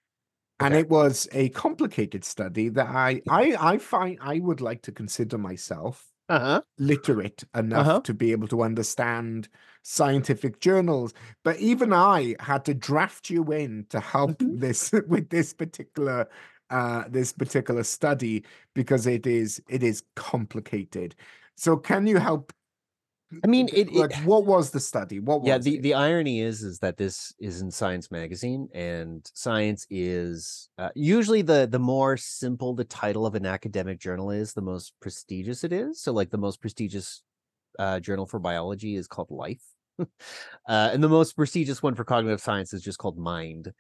And 0.61 0.75
it 0.75 0.89
was 0.89 1.29
a 1.33 1.51
complicated 1.51 2.25
study 2.25 2.69
that 2.71 2.89
I, 2.89 3.23
I 3.29 3.57
I 3.75 3.79
find 3.79 4.19
I 4.21 4.41
would 4.41 4.61
like 4.61 4.83
to 4.83 4.93
consider 4.93 5.39
myself 5.39 6.13
Uh 6.29 6.39
huh. 6.39 6.63
literate 6.79 7.45
enough 7.55 7.91
Uh-huh. 7.91 8.03
to 8.05 8.15
be 8.15 8.33
able 8.33 8.49
to 8.49 8.63
understand 8.63 9.49
scientific 9.83 10.61
journals. 10.61 11.15
But 11.45 11.59
even 11.59 11.93
I 11.93 12.37
had 12.41 12.65
to 12.67 12.75
draft 12.75 13.31
you 13.31 13.53
in 13.53 13.87
to 13.91 14.01
help 14.01 14.43
Mhm. 14.43 14.51
this 14.51 14.93
with 15.09 15.31
this 15.31 15.55
particular 15.55 16.29
uh 16.71 17.05
this 17.09 17.33
particular 17.33 17.83
study 17.83 18.45
because 18.75 19.07
it 19.07 19.27
is 19.27 19.63
it 19.69 19.83
is 19.83 20.03
complicated. 20.17 21.15
So 21.57 21.77
can 21.77 22.07
you 22.07 22.19
help 22.19 22.53
I 23.45 23.47
mean, 23.47 23.69
it- 23.69 23.89
it- 23.91 23.95
like 23.95 24.15
what 24.25 24.47
was 24.47 24.71
the 24.71 24.81
study? 24.81 25.21
What 25.21 25.43
yeah 25.43 25.55
was 25.55 25.65
the 25.65 25.77
it? 25.77 25.83
the 25.83 25.95
irony 25.95 26.41
is 26.41 26.63
is 26.63 26.79
that 26.81 26.97
this 26.97 27.33
is 27.39 27.61
in 27.61 27.71
science 27.71 28.11
magazine 28.11 28.69
and 28.75 29.31
science 29.35 29.87
is 29.91 30.69
uh, 30.79 30.91
usually 30.95 31.43
the 31.43 31.69
the 31.71 31.79
more 31.79 32.17
simple 32.17 32.75
the 32.75 32.85
title 32.85 33.25
of 33.27 33.35
an 33.37 33.47
academic 33.47 34.01
journal 34.01 34.31
is 34.31 34.53
the 34.53 34.61
most 34.63 34.93
prestigious 35.01 35.63
it 35.63 35.73
is 35.73 36.01
so 36.03 36.13
like 36.13 36.31
the 36.31 36.39
most 36.39 36.61
prestigious 36.61 37.23
uh, 37.79 38.01
journal 38.01 38.27
for 38.27 38.41
biology 38.41 38.97
is 38.97 39.07
called 39.07 39.31
life 39.31 39.63
uh, 40.01 40.07
and 40.69 41.03
the 41.03 41.09
most 41.09 41.35
prestigious 41.37 41.83
one 41.83 41.95
for 41.95 42.05
cognitive 42.05 42.41
science 42.41 42.73
is 42.73 42.83
just 42.83 42.99
called 42.99 43.17
mind 43.19 43.73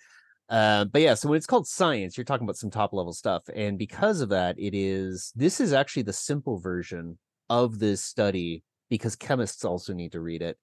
Uh, 0.48 0.84
but 0.86 1.02
yeah, 1.02 1.14
so 1.14 1.28
when 1.28 1.36
it's 1.36 1.46
called 1.46 1.68
science, 1.68 2.16
you're 2.16 2.24
talking 2.24 2.44
about 2.44 2.56
some 2.56 2.70
top 2.70 2.92
level 2.92 3.12
stuff, 3.12 3.42
and 3.54 3.78
because 3.78 4.20
of 4.20 4.30
that, 4.30 4.58
it 4.58 4.74
is 4.74 5.32
this 5.36 5.60
is 5.60 5.72
actually 5.72 6.02
the 6.02 6.12
simple 6.12 6.58
version 6.58 7.18
of 7.50 7.78
this 7.78 8.02
study 8.02 8.62
because 8.88 9.14
chemists 9.14 9.64
also 9.64 9.92
need 9.92 10.12
to 10.12 10.20
read 10.20 10.40
it. 10.40 10.56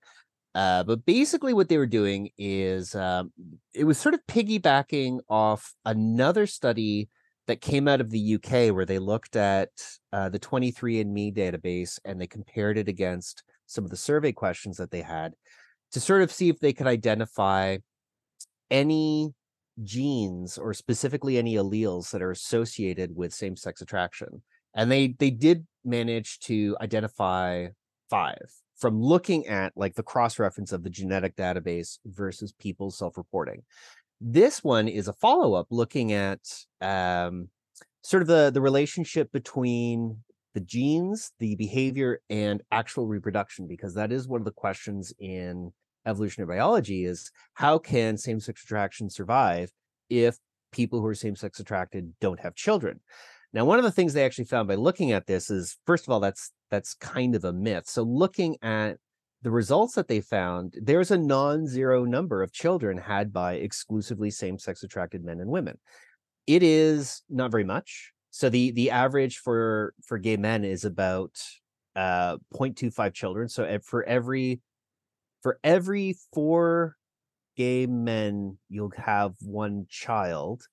Uh, 0.56 0.84
but 0.84 1.06
basically, 1.06 1.54
what 1.54 1.70
they 1.70 1.78
were 1.78 1.86
doing 1.86 2.30
is 2.38 2.96
um, 2.96 3.32
it 3.74 3.84
was 3.84 3.98
sort 3.98 4.16
of 4.16 4.26
piggybacking 4.28 5.20
off 5.30 5.76
another 5.86 6.48
study 6.48 7.10
that 7.48 7.62
came 7.62 7.88
out 7.88 8.02
of 8.02 8.10
the 8.10 8.36
UK 8.36 8.74
where 8.74 8.86
they 8.86 8.98
looked 8.98 9.36
at 9.36 9.70
uh, 10.14 10.30
the 10.30 10.40
23andMe 10.40 11.36
database 11.36 12.00
and 12.06 12.20
they 12.20 12.26
compared 12.26 12.78
it 12.78 12.88
against 12.88 13.44
some 13.68 13.84
of 13.84 13.92
the 13.92 13.98
survey 13.98 14.32
questions 14.32 14.78
that 14.78 14.92
they 14.92 15.02
had 15.02 15.34
to 15.92 16.00
sort 16.00 16.22
of 16.22 16.32
see 16.32 16.50
if 16.50 16.60
they 16.60 16.74
could 16.74 16.88
identify 16.88 17.78
any 18.72 19.34
genes 19.84 20.58
or 20.58 20.74
specifically 20.74 21.38
any 21.38 21.56
alleles 21.56 22.12
that 22.12 22.22
are 22.22 22.32
associated 22.32 23.16
with 23.16 23.34
same-sex 23.34 23.82
attraction. 23.82 24.42
And 24.76 24.92
they 24.92 25.16
they 25.20 25.32
did 25.32 25.66
manage 25.84 26.40
to 26.42 26.76
identify 26.82 27.68
five 28.10 28.52
from 28.78 29.02
looking 29.02 29.48
at 29.48 29.74
like 29.76 29.96
the 29.96 30.04
cross 30.04 30.38
reference 30.38 30.72
of 30.72 30.84
the 30.84 30.90
genetic 30.90 31.36
database 31.36 31.98
versus 32.06 32.54
people's 32.54 32.98
self-reporting. 32.98 33.64
This 34.20 34.64
one 34.64 34.88
is 34.88 35.08
a 35.08 35.14
follow-up 35.14 35.68
looking 35.70 36.14
at 36.14 36.40
um, 36.82 37.50
sort 38.04 38.22
of 38.22 38.28
the 38.28 38.52
the 38.54 38.62
relationship 38.62 39.32
between 39.32 40.18
the 40.54 40.62
genes, 40.62 41.32
the 41.40 41.56
behavior, 41.56 42.22
and 42.30 42.62
actual 42.72 43.08
reproduction, 43.08 43.68
because 43.68 43.94
that 43.96 44.12
is 44.12 44.28
one 44.28 44.40
of 44.40 44.46
the 44.46 44.52
questions 44.52 45.14
in 45.20 45.74
evolutionary 46.06 46.56
biology 46.58 47.06
is 47.06 47.32
how 47.54 47.78
can 47.78 48.18
same-sex 48.18 48.64
attraction 48.64 49.10
survive 49.10 49.72
if 50.10 50.38
people 50.72 51.00
who 51.00 51.08
are 51.08 51.16
same-sex 51.16 51.60
attracted 51.60 52.14
don't 52.22 52.40
have 52.40 52.56
children? 52.56 53.00
Now, 53.54 53.64
one 53.64 53.80
of 53.80 53.86
the 53.86 53.92
things 53.92 54.14
they 54.14 54.26
actually 54.26 54.46
found 54.46 54.68
by 54.68 54.76
looking 54.76 55.14
at 55.14 55.28
this 55.28 55.50
is, 55.50 55.78
first 55.86 56.06
of 56.06 56.12
all, 56.12 56.20
that's 56.20 56.52
that's 56.70 56.94
kind 56.94 57.36
of 57.36 57.46
a 57.46 57.54
myth. 57.54 57.88
So 57.88 58.04
looking 58.04 58.58
at 58.62 58.98
the 59.44 59.52
results 59.52 59.96
that 59.96 60.08
they 60.08 60.20
found, 60.20 60.74
there's 60.82 61.12
a 61.12 61.18
non-zero 61.18 62.04
number 62.04 62.44
of 62.44 62.52
children 62.52 62.98
had 62.98 63.32
by 63.32 63.54
exclusively 63.54 64.30
same-sex 64.30 64.84
attracted 64.84 65.24
men 65.24 65.40
and 65.40 65.50
women. 65.50 65.78
It 66.48 66.64
is 66.64 67.22
not 67.30 67.52
very 67.52 67.64
much. 67.64 68.12
So 68.32 68.50
the 68.50 68.72
the 68.72 68.92
average 68.92 69.38
for 69.38 69.94
for 70.06 70.18
gay 70.18 70.36
men 70.36 70.66
is 70.66 70.84
about 70.84 71.32
uh 71.96 72.36
0.25 72.54 73.14
children. 73.14 73.48
So 73.48 73.80
for 73.84 74.04
every 74.04 74.60
for 75.46 75.60
every 75.64 76.16
four 76.34 76.96
gay 77.56 77.86
men, 77.86 78.58
you'll 78.68 78.90
have 78.98 79.36
one 79.42 79.86
child. 79.88 80.64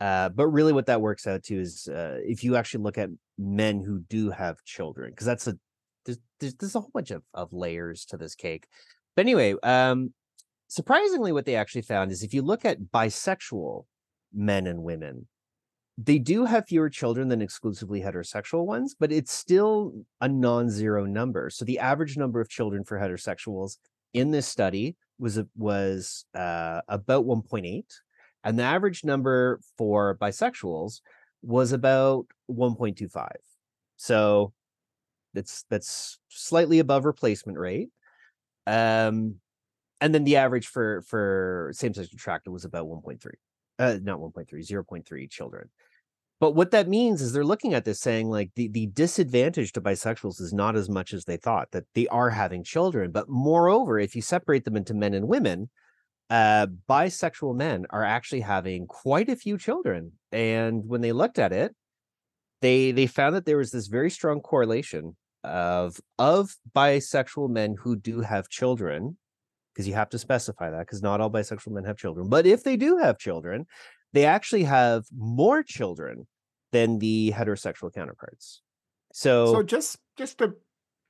Uh, 0.00 0.30
but 0.30 0.46
really, 0.46 0.72
what 0.72 0.86
that 0.86 1.02
works 1.02 1.26
out 1.26 1.42
to 1.42 1.60
is 1.60 1.88
uh, 1.88 2.16
if 2.24 2.42
you 2.42 2.56
actually 2.56 2.82
look 2.82 2.96
at 2.96 3.10
men 3.36 3.82
who 3.82 4.00
do 4.08 4.30
have 4.30 4.64
children, 4.64 5.10
because 5.10 5.26
that's 5.26 5.46
a 5.46 5.58
there's, 6.06 6.16
there's 6.40 6.54
there's 6.54 6.74
a 6.74 6.80
whole 6.80 6.90
bunch 6.94 7.10
of, 7.10 7.22
of 7.34 7.52
layers 7.52 8.06
to 8.06 8.16
this 8.16 8.34
cake. 8.34 8.66
But 9.14 9.26
anyway, 9.26 9.56
um, 9.62 10.14
surprisingly, 10.68 11.30
what 11.30 11.44
they 11.44 11.56
actually 11.56 11.82
found 11.82 12.10
is 12.10 12.22
if 12.22 12.32
you 12.32 12.40
look 12.40 12.64
at 12.64 12.78
bisexual 12.94 13.84
men 14.32 14.66
and 14.66 14.82
women, 14.84 15.28
they 15.98 16.18
do 16.18 16.46
have 16.46 16.64
fewer 16.66 16.88
children 16.88 17.28
than 17.28 17.42
exclusively 17.42 18.00
heterosexual 18.00 18.64
ones, 18.64 18.96
but 18.98 19.12
it's 19.12 19.34
still 19.34 19.92
a 20.22 20.28
non-zero 20.28 21.04
number. 21.04 21.50
So 21.50 21.66
the 21.66 21.78
average 21.78 22.16
number 22.16 22.40
of 22.40 22.48
children 22.48 22.84
for 22.84 22.98
heterosexuals 22.98 23.76
in 24.14 24.30
this 24.30 24.46
study 24.46 24.96
was 25.18 25.40
was 25.56 26.24
uh, 26.34 26.80
about 26.88 27.26
1.8, 27.26 27.84
and 28.44 28.58
the 28.58 28.62
average 28.62 29.04
number 29.04 29.60
for 29.76 30.16
bisexuals 30.20 31.00
was 31.42 31.72
about 31.72 32.26
1.25. 32.50 33.28
So 33.96 34.52
that's 35.34 35.64
that's 35.68 36.18
slightly 36.28 36.78
above 36.78 37.04
replacement 37.04 37.58
rate. 37.58 37.90
Um, 38.66 39.36
and 40.00 40.14
then 40.14 40.24
the 40.24 40.36
average 40.36 40.68
for 40.68 41.02
for 41.02 41.70
same-sex 41.74 42.12
attracted 42.12 42.50
was 42.50 42.64
about 42.64 42.86
1.3. 42.86 43.18
Uh, 43.78 43.98
not 44.02 44.20
1.3, 44.20 44.46
0.3 44.48 45.30
children. 45.30 45.68
But 46.44 46.56
what 46.56 46.72
that 46.72 46.88
means 46.88 47.22
is 47.22 47.32
they're 47.32 47.42
looking 47.42 47.72
at 47.72 47.86
this 47.86 48.00
saying 48.00 48.28
like 48.28 48.50
the, 48.54 48.68
the 48.68 48.84
disadvantage 48.88 49.72
to 49.72 49.80
bisexuals 49.80 50.42
is 50.42 50.52
not 50.52 50.76
as 50.76 50.90
much 50.90 51.14
as 51.14 51.24
they 51.24 51.38
thought, 51.38 51.70
that 51.70 51.84
they 51.94 52.06
are 52.08 52.28
having 52.28 52.62
children. 52.62 53.12
But 53.12 53.30
moreover, 53.30 53.98
if 53.98 54.14
you 54.14 54.20
separate 54.20 54.66
them 54.66 54.76
into 54.76 54.92
men 54.92 55.14
and 55.14 55.26
women, 55.26 55.70
uh, 56.28 56.66
bisexual 56.86 57.56
men 57.56 57.86
are 57.88 58.04
actually 58.04 58.42
having 58.42 58.86
quite 58.86 59.30
a 59.30 59.36
few 59.36 59.56
children. 59.56 60.12
And 60.32 60.82
when 60.86 61.00
they 61.00 61.12
looked 61.12 61.38
at 61.38 61.54
it, 61.54 61.74
they 62.60 62.92
they 62.92 63.06
found 63.06 63.34
that 63.34 63.46
there 63.46 63.56
was 63.56 63.70
this 63.70 63.86
very 63.86 64.10
strong 64.10 64.40
correlation 64.40 65.16
of 65.44 65.96
of 66.18 66.56
bisexual 66.76 67.48
men 67.48 67.76
who 67.84 67.96
do 67.96 68.20
have 68.20 68.50
children, 68.50 69.16
because 69.72 69.88
you 69.88 69.94
have 69.94 70.10
to 70.10 70.18
specify 70.18 70.68
that 70.68 70.80
because 70.80 71.00
not 71.00 71.22
all 71.22 71.30
bisexual 71.30 71.72
men 71.72 71.84
have 71.84 71.96
children. 71.96 72.28
But 72.28 72.44
if 72.44 72.64
they 72.64 72.76
do 72.76 72.98
have 72.98 73.16
children, 73.16 73.64
they 74.12 74.26
actually 74.26 74.64
have 74.64 75.04
more 75.10 75.62
children 75.62 76.26
than 76.74 76.98
the 76.98 77.32
heterosexual 77.38 77.92
counterparts. 77.94 78.60
So, 79.12 79.32
So 79.54 79.62
just 79.62 79.98
just 80.16 80.38
to 80.38 80.54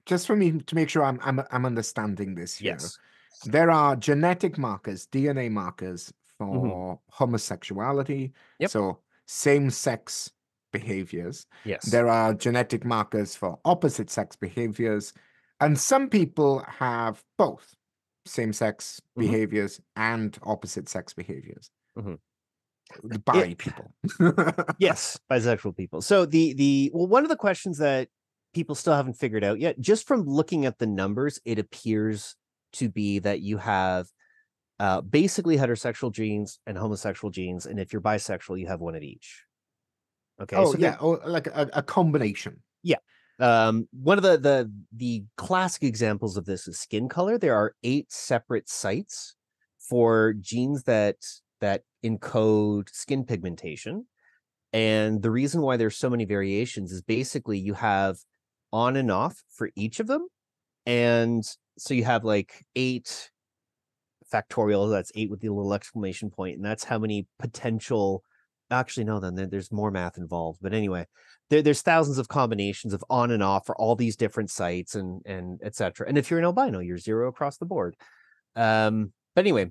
just 0.07 0.27
for 0.27 0.37
me 0.37 0.53
to 0.69 0.75
make 0.75 0.89
sure 0.91 1.03
I'm 1.05 1.19
I'm 1.23 1.41
I'm 1.51 1.65
understanding 1.67 2.35
this 2.35 2.59
here. 2.59 2.73
yes, 2.73 2.99
There 3.47 3.71
are 3.71 3.97
genetic 3.97 4.59
markers, 4.59 5.07
DNA 5.09 5.51
markers 5.51 6.13
for 6.39 7.01
homosexuality. 7.11 8.23
Mm-hmm. 8.29 8.63
Yep. 8.63 8.71
So 8.71 8.99
same 9.27 9.71
sex 9.71 10.31
behaviors. 10.73 11.47
yes, 11.65 11.85
There 11.91 12.09
are 12.09 12.35
genetic 12.35 12.85
markers 12.85 13.37
for 13.37 13.59
opposite 13.65 14.11
sex 14.11 14.37
behaviors. 14.37 15.13
And 15.61 15.79
some 15.79 16.09
people 16.11 16.65
have 16.69 17.23
both 17.39 17.75
same 18.27 18.53
sex 18.53 19.01
Mhm. 19.17 19.21
behaviors 19.21 19.81
and 19.97 20.37
opposite 20.43 20.89
sex 20.89 21.15
behaviors. 21.15 21.71
Mhm. 21.97 22.19
Bi 23.25 23.43
It- 23.43 23.59
people. 23.59 23.93
yes, 24.79 25.19
bisexual 25.31 25.77
people. 25.77 26.03
So 26.03 26.27
the 26.27 26.53
the 26.55 26.91
well, 26.95 27.07
one 27.07 27.23
of 27.25 27.29
the 27.29 27.37
questions 27.37 27.79
that 27.79 28.09
people 28.53 28.75
still 28.75 28.95
haven't 28.95 29.15
figured 29.15 29.43
out 29.45 29.59
yet, 29.59 29.81
just 29.81 30.07
from 30.07 30.25
looking 30.27 30.65
at 30.67 30.79
the 30.79 30.87
numbers, 30.87 31.41
it 31.45 31.59
appears 31.59 32.37
to 32.75 32.89
be 32.89 33.19
that 33.21 33.41
you 33.41 33.57
have 33.59 34.07
uh, 34.81 35.01
basically 35.01 35.57
heterosexual 35.57 36.13
genes 36.13 36.59
and 36.67 36.77
homosexual 36.77 37.31
genes, 37.31 37.67
and 37.67 37.79
if 37.81 37.93
you're 37.93 38.03
bisexual, 38.03 38.59
you 38.61 38.67
have 38.67 38.81
one 38.81 38.95
of 38.95 39.03
each. 39.03 39.45
Okay. 40.41 40.57
oh, 40.57 40.73
so 40.73 40.79
yeah. 40.79 40.97
Oh, 41.01 41.21
like 41.25 41.47
a, 41.47 41.71
a 41.75 41.83
combination. 41.83 42.63
Yeah. 42.83 42.97
Um 43.41 43.89
one 43.93 44.19
of 44.19 44.23
the 44.23 44.37
the 44.39 44.71
the 44.95 45.25
classic 45.37 45.83
examples 45.85 46.37
of 46.37 46.45
this 46.45 46.69
is 46.69 46.79
skin 46.79 47.09
color 47.09 47.37
there 47.37 47.57
are 47.57 47.75
eight 47.83 48.13
separate 48.13 48.69
sites 48.69 49.35
for 49.81 50.35
genes 50.35 50.85
that 50.85 51.17
that 51.61 51.83
encode 52.05 52.89
skin 52.93 53.25
pigmentation 53.25 54.07
and 54.73 55.23
the 55.23 55.31
reason 55.31 55.63
why 55.63 55.77
there's 55.77 55.97
so 55.97 56.11
many 56.11 56.25
variations 56.25 56.93
is 56.93 57.03
basically 57.03 57.59
you 57.59 57.75
have 57.75 58.19
on 58.73 58.97
and 58.97 59.11
off 59.11 59.43
for 59.49 59.71
each 59.77 60.01
of 60.01 60.07
them 60.07 60.27
and 60.87 61.45
so 61.79 61.95
you 61.95 62.05
have 62.05 62.25
like 62.25 62.65
eight 62.77 63.31
factorial 64.33 64.91
that's 64.91 65.13
eight 65.15 65.31
with 65.31 65.41
the 65.41 65.49
little 65.49 65.75
exclamation 65.75 66.31
point 66.31 66.57
and 66.57 66.65
that's 66.65 66.85
how 66.85 66.99
many 66.99 67.27
potential 67.39 68.23
actually 68.71 69.05
no 69.05 69.21
then 69.21 69.49
there's 69.51 69.71
more 69.71 69.91
math 69.91 70.19
involved 70.19 70.59
but 70.61 70.75
anyway 70.75 71.07
there, 71.51 71.63
there's 71.63 71.83
thousands 71.83 72.19
of 72.19 72.29
combinations 72.29 72.93
of 72.93 73.05
on 73.11 73.31
and 73.31 73.43
off 73.43 73.67
for 73.67 73.77
all 73.77 73.95
these 73.95 74.17
different 74.17 74.51
sites 74.51 74.95
and 74.95 75.23
and 75.27 75.61
etc 75.63 76.09
and 76.09 76.17
if 76.19 76.31
you're 76.31 76.39
an 76.39 76.45
albino 76.45 76.81
you're 76.81 76.99
zero 76.99 77.29
across 77.29 77.59
the 77.59 77.67
board. 77.67 77.97
Um 78.57 79.13
but 79.35 79.43
anyway 79.43 79.71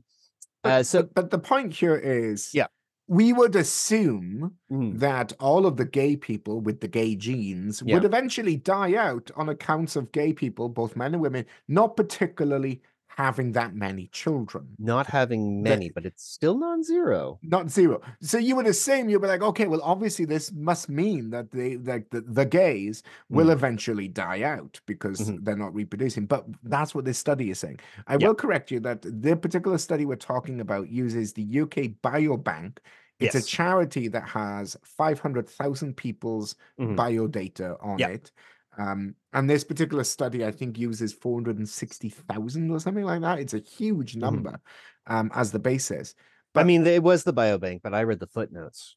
But, 0.63 0.71
uh 0.71 0.83
so 0.83 1.03
but, 1.03 1.13
but 1.15 1.29
the 1.31 1.39
point 1.39 1.73
here 1.73 1.95
is 1.95 2.53
Yeah. 2.53 2.67
we 3.07 3.33
would 3.33 3.55
assume 3.55 4.53
mm, 4.71 4.97
that 4.99 5.33
all 5.39 5.65
of 5.65 5.77
the 5.77 5.85
gay 5.85 6.15
people 6.15 6.61
with 6.61 6.79
the 6.79 6.87
gay 6.87 7.15
genes 7.15 7.83
Yeah. 7.85 7.95
would 7.95 8.05
eventually 8.05 8.55
die 8.55 8.95
out 8.95 9.29
on 9.35 9.49
accounts 9.49 9.95
of 9.95 10.11
gay 10.11 10.33
people, 10.33 10.69
both 10.69 10.95
men 10.95 11.13
and 11.13 11.21
women, 11.21 11.45
not 11.67 11.97
particularly 11.97 12.81
having 13.17 13.51
that 13.51 13.75
many 13.75 14.07
children. 14.07 14.67
not 14.79 15.05
having 15.07 15.61
many 15.61 15.89
but 15.89 16.05
it's 16.05 16.23
still 16.23 16.57
non-zero 16.57 17.39
Not 17.43 17.69
zero. 17.69 18.01
So 18.21 18.37
you 18.37 18.55
would 18.55 18.65
assume 18.65 19.09
you'd 19.09 19.21
be 19.21 19.27
like, 19.27 19.41
okay, 19.43 19.67
well, 19.67 19.81
obviously 19.83 20.25
this 20.25 20.51
must 20.51 20.89
mean 20.89 21.29
that 21.29 21.51
they 21.51 21.77
like 21.77 22.09
the, 22.09 22.21
the 22.21 22.45
gays 22.45 23.03
will 23.29 23.47
Mm. 23.47 23.53
eventually 23.53 24.07
die 24.07 24.41
out 24.41 24.79
because 24.87 25.19
Mhm. 25.29 25.43
they're 25.43 25.55
not 25.65 25.73
reproducing. 25.75 26.25
But 26.25 26.45
that's 26.63 26.95
what 26.95 27.05
this 27.05 27.17
study 27.19 27.49
is 27.51 27.59
saying. 27.59 27.79
I 28.07 28.17
Yeah. 28.17 28.27
will 28.27 28.35
correct 28.35 28.71
you 28.71 28.79
that 28.81 29.01
the 29.03 29.35
particular 29.35 29.77
study 29.77 30.05
we're 30.05 30.15
talking 30.15 30.59
about 30.61 30.89
uses 30.89 31.33
the 31.33 31.43
UK 31.61 31.89
Biobank. 32.03 32.77
It's 33.19 33.35
Yes. 33.35 33.43
a 33.43 33.47
charity 33.47 34.07
that 34.09 34.27
has 34.29 34.75
500,000 34.83 35.95
people's 35.95 36.55
Mhm. 36.79 36.95
biodata 36.95 37.77
on 37.83 37.99
Yeah. 37.99 38.07
it. 38.09 38.31
Um, 38.77 39.15
and 39.33 39.49
this 39.49 39.63
particular 39.63 40.03
study, 40.03 40.45
I 40.45 40.51
think, 40.51 40.77
uses 40.77 41.13
460,000 41.13 42.71
or 42.71 42.79
something 42.79 43.03
like 43.05 43.21
that. 43.21 43.39
It's 43.39 43.53
a 43.53 43.59
huge 43.59 44.15
Mm-hmm. 44.23 44.43
number 44.43 44.59
um, 45.07 45.31
as 45.33 45.51
the 45.51 45.59
basis. 45.59 46.15
But, 46.53 46.61
I 46.61 46.63
mean, 46.63 46.85
it 46.85 47.03
was 47.03 47.23
the 47.23 47.33
biobank, 47.33 47.81
but 47.83 47.93
I 47.93 48.03
read 48.03 48.19
the 48.19 48.27
footnotes, 48.27 48.95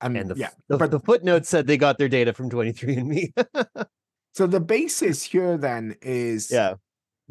and, 0.00 0.16
and 0.16 0.30
the, 0.30 0.34
yeah, 0.34 0.50
the, 0.68 0.76
but 0.78 0.90
the 0.90 1.00
footnotes 1.00 1.48
said 1.48 1.66
they 1.66 1.76
got 1.76 1.96
their 1.98 2.08
data 2.08 2.32
from 2.32 2.50
23andMe. 2.50 3.32
so 4.34 4.46
the 4.46 4.60
basis 4.60 5.22
here 5.22 5.56
then 5.56 5.96
is 6.02 6.50
yeah, 6.50 6.74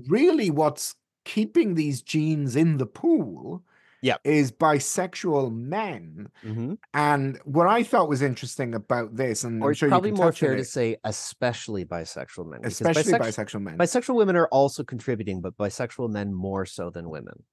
really 0.08 0.50
what's 0.50 0.96
keeping 1.26 1.76
these 1.76 2.02
genes 2.02 2.56
in 2.56 2.78
the 2.78 2.86
pool 2.86 3.64
Yep. 4.02 4.22
is 4.24 4.52
bisexual 4.52 5.54
men. 5.54 6.30
hmm 6.42 6.74
And 6.94 7.40
what 7.46 7.68
I 7.68 7.84
thought 7.84 8.10
was 8.10 8.22
interesting 8.22 8.74
about 8.74 9.16
this, 9.16 9.44
and 9.44 9.62
or 9.64 9.70
I'm 9.70 9.74
sure 9.76 9.90
probably 9.90 10.12
more 10.12 10.32
fair 10.32 10.56
to 10.56 10.66
say, 10.66 10.98
especially 11.04 11.86
bisexual 11.86 12.48
men, 12.50 12.62
especially 12.64 13.14
bisex- 13.14 13.20
bisexual 13.38 13.62
men. 13.62 13.78
bisexual 13.78 14.16
women 14.16 14.36
are 14.36 14.48
also 14.48 14.84
contributing, 14.84 15.42
but 15.42 15.56
bisexual 15.58 16.10
men 16.10 16.34
more 16.34 16.66
so 16.66 16.90
than 16.90 17.10
women. 17.10 17.44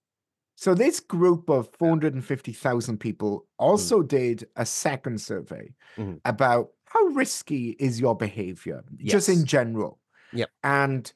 So 0.56 0.74
this 0.74 0.98
group 1.00 1.48
of 1.50 1.68
450,000 1.78 2.98
people 2.98 3.40
Mm. 3.40 3.44
also 3.58 4.02
did 4.02 4.48
a 4.56 4.66
second 4.66 5.20
survey 5.20 5.72
Mhm. 5.96 6.20
about 6.24 6.70
how 6.86 7.00
risky 7.08 7.76
is 7.78 8.00
your 8.00 8.16
behavior, 8.16 8.82
just 8.96 9.28
in 9.28 9.44
general. 9.44 10.00
Yep. 10.32 10.50
And 10.64 11.12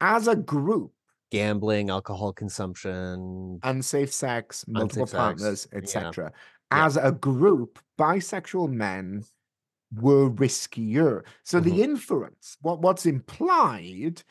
as 0.00 0.28
a 0.28 0.36
group, 0.36 0.92
Gambling, 1.30 1.90
alcohol 1.90 2.32
consumption. 2.32 3.60
unsafe 3.62 4.12
sex, 4.12 4.64
multiple 4.66 5.06
sex, 5.06 5.16
partners, 5.16 5.68
yeah. 5.72 5.78
etc. 5.78 6.32
Yeah. 6.72 6.86
As 6.86 6.96
a 6.96 7.12
group, 7.12 7.78
bisexual 7.98 8.70
men 8.70 9.24
were 9.94 10.30
riskier. 10.30 11.24
So 11.42 11.60
Mhm. 11.60 11.64
the 11.64 11.82
inference, 11.82 12.56
what 12.62 12.80
what's 12.80 13.04
implied 13.06 14.22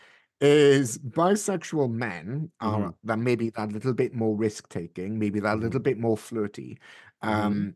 is 0.42 0.98
bisexual 1.00 1.92
men 1.92 2.52
are 2.62 2.90
Mhm. 2.90 2.96
that 3.04 3.20
maybe 3.20 3.50
that 3.52 3.72
little 3.72 3.94
bit 3.94 4.14
more 4.16 4.36
risk 4.36 4.70
taking, 4.70 5.18
maybe 5.20 5.40
that 5.40 5.58
Mhm. 5.58 5.62
little 5.62 5.80
bit 5.80 6.00
more 6.00 6.18
flirty, 6.18 6.80
Mhm. 7.24 7.30
um, 7.30 7.76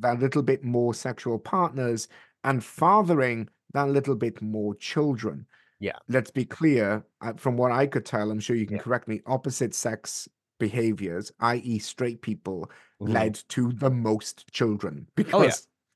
that 0.00 0.18
little 0.20 0.42
bit 0.42 0.64
more 0.64 0.94
sexual 0.94 1.38
partners, 1.38 2.08
and 2.44 2.62
fathering 2.64 3.48
that 3.72 3.88
little 3.88 4.16
bit 4.16 4.40
more 4.42 4.74
children. 4.76 5.46
Yeah. 5.78 5.98
Let's 6.08 6.30
be 6.30 6.44
clear. 6.44 7.04
From 7.36 7.56
what 7.56 7.72
I 7.72 7.86
could 7.86 8.04
tell, 8.06 8.30
I'm 8.30 8.40
sure 8.40 8.56
you 8.56 8.66
can 8.66 8.76
Yeah. 8.76 8.82
correct 8.82 9.08
me. 9.08 9.20
Opposite 9.26 9.74
sex 9.74 10.28
behaviors, 10.58 11.30
i.e., 11.40 11.78
straight 11.78 12.22
people, 12.22 12.70
Mhm. 13.00 13.12
led 13.12 13.34
to 13.50 13.72
the 13.72 13.90
most 13.90 14.50
children 14.52 15.06
because 15.16 15.34
Oh, 15.34 15.42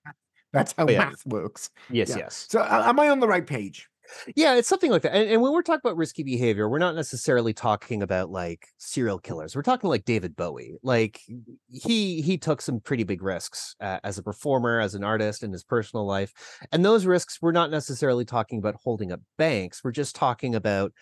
yeah. 0.07 0.13
that's 0.53 0.75
how 0.77 0.85
Oh, 0.87 0.91
yeah. 0.91 0.99
math 1.11 1.25
works. 1.27 1.71
Yes, 1.89 2.11
yes. 2.11 2.47
So, 2.51 2.63
am 2.63 3.01
I 3.01 3.09
on 3.09 3.21
the 3.21 3.29
right 3.29 3.47
page? 3.47 3.89
Yeah, 4.37 4.55
it's 4.57 4.69
something 4.69 4.91
like 4.91 5.03
that. 5.03 5.15
And, 5.15 5.29
and 5.31 5.43
when 5.43 5.53
we're 5.53 5.63
talking 5.63 5.81
about 5.85 5.97
risky 5.97 6.23
behavior, 6.23 6.69
we're 6.69 6.79
not 6.79 6.95
necessarily 6.95 7.53
talking 7.53 8.03
about 8.03 8.31
like 8.31 8.69
serial 8.79 9.19
killers. 9.19 9.55
We're 9.55 9.63
talking 9.63 9.89
like 9.89 10.05
David 10.05 10.37
Bowie. 10.37 10.79
Like 10.83 11.21
he 11.69 12.21
he 12.23 12.37
took 12.39 12.61
some 12.61 12.81
pretty 12.81 13.05
big 13.05 13.23
risks 13.23 13.75
uh, 13.81 14.01
as 14.05 14.19
a 14.19 14.23
performer, 14.23 14.81
as 14.81 14.95
an 14.95 15.05
artist 15.05 15.43
in 15.43 15.53
his 15.53 15.65
personal 15.65 16.07
life. 16.07 16.33
And 16.73 16.85
those 16.85 17.07
risks 17.07 17.39
we're 17.41 17.53
not 17.53 17.71
necessarily 17.71 18.25
talking 18.25 18.59
about 18.59 18.77
holding 18.83 19.13
up 19.13 19.21
banks. 19.39 19.83
We're 19.85 19.93
just 19.93 20.17
talking 20.17 20.55
about 20.55 20.93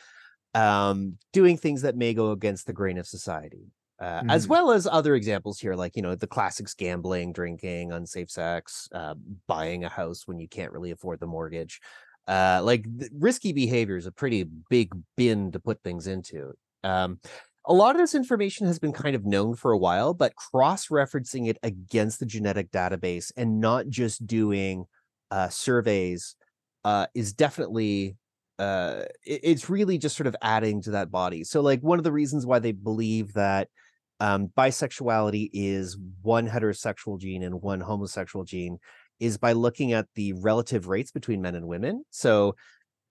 um 0.55 1.19
doing 1.33 1.57
things 1.57 1.83
that 1.83 1.97
may 1.97 2.15
go 2.15 2.31
against 2.33 2.67
the 2.67 2.73
grain 2.73 2.99
of 2.99 3.07
society. 3.07 3.73
Uh, 4.01 4.23
as 4.29 4.47
Mhm. 4.47 4.49
well 4.49 4.71
as 4.71 4.87
other 4.87 5.17
examples 5.17 5.59
here, 5.59 5.75
like 5.75 5.97
you 5.97 6.03
know 6.03 6.15
the 6.15 6.27
classics: 6.27 6.73
gambling, 6.73 7.33
drinking, 7.33 7.93
unsafe 7.93 8.31
sex, 8.31 8.89
uh, 8.93 9.15
buying 9.49 9.85
a 9.85 9.89
house 9.89 10.27
when 10.27 10.39
you 10.39 10.49
can't 10.49 10.73
really 10.73 10.93
afford 10.93 11.19
the 11.21 11.27
mortgage 11.27 11.81
uh 12.29 12.61
like 12.63 12.85
risky 13.13 13.53
behavior 13.53 13.97
is 13.97 14.07
a 14.07 14.13
pretty 14.13 14.45
big 14.71 14.93
bin 15.17 15.51
to 15.53 15.59
put 15.61 15.83
things 15.83 16.07
into. 16.07 16.53
Um 16.85 17.19
a 17.67 17.75
lot 17.75 17.95
of 17.95 18.01
this 18.01 18.15
information 18.15 18.67
has 18.67 18.79
been 18.79 18.93
kind 18.93 19.15
of 19.17 19.27
known 19.27 19.55
for 19.55 19.73
a 19.73 19.79
while 19.79 20.15
but 20.15 20.35
cross-referencing 20.37 21.49
it 21.49 21.59
against 21.63 22.21
the 22.21 22.27
genetic 22.27 22.71
database 22.71 23.33
and 23.37 23.61
not 23.61 23.89
just 23.89 24.27
doing 24.27 24.87
uh 25.31 25.49
surveys 25.49 26.37
uh 26.85 27.07
is 27.15 27.33
definitely 27.33 28.17
uh 28.59 29.03
it- 29.27 29.41
it's 29.43 29.69
really 29.71 29.99
just 29.99 30.17
sort 30.17 30.27
of 30.27 30.37
adding 30.43 30.83
to 30.83 30.93
that 30.93 31.11
body. 31.11 31.45
So 31.45 31.61
like 31.61 31.81
one 31.83 31.99
of 31.99 32.05
the 32.05 32.13
reasons 32.13 32.47
why 32.47 32.59
they 32.59 32.73
believe 32.73 33.33
that 33.35 33.69
um 34.21 34.49
bisexuality 34.57 35.51
is 35.53 35.97
one 36.23 36.49
heterosexual 36.49 37.21
gene 37.21 37.43
and 37.45 37.63
one 37.63 37.81
homosexual 37.81 38.45
gene 38.45 38.79
is 39.21 39.39
by 39.39 39.53
looking 39.53 39.93
at 39.93 40.07
the 40.15 40.33
relative 40.35 40.89
rates 40.89 41.11
between 41.11 41.43
men 41.43 41.55
and 41.55 41.67
women. 41.67 42.05
So 42.11 42.57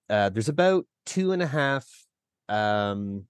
uh, 0.10 0.30
there's 0.30 0.50
about 0.50 0.86
two 1.06 1.32
and 1.32 1.42
a 1.42 1.48
half 1.48 1.86
um, 2.50 3.26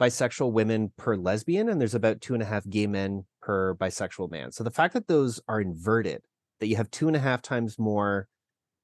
bisexual 0.00 0.52
women 0.52 0.92
per 0.96 1.16
lesbian, 1.16 1.68
and 1.68 1.80
there's 1.80 1.94
about 1.94 2.20
two 2.20 2.34
and 2.34 2.42
a 2.42 2.46
half 2.46 2.68
gay 2.68 2.86
men 2.86 3.24
per 3.40 3.74
bisexual 3.74 4.30
man. 4.30 4.52
So 4.52 4.64
the 4.64 4.70
fact 4.70 4.94
that 4.94 5.08
those 5.08 5.40
are 5.48 5.60
inverted, 5.60 6.22
that 6.60 6.66
you 6.66 6.76
have 6.76 6.90
two 6.90 7.06
and 7.06 7.16
a 7.16 7.20
half 7.20 7.42
times 7.42 7.78
more 7.78 8.28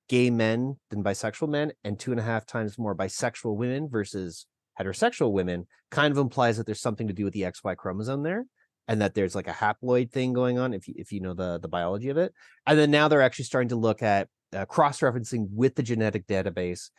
gay 0.08 0.30
men 0.30 0.76
than 0.90 1.04
bisexual 1.04 1.48
men, 1.48 1.72
and 1.84 1.98
two 1.98 2.10
and 2.10 2.20
a 2.20 2.24
half 2.24 2.46
times 2.46 2.78
more 2.78 2.96
bisexual 2.96 3.56
women 3.56 3.88
versus 3.88 4.46
heterosexual 4.78 5.32
women, 5.32 5.66
kind 5.90 6.12
of 6.12 6.18
implies 6.18 6.56
that 6.56 6.66
there's 6.66 6.80
something 6.80 7.06
to 7.08 7.12
do 7.12 7.24
with 7.24 7.34
the 7.34 7.42
XY 7.42 7.76
chromosome 7.76 8.22
there 8.22 8.46
and 8.90 9.00
that 9.00 9.14
there's 9.14 9.34
like 9.34 9.48
a 9.48 9.52
haploid 9.52 10.10
thing 10.10 10.32
going 10.32 10.58
on 10.58 10.74
if 10.74 10.88
you, 10.88 10.94
if 10.96 11.12
you 11.12 11.20
know 11.20 11.32
the 11.32 11.58
the 11.60 11.68
biology 11.68 12.10
of 12.10 12.16
it 12.16 12.34
and 12.66 12.78
then 12.78 12.90
now 12.90 13.08
they're 13.08 13.22
actually 13.22 13.44
starting 13.44 13.68
to 13.68 13.76
look 13.76 14.02
at 14.02 14.28
uh, 14.54 14.66
cross-referencing 14.66 15.46
with 15.52 15.76
the 15.76 15.82
genetic 15.82 16.26
database 16.26 16.90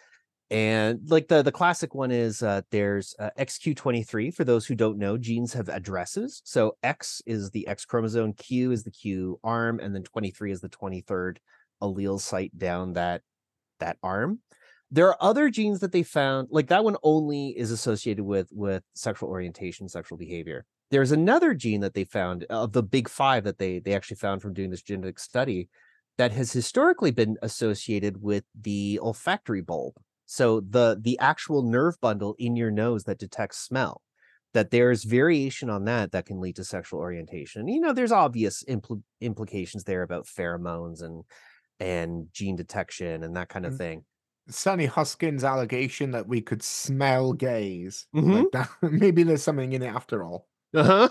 and 0.50 1.00
like 1.10 1.28
the 1.28 1.42
the 1.42 1.52
classic 1.52 1.94
one 1.94 2.10
is 2.10 2.42
uh, 2.42 2.62
there's 2.72 3.14
uh, 3.20 3.30
xq23 3.38 4.34
for 4.34 4.46
those 4.46 4.66
who 4.66 4.74
don't 4.74 4.98
know 4.98 5.18
genes 5.18 5.54
have 5.54 5.70
addresses 5.70 6.42
so 6.46 6.76
x 6.82 7.22
is 7.26 7.52
the 7.52 7.68
x 7.68 7.86
chromosome 7.86 8.34
q 8.34 8.72
is 8.72 8.84
the 8.84 8.92
q 8.92 9.38
arm 9.44 9.80
and 9.80 9.94
then 9.94 10.04
23 10.04 10.52
is 10.52 10.62
the 10.62 10.70
23rd 10.70 11.38
allele 11.82 12.20
site 12.20 12.58
down 12.58 12.94
that 12.94 13.22
that 13.82 13.98
arm. 14.02 14.40
There 14.92 15.08
are 15.08 15.18
other 15.20 15.50
genes 15.50 15.80
that 15.80 15.92
they 15.92 16.04
found 16.04 16.48
like 16.52 16.68
that 16.68 16.84
one 16.84 16.98
only 17.04 17.50
is 17.50 17.72
associated 17.72 18.24
with 18.24 18.48
with 18.52 18.84
sexual 18.94 19.30
orientation 19.30 19.90
sexual 19.90 20.18
behavior 20.18 20.66
there's 20.92 21.12
another 21.12 21.54
gene 21.54 21.82
that 21.82 21.94
they 21.94 22.04
found 22.04 22.44
of 22.46 22.74
the 22.74 22.84
big 22.84 23.10
five 23.10 23.44
that 23.46 23.58
they 23.58 23.80
they 23.80 23.94
actually 23.94 24.18
found 24.18 24.42
from 24.42 24.54
doing 24.54 24.70
this 24.70 24.82
genetic 24.84 25.20
study 25.20 25.70
that 26.18 26.32
has 26.32 26.52
historically 26.54 27.12
been 27.12 27.38
associated 27.42 28.22
with 28.22 28.44
the 28.60 29.00
olfactory 29.02 29.62
bulb 29.62 29.94
so 30.26 30.62
the 30.62 30.98
the 31.02 31.18
actual 31.20 31.64
nerve 31.64 31.96
bundle 32.02 32.36
in 32.40 32.56
your 32.56 32.72
nose 32.72 33.04
that 33.06 33.20
detects 33.20 33.58
smell 33.60 34.02
that 34.54 34.72
there's 34.72 35.06
variation 35.06 35.70
on 35.70 35.86
that 35.86 36.12
that 36.12 36.26
can 36.26 36.42
lead 36.42 36.56
to 36.56 36.64
sexual 36.64 37.00
orientation 37.00 37.68
you 37.68 37.80
know 37.80 37.94
there's 37.94 38.12
obvious 38.12 38.64
impl- 38.66 39.04
implications 39.22 39.84
there 39.86 40.04
about 40.04 40.26
pheromones 40.26 41.02
and 41.02 41.24
and 41.80 42.28
gene 42.34 42.56
detection 42.56 43.24
and 43.24 43.36
that 43.36 43.50
kind 43.50 43.66
of 43.66 43.76
thing 43.76 44.06
Sonny 44.50 44.86
Hoskins' 44.86 45.44
allegation 45.44 46.12
that 46.12 46.28
we 46.28 46.42
could 46.42 46.64
smell 46.64 47.32
gays. 47.34 48.08
Mhm. 48.16 48.34
Like 48.34 48.52
that. 48.52 48.70
Maybe 48.82 49.24
there's 49.24 49.44
something 49.44 49.72
in 49.74 49.84
it 49.84 49.88
after 49.88 50.24
all. 50.24 50.48
Uh-huh. 50.74 51.10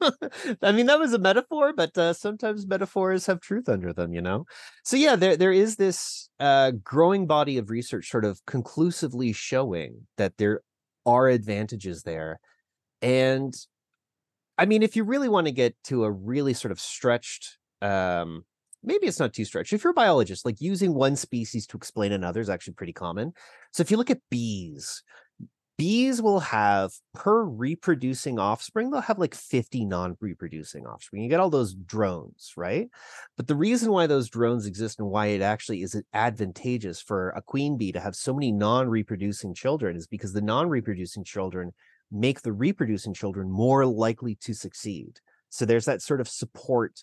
I 0.62 0.72
mean, 0.72 0.86
that 0.86 0.98
was 0.98 1.12
a 1.12 1.18
metaphor, 1.18 1.72
but 1.74 1.96
uh, 1.98 2.14
sometimes 2.14 2.66
metaphors 2.66 3.26
have 3.26 3.40
truth 3.40 3.68
under 3.68 3.92
them, 3.92 4.14
you 4.14 4.22
know. 4.22 4.46
So 4.82 4.96
yeah, 4.96 5.14
there 5.16 5.36
there 5.36 5.52
is 5.52 5.76
this 5.76 6.30
uh, 6.40 6.72
growing 6.82 7.26
body 7.26 7.58
of 7.58 7.68
research, 7.70 8.10
sort 8.10 8.24
of 8.24 8.40
conclusively 8.46 9.32
showing 9.32 10.06
that 10.16 10.38
there 10.38 10.62
are 11.04 11.28
advantages 11.28 12.02
there, 12.04 12.40
and 13.02 13.54
I 14.58 14.66
mean, 14.66 14.82
if 14.82 14.96
you 14.96 15.04
really 15.04 15.28
want 15.28 15.46
to 15.46 15.52
get 15.52 15.74
to 15.84 16.04
a 16.04 16.10
really 16.10 16.54
sort 16.54 16.72
of 16.72 16.80
stretched, 16.80 17.58
um, 17.82 18.44
maybe 18.82 19.06
it's 19.06 19.18
not 19.18 19.32
too 19.32 19.44
stretched. 19.44 19.72
If 19.72 19.82
you're 19.82 19.90
a 19.90 19.94
biologist, 19.94 20.44
like 20.44 20.60
using 20.60 20.94
one 20.94 21.16
species 21.16 21.66
to 21.68 21.76
explain 21.76 22.12
another 22.12 22.40
is 22.40 22.48
actually 22.50 22.74
pretty 22.74 22.92
common. 22.92 23.32
So 23.72 23.80
if 23.80 23.90
you 23.90 23.96
look 23.96 24.10
at 24.10 24.20
bees, 24.30 25.02
bees 25.76 26.22
will 26.22 26.40
have 26.40 26.92
per 27.14 27.42
reproducing 27.42 28.38
offspring 28.38 28.90
they'll 28.90 29.00
have 29.00 29.18
like 29.18 29.34
50 29.34 29.84
non-reproducing 29.84 30.86
offspring. 30.86 31.22
You 31.22 31.28
get 31.28 31.40
all 31.40 31.50
those 31.50 31.74
drones 31.74 32.52
right? 32.56 32.88
But 33.36 33.48
the 33.48 33.56
reason 33.56 33.90
why 33.90 34.06
those 34.06 34.28
drones 34.28 34.66
exist 34.66 35.00
and 35.00 35.08
why 35.08 35.26
it 35.26 35.42
actually 35.42 35.82
is 35.82 36.00
advantageous 36.12 37.00
for 37.00 37.30
a 37.30 37.42
queen 37.42 37.76
bee 37.76 37.92
to 37.92 38.00
have 38.00 38.14
so 38.14 38.32
many 38.32 38.52
non-reproducing 38.52 39.54
children 39.54 39.96
is 39.96 40.06
because 40.06 40.32
the 40.32 40.42
non-reproducing 40.42 41.24
children 41.24 41.72
make 42.12 42.42
the 42.42 42.52
reproducing 42.52 43.14
children 43.14 43.50
more 43.50 43.84
likely 43.84 44.36
to 44.36 44.54
succeed. 44.54 45.18
So 45.48 45.64
there's 45.64 45.86
that 45.86 46.02
sort 46.02 46.20
of 46.20 46.28
support 46.28 47.02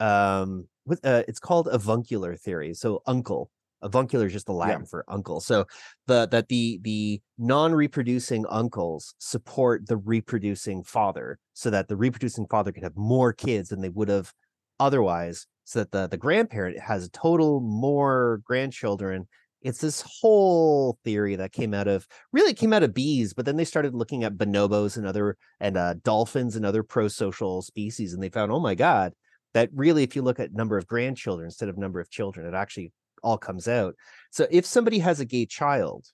um 0.00 0.68
with 0.86 1.04
uh, 1.04 1.24
it's 1.28 1.40
called 1.40 1.68
avuncular 1.70 2.36
theory. 2.36 2.72
So 2.74 3.02
uncle 3.06 3.50
avuncular 3.82 4.26
is 4.26 4.32
just 4.32 4.46
the 4.46 4.52
latin 4.52 4.86
for 4.86 5.04
uncle. 5.08 5.40
So 5.40 5.66
the 6.06 6.26
that 6.28 6.48
the 6.48 6.80
the 6.82 7.20
non-reproducing 7.38 8.44
uncles 8.48 9.14
support 9.18 9.86
the 9.86 9.96
reproducing 9.96 10.82
father 10.84 11.38
so 11.54 11.70
that 11.70 11.88
the 11.88 11.96
reproducing 11.96 12.46
father 12.46 12.72
can 12.72 12.82
have 12.82 12.96
more 12.96 13.32
kids 13.32 13.68
than 13.68 13.80
they 13.80 13.88
would 13.88 14.08
have 14.08 14.32
otherwise 14.80 15.46
so 15.64 15.80
that 15.80 15.92
the 15.92 16.08
the 16.08 16.16
grandparent 16.16 16.78
has 16.78 17.06
a 17.06 17.10
total 17.10 17.60
more 17.60 18.40
grandchildren. 18.44 19.28
It's 19.60 19.80
this 19.80 20.04
whole 20.20 20.98
theory 21.04 21.34
that 21.36 21.52
came 21.52 21.74
out 21.74 21.88
of 21.88 22.06
really 22.32 22.52
it 22.52 22.58
came 22.58 22.72
out 22.72 22.84
of 22.84 22.94
bees, 22.94 23.34
but 23.34 23.44
then 23.44 23.56
they 23.56 23.64
started 23.64 23.94
looking 23.94 24.22
at 24.24 24.36
bonobos 24.36 24.96
and 24.96 25.06
other 25.06 25.36
and 25.60 25.76
uh, 25.76 25.94
dolphins 26.04 26.54
and 26.56 26.64
other 26.64 26.82
pro-social 26.82 27.62
species, 27.62 28.12
and 28.14 28.22
they 28.22 28.28
found, 28.28 28.52
oh 28.52 28.60
my 28.60 28.76
god, 28.76 29.12
that 29.54 29.70
really, 29.74 30.02
if 30.04 30.14
you 30.14 30.22
look 30.22 30.38
at 30.38 30.52
number 30.52 30.78
of 30.78 30.86
grandchildren 30.86 31.46
instead 31.46 31.68
of 31.68 31.76
number 31.76 32.00
of 32.00 32.10
children, 32.10 32.46
it 32.46 32.54
actually 32.54 32.92
all 33.22 33.38
comes 33.38 33.68
out. 33.68 33.94
So 34.30 34.46
if 34.50 34.64
somebody 34.66 34.98
has 35.00 35.20
a 35.20 35.24
gay 35.24 35.46
child, 35.46 36.06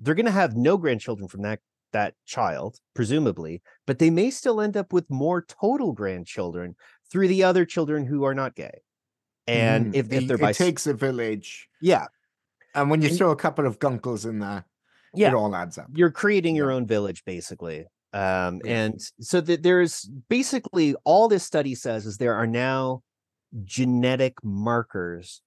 they're 0.00 0.14
going 0.14 0.26
to 0.26 0.32
have 0.32 0.56
no 0.56 0.76
grandchildren 0.76 1.28
from 1.28 1.42
that 1.42 1.60
that 1.92 2.14
child, 2.26 2.76
presumably, 2.94 3.62
but 3.86 3.98
they 3.98 4.10
may 4.10 4.30
still 4.30 4.60
end 4.60 4.76
up 4.76 4.92
with 4.92 5.08
more 5.08 5.40
total 5.42 5.92
grandchildren 5.94 6.76
through 7.10 7.28
the 7.28 7.42
other 7.42 7.64
children 7.64 8.04
who 8.04 8.24
are 8.24 8.34
not 8.34 8.54
gay. 8.54 8.82
And 9.46 9.86
Mm, 9.94 9.96
if, 9.96 10.12
if 10.12 10.26
they're 10.28 10.36
it 10.36 10.40
by 10.42 10.52
takes 10.52 10.86
a 10.86 10.92
village, 10.92 11.66
yeah, 11.80 12.06
and 12.74 12.90
when 12.90 13.00
you 13.00 13.08
And- 13.08 13.16
throw 13.16 13.30
a 13.30 13.36
couple 13.36 13.66
of 13.66 13.78
gunkles 13.78 14.28
in 14.28 14.38
there, 14.40 14.66
yeah, 15.14 15.28
it 15.28 15.34
all 15.34 15.56
adds 15.56 15.78
up. 15.78 15.86
you're 15.94 16.10
creating 16.10 16.54
your 16.54 16.70
Yeah. 16.70 16.76
own 16.76 16.86
village 16.86 17.24
basically 17.24 17.86
um 18.12 18.60
Yeah. 18.64 18.82
and 18.84 19.00
so 19.20 19.40
that 19.40 19.62
there's 19.62 20.04
basically 20.28 20.94
all 21.04 21.28
this 21.28 21.42
study 21.44 21.74
says 21.74 22.04
is 22.04 22.18
there 22.18 22.34
are 22.34 22.46
now 22.46 23.02
genetic 23.64 24.34
markers 24.44 25.40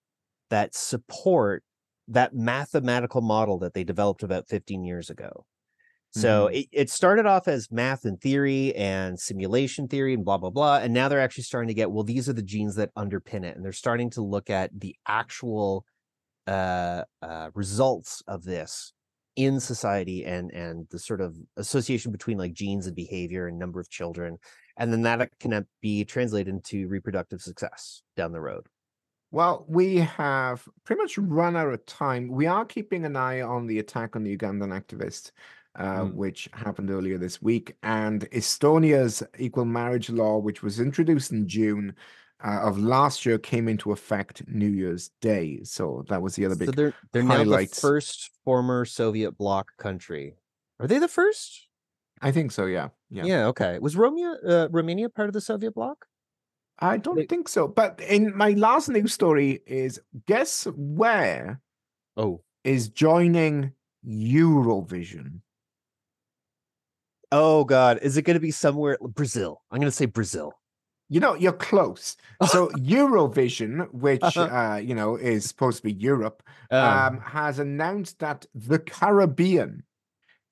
that 0.52 0.76
support 0.76 1.64
that 2.08 2.36
mathematical 2.36 3.22
model 3.22 3.58
that 3.60 3.74
they 3.74 3.84
developed 3.84 4.22
about 4.22 4.48
15 4.48 4.84
years 4.84 5.10
ago 5.10 5.46
so 6.14 6.48
Mhm. 6.48 6.62
it, 6.62 6.68
it 6.72 6.90
started 6.90 7.26
off 7.26 7.48
as 7.48 7.72
math 7.72 8.04
and 8.04 8.20
theory 8.20 8.76
and 8.76 9.20
simulation 9.20 9.88
theory 9.88 10.14
and 10.14 10.26
blah 10.26 10.38
blah 10.38 10.50
blah 10.50 10.78
and 10.78 10.94
now 10.94 11.08
they're 11.08 11.22
actually 11.22 11.44
starting 11.44 11.70
to 11.70 11.74
get 11.74 11.92
well 11.92 12.04
these 12.04 12.30
are 12.30 12.34
the 12.34 12.44
genes 12.44 12.76
that 12.76 12.94
underpin 12.96 13.44
it 13.44 13.56
and 13.56 13.66
they're 13.66 13.72
starting 13.72 14.10
to 14.12 14.22
look 14.22 14.50
at 14.50 14.70
the 14.80 14.96
actual 15.08 15.86
uh, 16.48 17.04
uh 17.22 17.50
results 17.54 18.22
of 18.28 18.44
this 18.44 18.94
in 19.38 19.60
society 19.60 20.26
and 20.26 20.52
and 20.52 20.88
the 20.92 21.00
sort 21.00 21.22
of 21.22 21.38
association 21.56 22.12
between 22.12 22.38
like 22.38 22.54
genes 22.54 22.88
and 22.88 22.96
behavior 22.96 23.48
and 23.48 23.58
number 23.58 23.80
of 23.80 23.90
children 23.90 24.38
and 24.78 24.92
then 24.92 25.04
that 25.04 25.30
can 25.40 25.54
uh, 25.54 25.62
be 25.82 26.04
translated 26.04 26.54
into 26.54 26.88
reproductive 26.90 27.42
success 27.42 28.02
down 28.18 28.32
the 28.34 28.42
road 28.42 28.68
Well, 29.32 29.66
we 29.68 29.98
have 29.98 30.68
pretty 30.84 31.02
much 31.02 31.18
run 31.18 31.56
out 31.56 31.72
of 31.74 31.86
time. 31.86 32.28
We 32.30 32.48
are 32.48 32.66
keeping 32.66 33.06
an 33.06 33.16
eye 33.16 33.42
on 33.42 33.66
the 33.68 33.80
attack 33.80 34.16
on 34.16 34.24
the 34.24 34.36
Ugandan 34.38 34.72
activist, 34.78 35.32
uh, 35.76 36.02
Mm. 36.02 36.14
which 36.16 36.50
happened 36.54 36.90
earlier 36.90 37.18
this 37.18 37.42
week, 37.42 37.76
and 37.82 38.30
Estonia's 38.32 39.24
equal 39.40 39.64
marriage 39.66 40.10
law, 40.10 40.38
which 40.38 40.62
was 40.62 40.80
introduced 40.82 41.32
in 41.32 41.48
June 41.48 41.96
uh, 42.44 42.60
of 42.64 42.78
last 42.80 43.26
year, 43.26 43.38
came 43.38 43.68
into 43.70 43.92
effect 43.92 44.42
New 44.48 44.68
Year's 44.70 45.10
Day. 45.22 45.64
So 45.64 46.04
that 46.10 46.22
was 46.22 46.36
the 46.36 46.46
other 46.46 46.56
so 46.56 46.66
big. 46.66 46.76
they're 46.76 46.94
they're 47.14 47.24
now 47.24 47.38
the 47.38 47.52
highlights. 47.52 47.80
first 47.80 48.32
former 48.44 48.84
soviet 48.84 49.38
bloc 49.38 49.78
country 49.78 50.36
are 50.80 50.88
they 50.88 50.98
the 51.00 51.08
first 51.08 51.68
I 52.20 52.32
think 52.32 52.52
so. 52.52 52.66
Yeah. 52.66 52.90
yeah, 53.12 53.26
Yeah. 53.26 53.46
okay 53.48 53.78
was 53.80 53.96
romania 53.96 54.32
uh, 54.46 54.68
romania 54.72 55.08
part 55.10 55.28
of 55.30 55.34
the 55.34 55.42
soviet 55.42 55.74
bloc 55.76 56.08
I 56.82 56.98
don't 56.98 57.16
They- 57.16 57.26
think 57.28 57.48
so. 57.48 57.68
But 57.68 58.02
in 58.02 58.36
my 58.36 58.52
last 58.52 58.90
news 58.90 59.14
story 59.14 59.62
is 59.68 60.00
guess 60.28 60.66
where 60.76 61.62
oh 62.18 62.42
is 62.64 62.90
joining 62.90 63.74
Eurovision? 64.06 65.42
oh 67.34 67.64
god 67.64 67.98
is 68.02 68.18
it 68.18 68.24
going 68.24 68.34
to 68.36 68.42
be 68.42 68.52
somewhere 68.52 68.98
brazil 69.02 69.62
i'm 69.72 69.80
going 69.80 69.88
to 69.90 69.96
say 69.96 70.06
brazil 70.06 70.52
You 71.12 71.20
know, 71.20 71.36
you're 71.36 71.52
close. 71.72 72.16
So 72.48 72.70
Eurovision, 72.98 73.92
which 73.92 74.24
Uh-huh. 74.24 74.48
uh, 74.48 74.78
you 74.78 74.96
know 74.96 75.18
is 75.18 75.44
supposed 75.46 75.78
to 75.80 75.84
be 75.84 75.92
Europe, 75.94 76.42
um, 76.72 76.88
um, 76.88 77.14
has 77.22 77.60
announced 77.60 78.20
that 78.20 78.46
the 78.56 78.80
Caribbean 78.80 79.84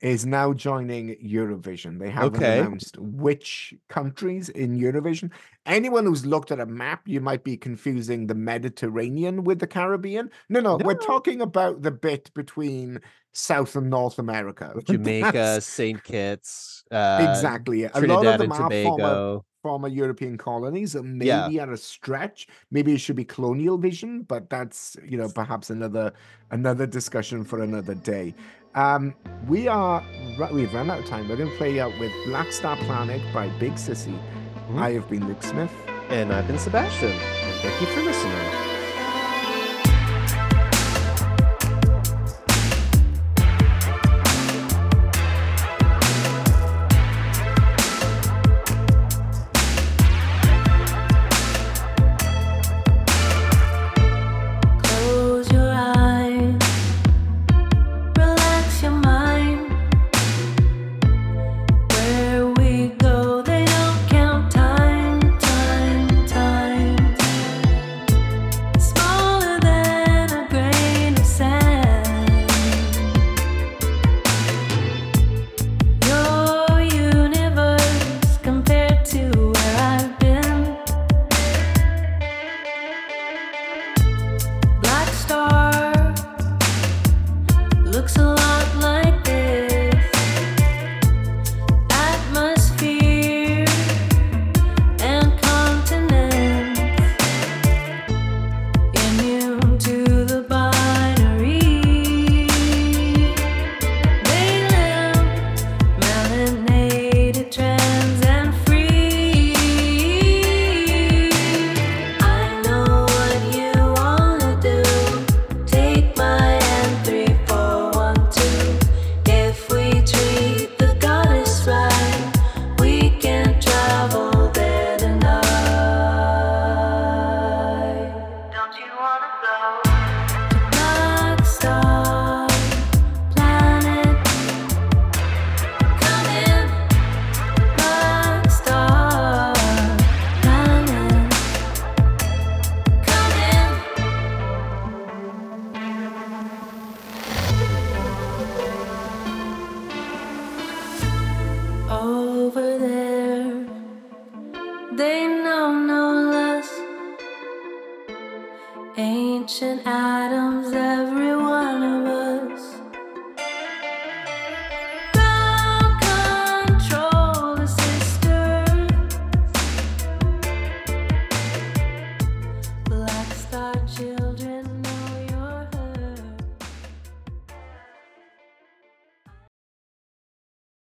is 0.02 0.26
now 0.26 0.54
joining 0.54 1.16
Eurovision. 1.18 2.00
They 2.00 2.10
haven't 2.10 2.36
Okay. 2.36 2.48
announced 2.48 2.98
which 3.00 3.74
countries 3.90 4.50
in 4.50 4.78
Eurovision. 4.78 5.32
Anyone 5.66 6.06
who's 6.06 6.26
looked 6.26 6.52
at 6.52 6.60
a 6.60 6.66
map, 6.66 7.08
you 7.08 7.20
might 7.22 7.44
be 7.44 7.58
confusing 7.58 8.28
the 8.28 8.36
Mediterranean 8.36 9.44
with 9.44 9.60
the 9.60 9.68
Caribbean. 9.68 10.32
No, 10.50 10.62
no, 10.62 10.78
we're 10.78 10.96
talking 10.96 11.42
about 11.42 11.82
the 11.82 11.92
bit 11.92 12.34
between 12.34 13.02
South 13.34 13.76
and 13.76 13.90
North 13.90 14.20
America. 14.20 14.76
jamaica 14.86 15.62
saint 15.62 16.04
kitts 16.04 16.84
uh 16.92 17.18
exactly. 17.18 17.84
A 17.86 18.02
lot 18.02 18.28
of 18.28 18.38
them 18.38 18.52
and 18.52 18.52
are 18.52 18.72
former 18.72 19.22
former 19.62 19.90
European 19.90 20.38
colonies, 20.38 20.96
and 20.96 21.18
Yeah. 21.20 21.20
maybe 21.20 21.60
at 21.60 21.68
a 21.68 21.76
stretch, 21.76 22.48
maybe 22.72 22.94
it 22.94 23.00
should 23.00 23.18
be 23.18 23.26
colonial 23.26 23.78
vision, 23.78 24.22
but 24.24 24.50
that's 24.50 24.96
you 25.06 25.18
know 25.18 25.30
perhaps 25.30 25.70
another 25.70 26.14
another 26.52 26.88
discussion 26.88 27.44
for 27.44 27.62
another 27.62 27.96
day. 27.96 28.36
Um, 28.76 29.14
we 29.48 29.68
are 29.68 30.04
we've 30.52 30.74
run 30.74 30.90
out 30.90 31.00
of 31.00 31.06
time. 31.06 31.28
We're 31.28 31.36
going 31.38 31.50
to 31.50 31.58
play 31.58 31.80
out 31.80 31.98
with 32.00 32.12
Black 32.26 32.52
Starr 32.52 32.78
Planet 32.78 33.22
by 33.34 33.48
Big 33.60 33.74
Sissy. 33.74 34.18
Mhm. 34.70 34.80
I 34.80 34.92
have 34.92 35.10
been 35.10 35.28
Luke 35.28 35.44
Smith. 35.44 35.72
and 36.12 36.34
i've 36.34 36.48
been 36.48 36.58
sebastian 36.58 37.12
and 37.12 37.56
thank 37.62 37.80
you 37.82 37.86
for 37.88 38.02
listening 38.02 38.69